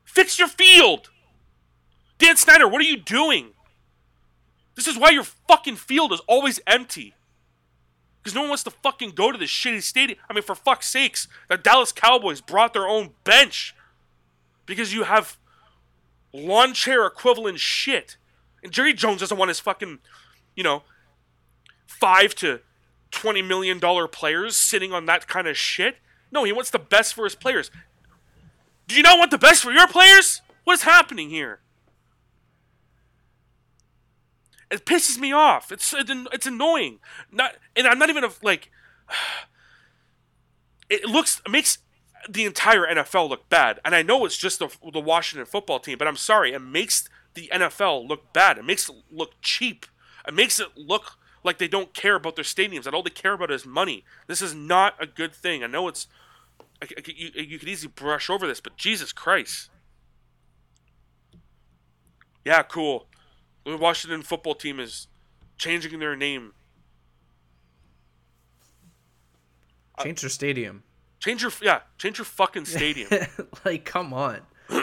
[0.05, 1.11] Fix your field.
[2.19, 3.51] Dan Snyder, what are you doing?
[4.75, 7.15] This is why your fucking field is always empty.
[8.23, 10.19] Because no one wants to fucking go to this shitty stadium.
[10.29, 13.75] I mean, for fuck's sakes, the Dallas Cowboys brought their own bench
[14.67, 15.39] because you have
[16.33, 18.17] lawn chair equivalent shit.
[18.63, 20.01] And Jerry Jones doesn't want his fucking,
[20.55, 20.83] you know,
[21.87, 22.61] five to
[23.11, 25.97] twenty million dollar players sitting on that kind of shit.
[26.31, 27.71] No, he wants the best for his players.
[28.87, 30.43] Do you not want the best for your players?
[30.65, 31.61] What is happening here?
[34.71, 35.73] It pisses me off.
[35.73, 36.99] It's it's annoying.
[37.31, 38.71] Not and I'm not even a, like.
[40.89, 41.79] It looks it makes
[42.29, 45.99] the entire NFL look bad, and I know it's just the the Washington football team,
[45.99, 48.59] but I'm sorry, it makes the NFL look bad.
[48.59, 49.87] It makes it look cheap.
[50.27, 52.87] It makes it look like they don't care about their stadiums.
[52.87, 54.05] And all they care about is money.
[54.27, 55.63] This is not a good thing.
[55.63, 56.07] I know it's
[57.07, 59.71] you, you could easily brush over this, but Jesus Christ.
[62.45, 63.07] Yeah, cool.
[63.71, 65.07] The Washington football team is
[65.57, 66.53] changing their name.
[69.97, 70.83] Uh, change your stadium.
[71.21, 73.09] Change your yeah, change your fucking stadium.
[73.65, 74.41] like, come on.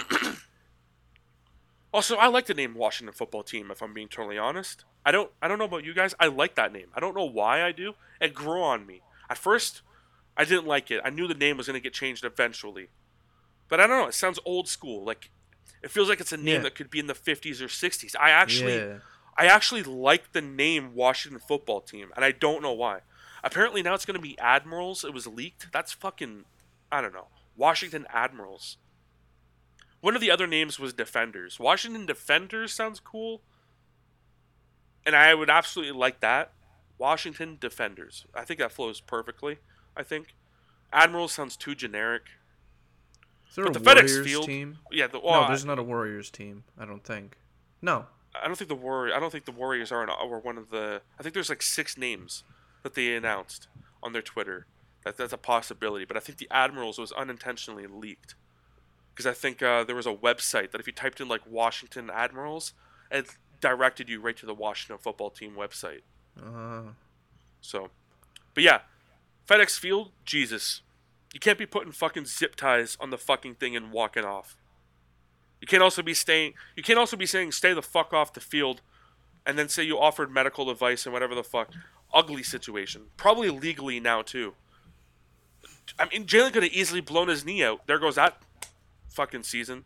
[1.94, 3.72] also, I like the name Washington football team.
[3.72, 5.32] If I'm being totally honest, I don't.
[5.42, 6.16] I don't know about you guys.
[6.20, 6.88] I like that name.
[6.96, 7.96] I don't know why I do.
[8.22, 9.02] It grew on me.
[9.30, 9.82] At first,
[10.38, 11.02] I didn't like it.
[11.04, 12.88] I knew the name was going to get changed eventually,
[13.68, 14.08] but I don't know.
[14.08, 15.04] It sounds old school.
[15.04, 15.30] Like
[15.84, 16.60] it feels like it's a name Yeah.
[16.62, 18.16] that could be in the 50s or 60s.
[18.20, 19.00] I actually, Yeah.
[19.38, 23.02] I actually like the name Washington football team, and I don't know why.
[23.44, 25.04] Apparently now it's going to be Admirals.
[25.04, 25.72] It was leaked.
[25.72, 26.46] That's fucking,
[26.92, 27.28] I don't know.
[27.56, 28.78] Washington Admirals.
[30.02, 31.60] One of the other names was Defenders.
[31.60, 33.42] Washington Defenders sounds cool,
[35.06, 36.54] and I would absolutely like that.
[36.98, 38.26] Washington Defenders.
[38.34, 39.58] I think that flows perfectly.
[39.96, 40.36] I think
[40.92, 42.24] Admirals sounds too generic.
[43.50, 44.78] Is there But a the FedEx Field- team?
[44.92, 46.64] Yeah, the, well, no, there's not a Warriors team.
[46.78, 47.38] I don't think.
[47.82, 48.06] No.
[48.36, 49.16] I don't think the Warrior.
[49.16, 51.02] I don't think the Warriors are, an, are one of the.
[51.20, 52.44] I think there's like six names
[52.84, 53.68] that they announced
[54.04, 54.68] on their Twitter.
[55.04, 58.36] That that's a possibility, but I think the Admirals was unintentionally leaked
[59.14, 62.10] because I think uh, there was a website that if you typed in like Washington
[62.14, 62.74] Admirals,
[63.10, 66.02] it directed you right to the Washington football team website.
[66.40, 66.92] Uh,
[67.62, 67.90] So,
[68.54, 68.82] but yeah,
[69.48, 70.82] FedEx Field, Jesus,
[71.38, 74.58] you can't be putting fucking zip ties on the fucking thing and walking off.
[75.62, 76.56] You can't also be staying.
[76.76, 78.82] You can't also be saying stay the fuck off the field,
[79.46, 81.70] and then say you offered medical advice and whatever the fuck.
[82.12, 83.04] Ugly situation.
[83.18, 84.56] Probably legally now too.
[86.00, 87.86] I mean, Jalen could have easily blown his knee out.
[87.86, 88.42] There goes that
[89.08, 89.86] fucking season.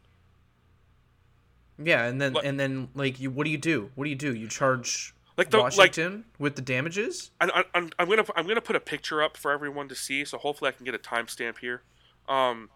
[1.77, 3.91] yeah, and then Like- and then like you, what do you do?
[3.95, 4.33] What do you do?
[4.33, 7.31] You charge Like the- like- Washington with the damages?
[7.41, 10.23] I, I, I'm, I'm gonna I'm gonna put a picture up for everyone to see.
[10.23, 11.81] So hopefully I can get a timestamp here.
[12.29, 12.69] Um,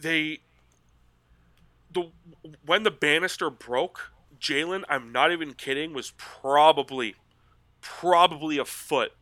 [0.00, 0.40] they
[1.92, 2.10] the
[2.66, 7.14] when the banister broke, Jalen, I'm not even kidding, was probably
[7.80, 9.12] probably a foot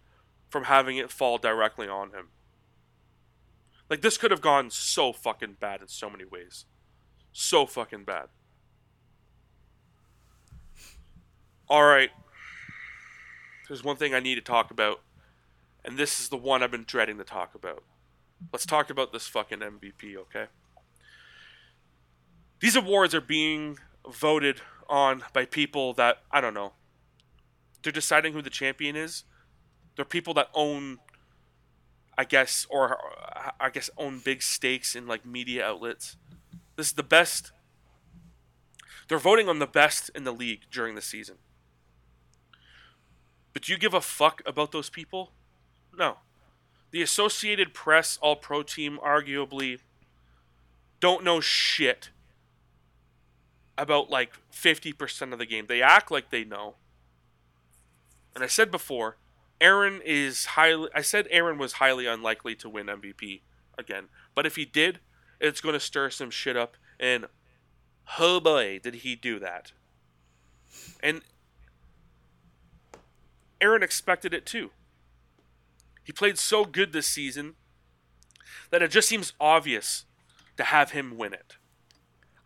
[0.49, 2.28] from having it fall directly on him.
[3.91, 6.65] Like this could have gone so fucking bad in so many ways.
[7.33, 8.28] So fucking bad.
[11.68, 12.10] All right.
[13.66, 15.01] There's one thing I need to talk about,
[15.84, 17.82] and this is the one I've been dreading to talk about.
[18.52, 20.47] Let's talk about this fucking MVP, okay?
[22.60, 23.78] These awards are being
[24.09, 26.72] voted on by people that I don't know.
[27.82, 29.24] They're deciding who the champion is.
[29.97, 30.98] They're people that own
[32.18, 32.98] I guess or
[33.60, 36.16] I guess own big stakes in like media outlets.
[36.76, 37.52] This is the best
[39.09, 41.36] they're voting on the best in the league during the season.
[43.57, 45.33] But do you give a fuck about those people?
[45.97, 46.19] No.
[46.91, 49.78] The Associated Press All Pro team arguably
[51.01, 52.11] don't know shit
[53.78, 55.69] about like 50% of the game.
[55.69, 56.74] They act like they know.
[58.35, 59.16] And I said before,
[59.59, 63.41] Aaron is highly I said Aaron was highly unlikely to win MVP
[63.78, 64.09] again.
[64.35, 64.99] But if he did,
[65.41, 67.24] it's going to stir some shit up and
[68.20, 69.73] oh boy, did he do that.
[71.03, 71.23] And
[73.61, 74.70] Aaron expected it too.
[76.03, 77.55] He played so good this season
[78.70, 80.05] that it just seems obvious
[80.57, 81.57] to have him win it.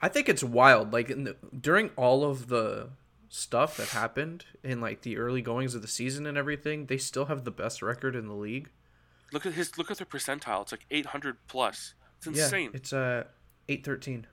[0.02, 0.92] I think it's wild.
[0.92, 2.90] Like the, during all of the
[3.28, 7.26] stuff that happened in like the early goings of the season and everything, they still
[7.26, 8.70] have the best record in the league.
[9.32, 10.62] Look at his look at their percentile.
[10.62, 11.94] It's like 800 plus.
[12.18, 12.70] It's insane.
[12.72, 13.24] Yeah, it's uh
[13.68, 14.26] 813.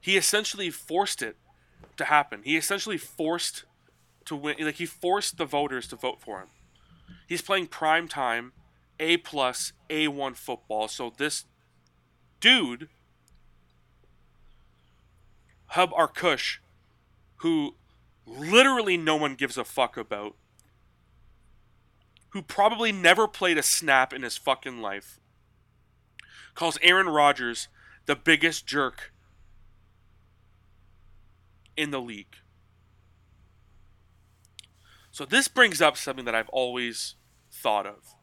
[0.00, 1.36] He essentially forced it
[1.96, 2.40] to happen.
[2.42, 3.64] He essentially forced
[4.26, 4.56] to win.
[4.60, 6.48] Like he forced the voters to vote for him.
[7.26, 8.52] He's playing prime time,
[9.00, 10.88] A plus, A one football.
[10.88, 11.44] So this
[12.40, 12.88] dude,
[15.66, 16.58] Hub Arkush,
[17.36, 17.76] who
[18.26, 20.36] literally no one gives a fuck about,
[22.30, 25.18] who probably never played a snap in his fucking life,
[26.54, 27.68] calls Aaron Rodgers
[28.06, 29.12] the biggest jerk
[31.76, 32.36] in the league.
[35.12, 37.16] So this brings up something that I've always
[37.52, 38.14] thought of.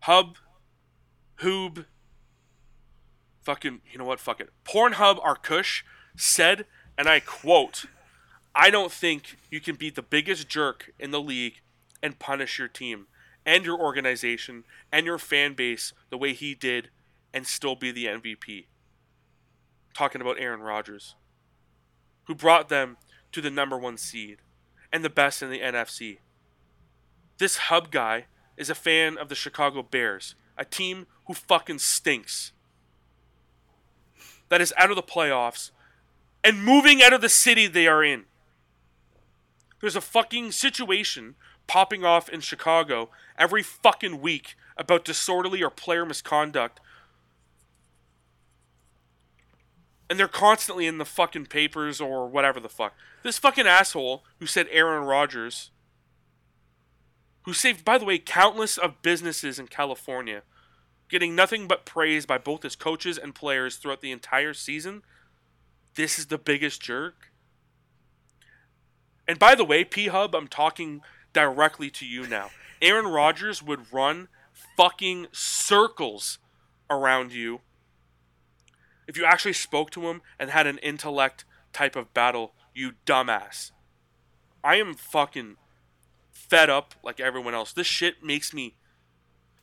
[0.00, 0.38] Hub,
[1.40, 1.86] Hoob,
[3.42, 4.18] fucking, you know what?
[4.18, 4.50] Fuck it.
[4.64, 5.82] Pornhub Arkush
[6.16, 6.66] said,
[6.98, 7.84] and I quote,
[8.56, 11.60] I don't think you can beat the biggest jerk in the league
[12.02, 13.06] and punish your team
[13.44, 16.90] and your organization and your fan base the way he did
[17.32, 18.66] and still be the MVP.
[19.94, 21.14] Talking about Aaron Rodgers,
[22.24, 22.96] who brought them
[23.30, 24.38] to the number one seed
[24.96, 26.20] and the best in the NFC.
[27.36, 28.24] This hub guy
[28.56, 32.52] is a fan of the Chicago Bears, a team who fucking stinks.
[34.48, 35.70] That is out of the playoffs
[36.42, 38.24] and moving out of the city they are in.
[39.82, 41.34] There's a fucking situation
[41.66, 46.80] popping off in Chicago every fucking week about disorderly or player misconduct.
[50.08, 52.94] And they're constantly in the fucking papers or whatever the fuck.
[53.22, 55.70] This fucking asshole who said Aaron Rodgers,
[57.42, 60.42] who saved, by the way, countless of businesses in California,
[61.08, 65.02] getting nothing but praise by both his coaches and players throughout the entire season.
[65.96, 67.32] This is the biggest jerk.
[69.26, 71.00] And by the way, P Hub, I'm talking
[71.32, 72.50] directly to you now.
[72.80, 74.28] Aaron Rodgers would run
[74.76, 76.38] fucking circles
[76.88, 77.60] around you
[79.06, 83.70] if you actually spoke to him and had an intellect type of battle, you dumbass.
[84.64, 85.56] I am fucking
[86.30, 87.72] fed up like everyone else.
[87.72, 88.76] This shit makes me.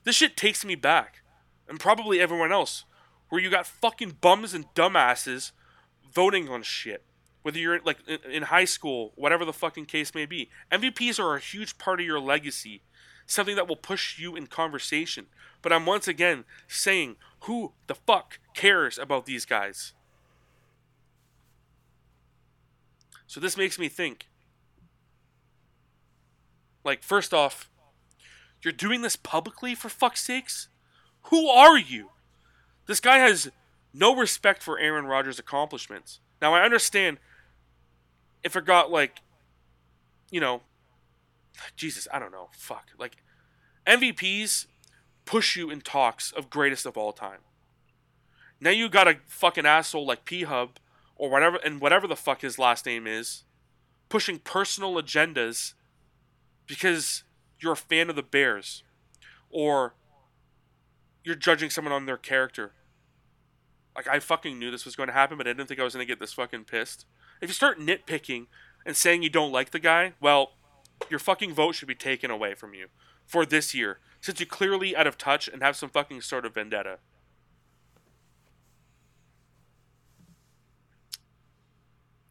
[0.04, 1.22] This shit takes me back.
[1.68, 2.86] And probably everyone else.
[3.30, 5.52] Where you got fucking bums and dumbasses
[6.14, 7.04] voting on shit
[7.44, 7.98] whether you're like
[8.30, 10.50] in high school, whatever the fucking case may be.
[10.72, 12.82] MVPs are a huge part of your legacy,
[13.28, 15.28] something that will push you in conversation.
[15.62, 19.94] But I'm once again saying, who the fuck cares about these guys?
[23.28, 24.28] So this makes me think.
[26.84, 27.70] Like, first off,
[28.62, 30.68] you're doing this publicly for fuck's sakes?
[31.24, 32.10] Who are you?
[32.86, 33.50] This guy has
[33.94, 36.20] no respect for Aaron Rodgers' accomplishments.
[36.42, 37.18] Now, I understand
[38.44, 39.22] if it got like,
[40.30, 40.62] you know,
[41.76, 43.18] Jesus, I don't know, fuck, like
[43.86, 44.66] MVPs
[45.26, 47.40] push you in talks of greatest of all time.
[48.60, 50.78] Now you got a fucking asshole like P Hub
[51.16, 53.44] or whatever, and whatever the fuck his last name is,
[54.10, 55.74] pushing personal agendas
[56.68, 57.24] because
[57.60, 58.84] you're a fan of the Bears
[59.50, 59.96] or
[61.24, 62.74] you're judging someone on their character.
[63.96, 65.94] Like I fucking knew this was going to happen, but I didn't think I was
[65.94, 67.06] going to get this fucking pissed.
[67.42, 68.48] If you start nitpicking
[68.86, 70.54] and saying you don't like the guy, well,
[71.10, 72.88] your fucking vote should be taken away from you
[73.26, 76.54] for this year, since you're clearly out of touch and have some fucking sort of
[76.54, 77.00] vendetta.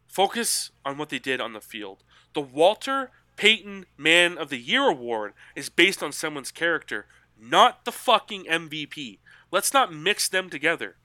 [0.07, 2.03] Focus on what they did on the field.
[2.33, 7.05] The Walter Payton Man of the Year award is based on someone's character,
[7.39, 9.19] not the fucking MVP.
[9.51, 10.95] Let's not mix them together.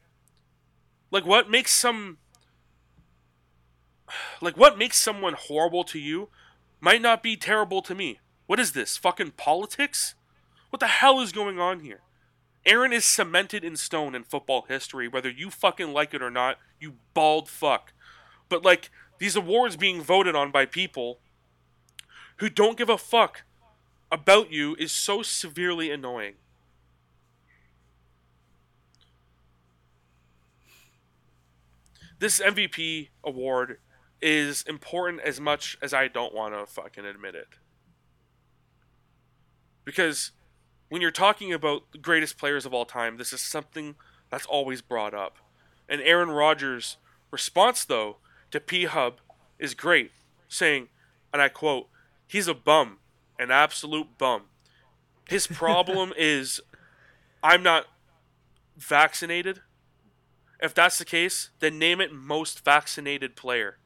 [1.10, 2.16] Like what makes some
[4.40, 6.30] like what makes someone horrible to you
[6.80, 8.20] might not be terrible to me.
[8.46, 8.96] What is this?
[8.96, 10.14] Fucking politics?
[10.70, 12.00] What the hell is going on here?
[12.66, 16.58] Aaron is cemented in stone in football history, whether you fucking like it or not,
[16.78, 17.92] you bald fuck.
[18.48, 21.20] But like these awards being voted on by people
[22.36, 23.42] who don't give a fuck
[24.10, 26.34] about you is so severely annoying.
[32.18, 33.78] This MVP award
[34.20, 37.48] is important as much as I don't want to fucking admit it.
[39.84, 40.32] Because
[40.88, 43.94] when you're talking about the greatest players of all time, this is something
[44.30, 45.38] that's always brought up.
[45.88, 46.96] And Aaron Rodgers'
[47.30, 48.16] response, though,
[48.50, 49.20] to P Hub
[49.58, 50.12] is great,
[50.48, 50.88] saying,
[51.32, 51.88] and I quote,
[52.26, 52.98] he's a bum,
[53.38, 54.44] an absolute bum.
[55.28, 56.60] His problem is,
[57.42, 57.86] I'm not
[58.76, 59.60] vaccinated.
[60.60, 63.76] If that's the case, then name it most vaccinated player.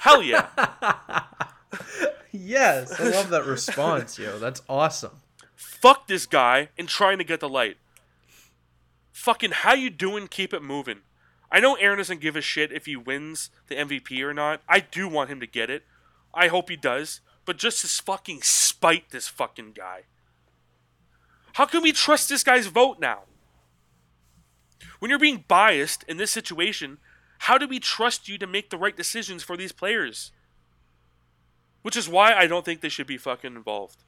[0.00, 0.46] Hell yeah.
[2.32, 4.38] Yes, I love that response, yo.
[4.38, 5.20] That's awesome.
[5.54, 7.76] Fuck this guy and trying to get the light.
[9.12, 10.28] Fucking how you doing?
[10.28, 11.00] Keep it moving.
[11.50, 14.60] I know Aaron doesn't give a shit if he wins the MVP or not.
[14.68, 15.84] I do want him to get it.
[16.34, 17.20] I hope he does.
[17.44, 20.02] But just to fucking spite this fucking guy.
[21.54, 23.22] How can we trust this guy's vote now?
[24.98, 26.98] When you're being biased in this situation,
[27.38, 30.30] how do we trust you to make the right decisions for these players?
[31.82, 34.02] Which is why I don't think they should be fucking involved.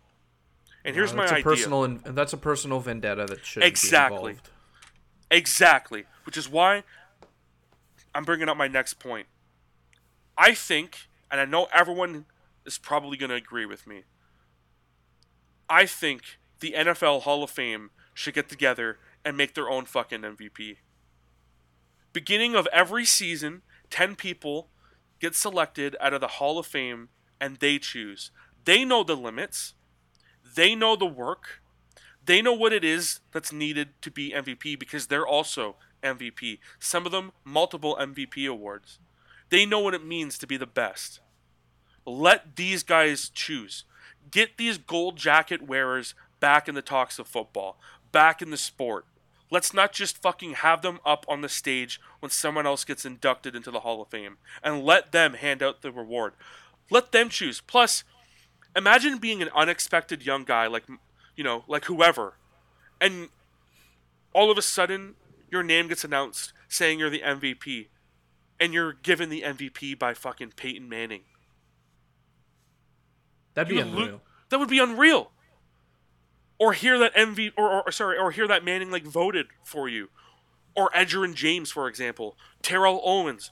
[0.85, 1.43] And here's Uh, my a idea.
[1.45, 4.17] personal and that's a personal vendetta that should Exactly.
[4.17, 4.51] Be involved.
[5.31, 6.01] Exactly.
[6.01, 6.05] Exactly.
[6.25, 6.83] Which is why
[8.15, 9.27] I'm bringing up my next point.
[10.37, 12.27] I think, and I know everyone
[12.65, 14.05] is probably going to agree with me,
[15.69, 20.23] I think the NFL Hall of Fame should get together and make their own fucking
[20.23, 20.79] MVP.
[22.13, 24.69] Beginning of every season, 10 people
[25.21, 27.09] get selected out of the Hall of Fame
[27.41, 28.31] and they choose.
[28.65, 29.75] They know the limits,
[30.55, 31.61] they know the work,
[32.25, 36.59] they know what it is that's needed to be MVP because they're also MVP.
[36.79, 38.99] Some of them multiple MVP awards.
[39.49, 41.21] They know what it means to be the best.
[42.07, 43.85] Let these guys choose.
[44.31, 47.79] Get these gold jacket wearers back in the talks of football,
[48.13, 49.07] back in the sport.
[49.51, 53.57] Let's not just fucking have them up on the stage when someone else gets inducted
[53.57, 56.35] into the Hall of Fame and let them hand out the reward.
[56.91, 57.61] Let them choose.
[57.61, 58.05] Plus,
[58.77, 60.85] imagine being an unexpected young guy like
[61.37, 62.35] you know, like whoever,
[63.01, 63.29] and
[64.33, 65.15] all of a sudden
[65.51, 67.89] your name gets announced saying you're the MVP,
[68.61, 71.23] and you're given the MVP by fucking Peyton Manning.
[73.55, 74.21] That'd be You lo- unreal.
[74.51, 75.33] that would be unreal.
[76.59, 80.11] Or hear that MV or, or sorry, or hear that Manning like voted for you,
[80.77, 83.51] or Edgerrin James, for example, Terrell Owens,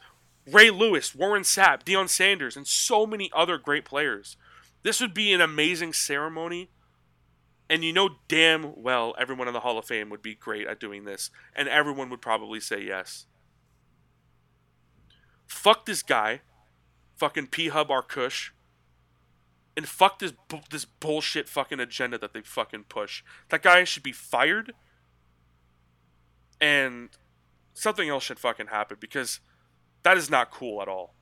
[0.53, 4.37] Ray Lewis, Warren Sapp, Deion Sanders, and so many other great players.
[4.83, 6.71] This would be an amazing ceremony,
[7.69, 10.81] and you know damn well everyone in the Hall of Fame would be great at
[10.81, 13.27] doing this, and everyone would probably say yes.
[15.47, 16.43] Fuck this guy,
[17.17, 18.51] fucking P Hub Arkush
[19.79, 23.23] and fuck this bu- this bullshit fucking agenda that they fucking push.
[23.51, 24.73] That guy should be fired,
[26.61, 27.11] and
[27.75, 29.39] something else should fucking happen because
[30.09, 31.13] that is not cool at all.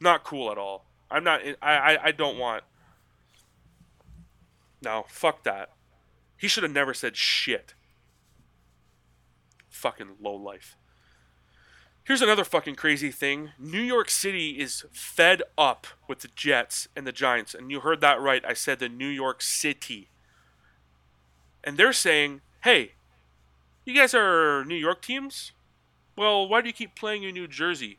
[0.00, 0.86] Not cool at all.
[1.08, 1.40] I'm not.
[1.62, 2.64] I I, I don't want.
[4.82, 5.70] No, fuck that.
[6.36, 7.74] He should have never said shit.
[9.68, 10.76] Fucking low life.
[12.02, 13.50] Here's another fucking crazy thing.
[13.60, 17.54] New York City is fed up with the Jets and the Giants.
[17.54, 18.44] And you heard that right.
[18.44, 20.08] I said the New York City.
[21.62, 22.94] And they're saying, hey,
[23.84, 25.52] you guys are New York teams?
[26.20, 27.96] Well, why do you keep playing in New Jersey?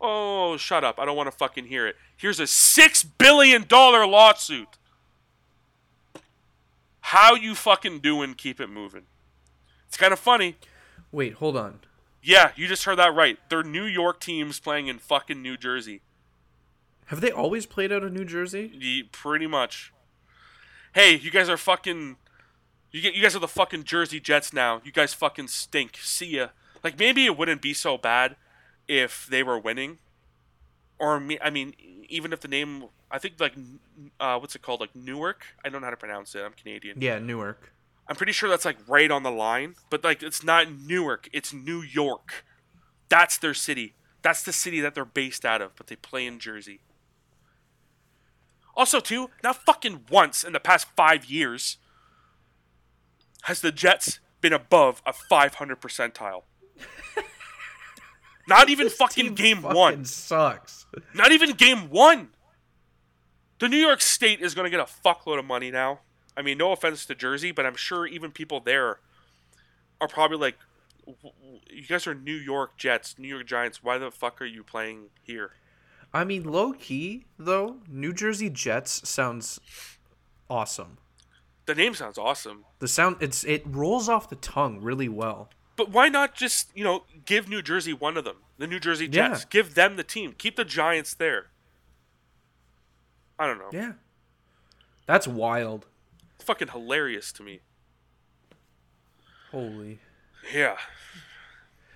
[0.00, 0.98] Oh, shut up.
[0.98, 1.94] I don't want to fucking hear it.
[2.16, 4.66] Here's a $6 billion lawsuit.
[7.02, 8.34] How you fucking doing?
[8.34, 9.02] Keep it moving.
[9.86, 10.56] It's kind of funny.
[11.12, 11.78] Wait, hold on.
[12.20, 13.38] Yeah, you just heard that right.
[13.48, 16.00] They're New York teams playing in fucking New Jersey.
[17.06, 18.72] Have they always played out of New Jersey?
[18.74, 19.92] Ye- pretty much.
[20.96, 22.16] Hey, you guys are fucking.
[22.90, 24.80] You get you guys are the fucking Jersey Jets now.
[24.82, 25.96] You guys fucking stink.
[26.02, 26.48] See ya.
[26.86, 28.36] Like maybe it wouldn't be so bad
[28.86, 29.98] if they were winning,
[31.00, 31.36] or me.
[31.42, 31.74] I mean,
[32.08, 33.54] even if the name, I think like,
[34.20, 34.78] uh, what's it called?
[34.78, 35.46] Like Newark.
[35.64, 36.42] I don't know how to pronounce it.
[36.42, 37.02] I'm Canadian.
[37.02, 37.72] Yeah, Newark.
[38.06, 41.28] I'm pretty sure that's like right on the line, but like it's not Newark.
[41.32, 42.44] It's New York.
[43.08, 43.94] That's their city.
[44.22, 46.78] That's the city that they're based out of, but they play in Jersey.
[48.76, 51.78] Also, too, not fucking once in the past five years
[53.42, 56.42] has the Jets been above a 500 percentile.
[58.48, 60.04] Not even fucking game fucking one.
[60.04, 60.86] sucks.
[61.14, 62.30] Not even game one.
[63.58, 66.00] The New York State is going to get a fuckload of money now.
[66.36, 68.98] I mean, no offense to Jersey, but I'm sure even people there
[70.00, 70.56] are probably like,
[71.06, 73.82] "W- w- you guys are New York Jets, New York Giants.
[73.82, 75.52] Why the fuck are you playing here?
[76.12, 79.58] I mean, low key though, New Jersey Jets sounds
[80.50, 80.98] awesome.
[81.64, 82.64] The name sounds awesome.
[82.78, 85.48] The sound it's it rolls off the tongue really well.
[85.76, 88.36] But why not just, you know, give New Jersey one of them?
[88.58, 89.28] The New Jersey Yeah.
[89.28, 89.44] Jets.
[89.44, 90.34] Give them the team.
[90.36, 91.48] Keep the Giants there.
[93.38, 93.68] I don't know.
[93.72, 93.92] Yeah.
[95.06, 95.86] That's wild.
[96.36, 97.60] It's fucking hilarious to me.
[99.50, 100.00] Holy.
[100.54, 100.76] Yeah.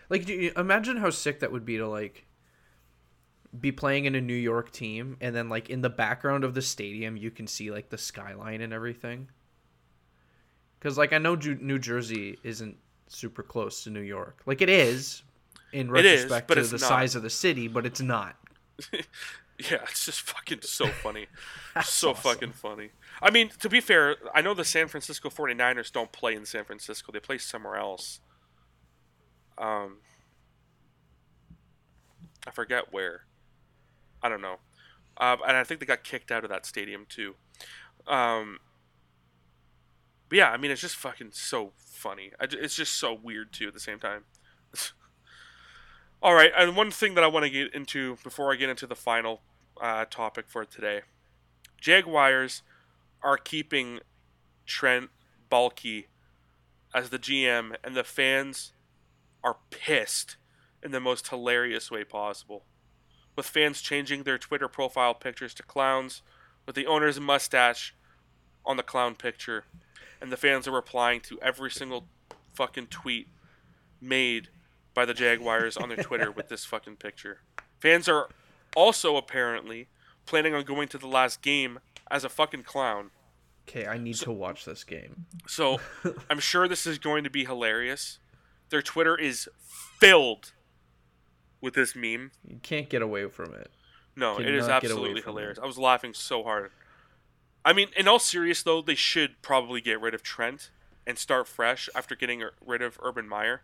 [0.08, 2.26] Like do you- imagine how sick that would be to like
[3.58, 6.62] be playing in a New York team and then like in the background of the
[6.62, 9.28] stadium you can see like the skyline and everything.
[10.80, 12.76] Cuz like I know Ju- New Jersey isn't
[13.10, 14.40] super close to New York.
[14.46, 15.22] Like it is
[15.72, 16.80] in is, retrospect to the not.
[16.80, 18.36] size of the city, but it's not.
[19.68, 21.26] Yeah, it's just fucking so funny.
[21.84, 22.14] So awesome.
[22.14, 22.90] fucking funny.
[23.20, 26.64] I mean, to be fair, I know the San Francisco 49ers don't play in San
[26.64, 27.12] Francisco.
[27.12, 28.20] They play somewhere else.
[29.58, 29.98] Um
[32.46, 33.24] I forget where.
[34.22, 34.56] I don't know.
[35.18, 37.34] Uh, and I think they got kicked out of that stadium too.
[38.06, 38.60] Um
[40.30, 42.30] but yeah, I mean, it's just fucking so funny.
[42.40, 44.24] I It's just so weird too at the same time.
[46.22, 48.86] All right, and one thing that I want to get into before I get into
[48.86, 49.40] the final
[49.80, 51.00] uh, topic for today,
[51.80, 52.62] Jaguars
[53.22, 54.00] are keeping
[54.66, 55.10] Trent
[55.50, 56.06] Baalke
[56.94, 58.72] as the GM, and the fans
[59.42, 60.36] are pissed
[60.82, 62.64] in the most hilarious way possible.
[63.34, 66.22] With fans changing their Twitter profile pictures to clowns,
[66.66, 67.96] with the owner's mustache
[68.64, 69.64] on the clown picture,
[70.20, 72.06] and the fans are replying to every single
[72.52, 73.28] fucking tweet
[74.00, 74.48] made
[74.94, 77.40] by the Jaguars on their Twitter with this fucking picture.
[77.78, 78.28] Fans are
[78.76, 79.88] also apparently
[80.26, 81.78] planning on going to the last game
[82.10, 83.10] as a fucking clown.
[83.68, 85.26] Okay, I need to watch this game.
[85.46, 85.78] So
[86.30, 88.18] I'm sure this is going to be hilarious.
[88.70, 89.48] Their Twitter is
[89.98, 90.52] filled
[91.60, 92.32] with this meme.
[92.46, 93.70] You can't get away from it.
[94.16, 95.58] No, it is absolutely hilarious.
[95.58, 95.62] it.
[95.62, 96.72] I was laughing so hard.
[97.64, 100.70] I mean, in all serious though, they should probably get rid of Trent
[101.06, 103.62] and start fresh after getting er, rid of Urban Meyer.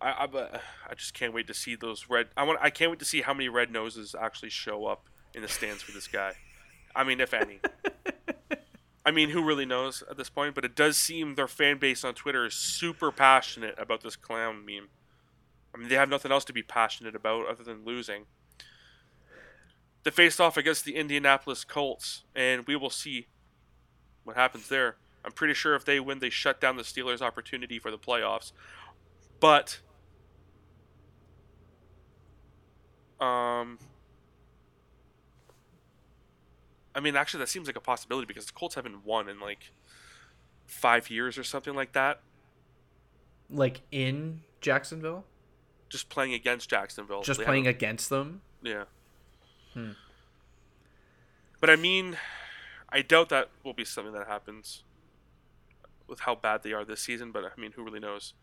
[0.00, 2.28] I, I, I just can't wait to see those red.
[2.36, 2.58] I want.
[2.62, 5.82] I can't wait to see how many red noses actually show up in the stands
[5.82, 6.32] for this guy.
[6.94, 7.60] I mean, if any.
[9.04, 10.54] I mean, who really knows at this point?
[10.54, 14.64] But it does seem their fan base on Twitter is super passionate about this clown
[14.64, 14.88] meme.
[15.74, 18.26] I mean, they have nothing else to be passionate about other than losing.
[20.02, 23.26] They faced off against the Indianapolis Colts, and we will see
[24.24, 24.96] what happens there.
[25.24, 28.52] I'm pretty sure if they win, they shut down the Steelers' opportunity for the playoffs.
[29.40, 29.80] But,
[33.20, 33.78] um,
[36.94, 39.72] I mean, actually, that seems like a possibility because the Colts haven't won in like
[40.66, 42.20] five years or something like that.
[43.50, 45.24] Like in Jacksonville,
[45.88, 47.22] Just playing against Jacksonville.
[47.22, 48.42] just They playing haven't- against them.
[48.62, 48.84] Yeah.
[49.74, 49.92] Hmm.
[51.60, 52.16] But I mean,
[52.88, 54.82] I doubt that will be something that happens
[56.06, 57.32] with how bad they are this season.
[57.32, 58.34] But I mean, who really knows?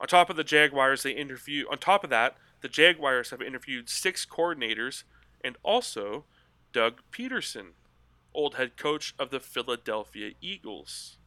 [0.00, 1.66] On top of the Jaguars, they interview.
[1.70, 5.04] On top of that, the Jaguars have interviewed six coordinators
[5.44, 6.24] and also
[6.72, 7.72] Doug Pederson,
[8.34, 11.18] old head coach of the Philadelphia Eagles.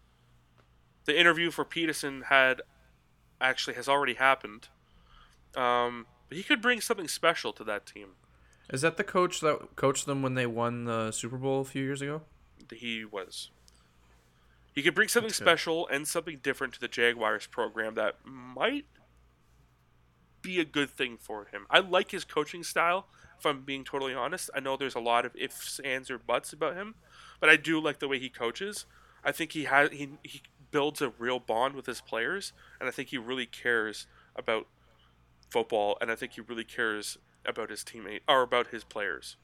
[1.05, 2.61] The interview for Pederson had
[3.39, 4.69] actually has already happened.
[5.55, 8.09] Um, but he could bring something special to that team.
[8.71, 11.83] Is that the coach that coached them when they won the Super Bowl a few
[11.83, 12.21] years ago?
[12.73, 13.51] he was.
[14.73, 18.85] He could bring something special and something different to the Jaguars program that might
[20.41, 21.65] be a good thing for him.
[21.69, 23.07] I like his coaching style,
[23.39, 24.49] if I'm being totally honest.
[24.53, 26.95] I know there's a lot of ifs, ands, or buts about him,
[27.39, 28.85] but I do like the way he coaches.
[29.23, 32.91] I think he has he, he builds a real bond with his players, and I
[32.91, 34.67] think he really cares about
[35.49, 37.17] football, and I think he really cares
[37.47, 39.37] about his teammate or about his players.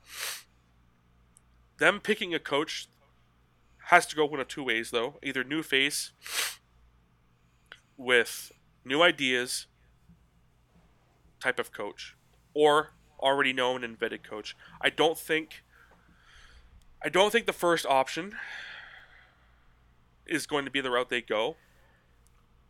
[1.77, 2.87] Them picking a coach
[3.85, 6.11] has to go one of two ways though either new face
[7.97, 8.51] with
[8.85, 9.67] new ideas
[11.39, 12.15] type of coach
[12.53, 14.55] or already known and vetted coach.
[14.79, 15.63] I don't think
[17.03, 18.35] I don't think the first option
[20.25, 21.55] is going to be the route they go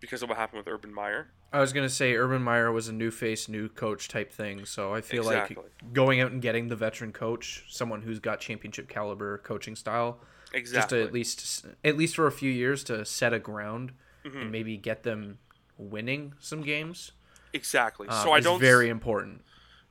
[0.01, 1.29] because of what happened with Urban Meyer.
[1.53, 4.65] I was gonna say Urban Meyer was a new face, new coach type thing.
[4.65, 5.55] So I feel Exactly.
[5.57, 10.19] like going out and getting the veteran coach, someone who's got championship caliber coaching style,
[10.45, 10.99] just Exactly.
[10.99, 13.93] to at least at least for a few years to set a ground
[14.25, 14.37] Mm-hmm.
[14.37, 15.39] and maybe get them
[15.79, 17.11] winning some games.
[17.53, 18.07] exactly.
[18.07, 19.41] um, so I don't very important.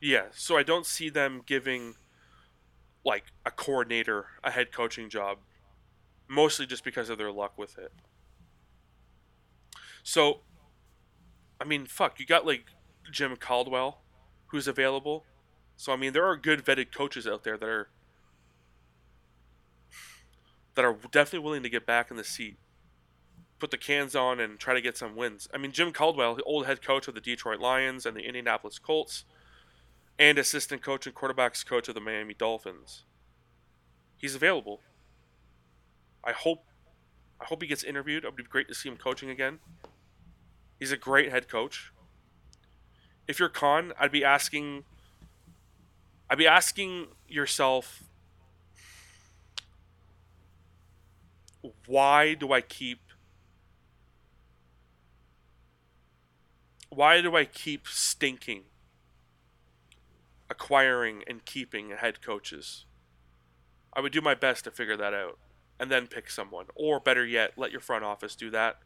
[0.01, 1.95] Yeah, so I don't see them giving
[3.05, 5.39] like a coordinator a head coaching job,
[6.29, 7.93] mostly just because of their luck with it.
[10.03, 10.41] So,
[11.61, 12.67] I mean, fuck, you got like
[13.11, 14.01] Jim Caldwell,
[14.49, 15.25] who's available.
[15.77, 17.89] So I mean, there are good vetted coaches out there that are
[20.75, 22.57] that are definitely willing to get back in the seat,
[23.59, 25.49] put the cans on, and try to get some wins.
[25.53, 29.25] I mean, Jim Caldwell, old head coach of the Detroit Lions and the Indianapolis Colts
[30.19, 33.05] and assistant coach and quarterbacks coach of the Miami Dolphins.
[34.19, 34.81] He's available.
[36.23, 36.65] I hope
[37.41, 38.25] I hope he gets interviewed.
[38.25, 39.61] It would be great to see him coaching again.
[40.81, 41.93] He's a great head coach.
[43.29, 44.85] If you're Khan, I'd be asking
[46.29, 48.03] I'd be asking yourself
[51.87, 53.01] why do I keep
[56.89, 58.63] why do I keep stinking
[60.49, 62.85] acquiring and keeping head coaches.
[63.93, 65.39] I would do my best to figure that out
[65.79, 66.67] and then pick someone.
[66.75, 68.79] Or better yet, let your front office do that.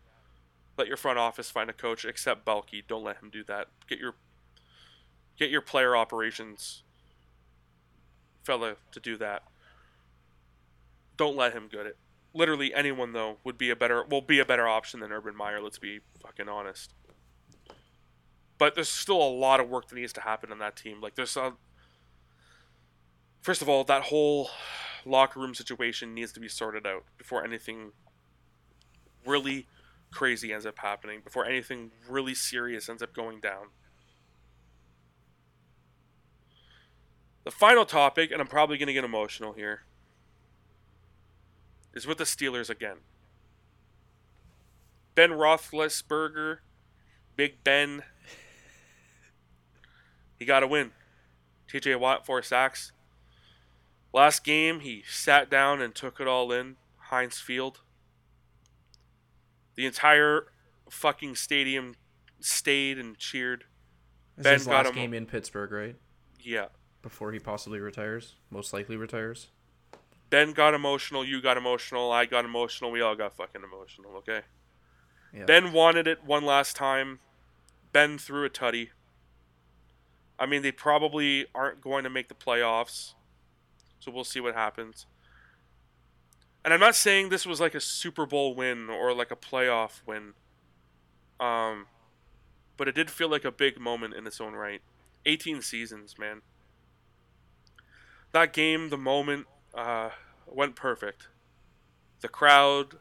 [0.76, 2.86] Let your front office find a coach except Baalke.
[2.86, 3.68] Don't let him do that.
[3.88, 4.14] Get your
[5.38, 6.82] get your player operations
[8.42, 9.42] fella to do that.
[11.16, 11.96] Don't let him get it.
[12.32, 15.60] Literally anyone though would be a better will be a better option than Urban Meyer,
[15.60, 16.92] let's be fucking honest
[18.58, 21.00] but there's still a lot of work that needs to happen on that team.
[21.00, 21.54] Like there's a
[23.42, 24.48] first of all, that whole
[25.04, 27.92] locker room situation needs to be sorted out before anything
[29.26, 29.66] really
[30.14, 33.66] crazy ends up happening, before anything really serious ends up going down.
[37.42, 39.82] The final topic, and I'm probably going to get emotional here,
[41.92, 42.98] is with the Steelers again.
[45.14, 46.58] Ben Roethlisberger,
[47.36, 48.02] Big Ben,
[50.38, 50.92] he got a win.
[51.68, 52.92] TJ Watt, four sacks.
[54.12, 56.76] Last game, he sat down and took it all in.
[57.08, 57.80] Heinz Field.
[59.76, 60.46] The entire
[60.88, 61.94] fucking stadium
[62.40, 63.64] stayed and cheered.
[64.36, 65.96] This Ben his got last him- game in Pittsburgh, right?
[66.40, 66.66] Yeah.
[67.02, 69.48] Before he possibly retires, most likely retires.
[70.30, 71.24] Ben got emotional.
[71.24, 72.10] You got emotional.
[72.10, 72.90] I got emotional.
[72.90, 74.40] We all got fucking emotional, okay?
[75.32, 75.44] Yeah.
[75.44, 77.20] Ben wanted it one last time.
[77.92, 78.88] Ben threw a tutty.
[80.38, 83.14] I mean, they probably aren't going to make the playoffs.
[84.00, 85.06] So we'll see what happens.
[86.64, 90.00] And I'm not saying this was like a Super Bowl win or like a playoff
[90.06, 90.32] win.
[91.38, 91.86] Um,
[92.76, 94.80] but it did feel like a big moment in its own right.
[95.26, 96.40] 18 seasons, man.
[98.32, 100.10] That game, the moment, uh,
[100.46, 101.28] went perfect.
[102.20, 102.96] The crowd,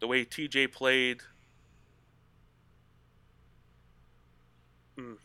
[0.00, 1.20] the way TJ played.
[4.98, 5.18] Mm.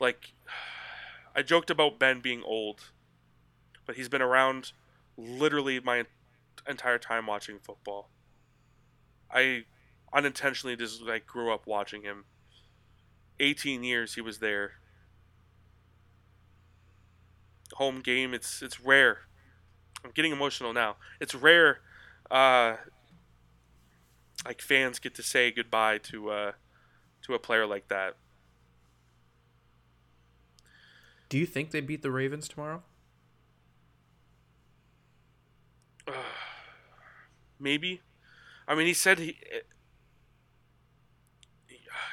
[0.00, 0.32] Like,
[1.36, 2.80] I joked about Ben being old,
[3.86, 4.72] but he's been around
[5.16, 6.04] literally my
[6.68, 8.08] entire time watching football.
[9.30, 9.64] I
[10.12, 12.24] unintentionally just like grew up watching him.
[13.40, 14.72] 18 years he was there.
[17.74, 19.20] Home game, it's it's rare.
[20.04, 20.96] I'm getting emotional now.
[21.20, 21.80] It's rare
[22.30, 22.76] uh,
[24.44, 26.52] like fans get to say goodbye to uh,
[27.22, 28.16] to a player like that.
[31.28, 32.82] Do you think they beat the Ravens tomorrow?
[37.58, 38.00] Maybe.
[38.66, 39.38] I mean, he said he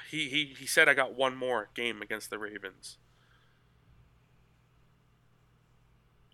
[0.09, 2.97] he he, he said I got one more game against the Ravens.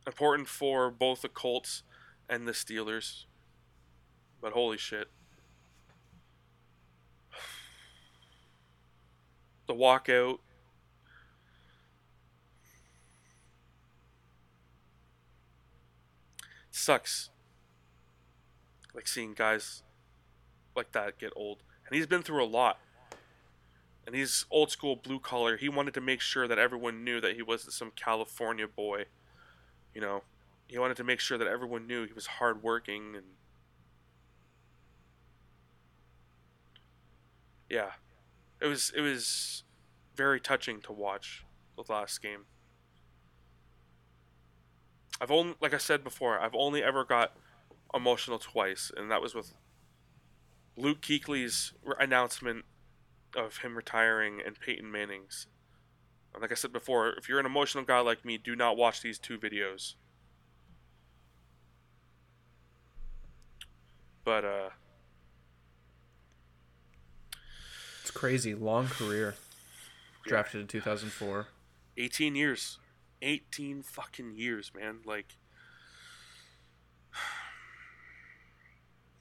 [0.07, 1.83] Important for both the Colts
[2.29, 3.25] and the Steelers.
[4.41, 5.09] But holy shit.
[9.67, 10.37] The walkout.
[16.69, 17.31] Sucks.
[18.95, 19.83] Like seeing guys
[20.75, 21.63] like that get old.
[21.87, 22.79] And he's been through a lot.
[24.05, 25.57] And he's old school blue collar.
[25.57, 29.05] He wanted to make sure that everyone knew that he wasn't some California boy.
[29.93, 30.23] You know,
[30.67, 33.25] he wanted to make sure that everyone knew he was hardworking and
[37.69, 37.91] yeah,
[38.61, 39.63] it was it was
[40.15, 41.43] very touching to watch
[41.75, 42.45] the last game.
[45.19, 47.33] I've only, like I said before, I've only ever got
[47.93, 49.53] emotional twice, and that was with
[50.77, 52.65] Luke Kuechly's announcement
[53.35, 55.47] of him retiring and Peyton Manning's.
[56.33, 59.01] And like I said before, if you're an emotional guy like me, do not watch
[59.01, 59.95] these two videos.
[64.23, 64.69] But uh,
[68.01, 68.53] It's crazy.
[68.53, 69.35] Long career.
[70.25, 71.47] Drafted in 2004.
[71.97, 72.79] 18 years.
[73.21, 74.99] 18 fucking years, man.
[75.05, 75.37] Like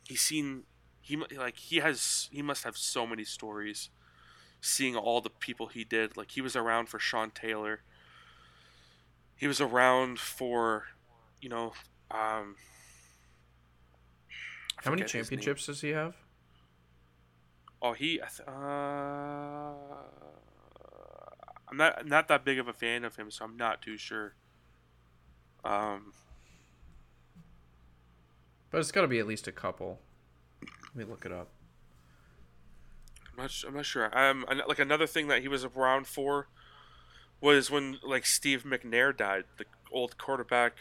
[0.06, 0.64] he's seen
[1.00, 3.90] he like he has he must have so many stories
[4.60, 6.16] seeing all the people he did.
[6.16, 7.82] Like he was around for Sean Taylor.
[9.36, 10.86] He was around for
[11.40, 11.74] you know
[12.10, 12.56] um
[14.76, 15.52] How many forget his name.
[15.52, 16.16] championships does he have?
[17.82, 18.20] Oh, he.
[18.20, 18.22] Uh,
[21.68, 23.96] I'm not I'm not that big of a fan of him, so I'm not too
[23.96, 24.34] sure.
[25.64, 26.12] Um,
[28.74, 30.00] But it's got to be at least a couple.
[30.60, 31.46] Let me look it up.
[33.30, 33.52] I'm not.
[33.64, 34.10] I'm not sure.
[34.18, 36.48] Um, like another thing that he was around for
[37.40, 40.72] was when like Steve McNair died, the old quarterback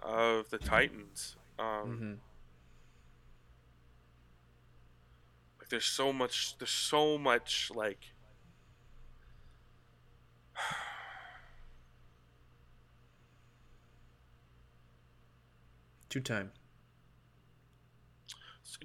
[0.00, 1.36] of the Titans.
[1.58, 2.12] Um, hmm
[5.58, 6.58] like there's so much.
[6.58, 8.12] There's so much like.
[16.10, 16.50] Two time.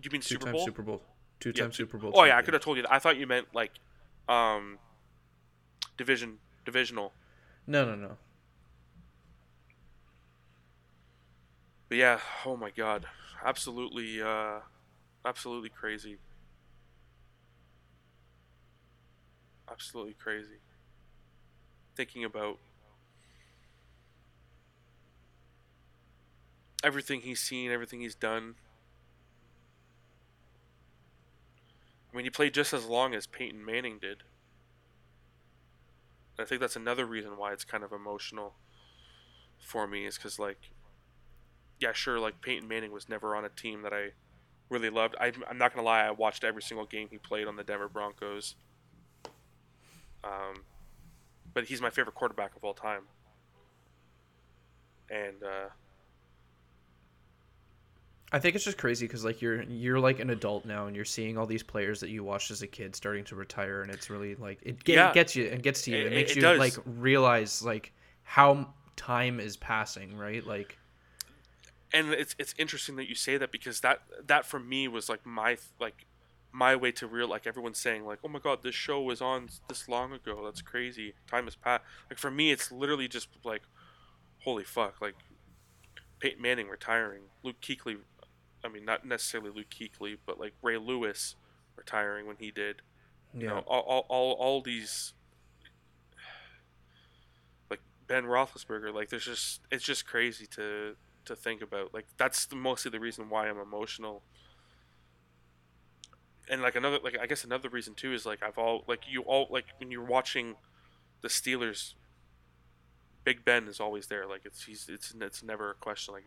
[0.02, 0.66] You mean Two Super Bowl?
[0.66, 1.02] Super Bowl.
[1.40, 2.12] Two Yeah, time Super Bowl.
[2.14, 2.92] Oh yeah, I could have told you that.
[2.94, 3.72] I thought you meant like,
[4.28, 4.80] um,
[5.98, 7.14] division divisional.
[7.68, 8.18] No, no, no.
[11.90, 13.06] But yeah, oh my god,
[13.46, 14.60] absolutely, uh,
[15.26, 16.18] absolutely crazy.
[19.70, 20.60] Absolutely crazy.
[21.96, 22.58] Thinking about
[26.84, 28.56] everything he's seen, everything he's done.
[32.14, 34.24] I mean, he played just as long as Peyton Manning did.
[36.40, 38.54] I think that's another reason why it's kind of emotional
[39.60, 40.70] for me, is because, like,
[41.80, 44.10] yeah, sure, like Peyton Manning was never on a team that I
[44.70, 45.16] really loved.
[45.20, 47.90] I, I'm not gonna lie, I watched every single game he played on the Denver
[47.90, 48.56] Broncos.
[50.24, 50.64] Um,
[51.54, 53.04] but he's my favorite quarterback of all time.
[55.10, 55.70] And uh,
[58.34, 61.06] I think it's just crazy because like you're you're like an adult now and you're
[61.06, 64.10] seeing all these players that you watched as a kid starting to retire and it's
[64.10, 65.14] really like it, get, Yeah.
[65.14, 65.98] gets you and gets to you.
[65.98, 66.58] It, It- makes it you does.
[66.60, 67.94] like realize like
[68.24, 70.46] how time is passing, right?
[70.46, 70.78] Like
[71.94, 75.24] and it's it's interesting that you say that because that that for me was like
[75.28, 76.06] my like
[76.52, 79.50] my way to real like everyone's saying like oh my god this show was on
[79.70, 83.62] this long ago that's crazy time has passed like for me it's literally just like
[84.44, 85.16] holy fuck like
[86.20, 87.98] Peyton Manning retiring Luke Kuechly
[88.64, 91.36] I mean not necessarily Luke Kuechly but like Ray Lewis
[91.76, 92.82] retiring when he did.
[93.34, 93.42] Yeah.
[93.42, 95.14] you know all, all, all, all these
[97.70, 100.96] like Ben Roethlisberger like there's just it's just crazy to
[101.26, 101.94] to think about.
[101.94, 104.24] Like that's the, mostly the reason why I'm emotional.
[106.50, 109.22] And like another like I guess another reason too is like I've all like you
[109.22, 110.56] all like when you're watching
[111.22, 111.94] the Steelers
[113.24, 114.28] Big Ben is always there.
[114.28, 116.14] Like it's he's it's it's never a question.
[116.14, 116.26] Like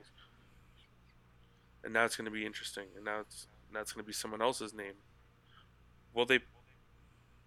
[1.84, 4.12] and now it's going to be interesting and now it's now it's going to be
[4.12, 4.94] someone else's name.
[6.14, 6.40] Will they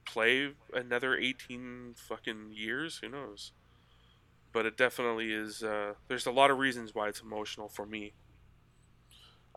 [0.06, 3.00] play another 18 fucking years?
[3.02, 3.52] Who knows?
[4.52, 8.14] But it definitely is uh, there's a lot of reasons why it's emotional for me.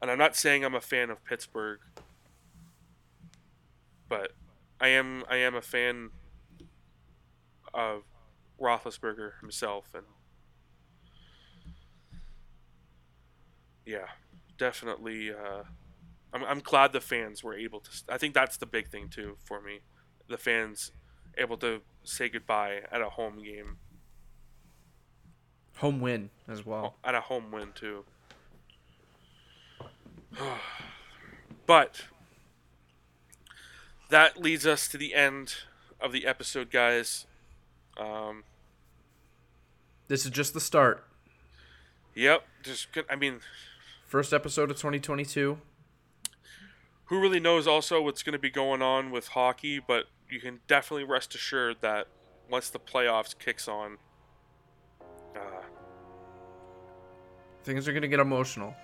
[0.00, 1.78] And i'm not saying i'm a fan of pittsburgh
[4.08, 4.32] but
[4.80, 6.10] i am i am a fan
[7.72, 8.02] of
[8.60, 10.04] roethlisberger himself and
[13.86, 14.06] yeah
[14.62, 15.62] definitely uh,
[16.32, 19.36] I'm, I'm glad the fans were able to i think that's the big thing too
[19.44, 19.80] for me
[20.28, 20.92] the fans
[21.36, 23.78] able to say goodbye at a home game
[25.82, 26.94] home win as well.
[27.02, 28.04] at a home win too.
[31.66, 32.02] but
[34.10, 35.56] that leads us to the end
[36.00, 37.26] of the episode, guys.
[37.98, 38.44] Um,
[40.08, 41.04] This is just the start.
[42.14, 43.40] yep, just I mean,
[44.12, 45.56] First episode of 2022.
[47.04, 49.78] who really knows also what's going to be going on with hockey?
[49.78, 52.08] But you can definitely rest assured that
[52.50, 53.96] once the playoffs kicks on,
[55.34, 55.62] uh,
[57.64, 58.74] Things are gonna get emotional.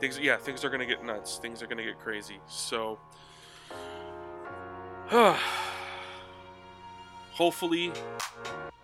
[0.00, 2.98] things yeah things are gonna get nuts things are gonna get crazy so
[7.32, 7.92] Hopefully,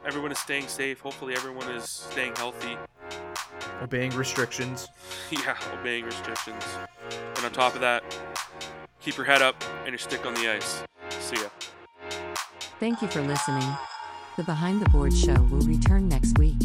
[0.07, 1.01] everyone is staying safe.
[1.01, 2.77] Hopefully, everyone is staying healthy.
[3.83, 4.89] Obeying restrictions.
[5.31, 6.65] Yeah, obeying restrictions.
[7.37, 8.03] And on top of that,
[9.01, 10.83] keep your head up and your stick on the ice.
[11.21, 11.49] See ya.
[12.81, 13.69] Thank you for listening.
[14.37, 16.57] The Behind the Board show will return next week.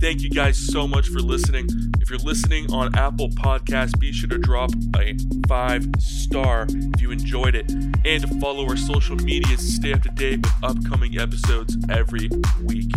[0.00, 1.68] Thank you guys so much for listening.
[2.06, 5.16] If you're listening on Apple Podcasts, be sure to drop a
[5.48, 10.02] five star if you enjoyed it, and to follow our social medias to stay up
[10.02, 12.30] to date with upcoming episodes every
[12.62, 12.92] week.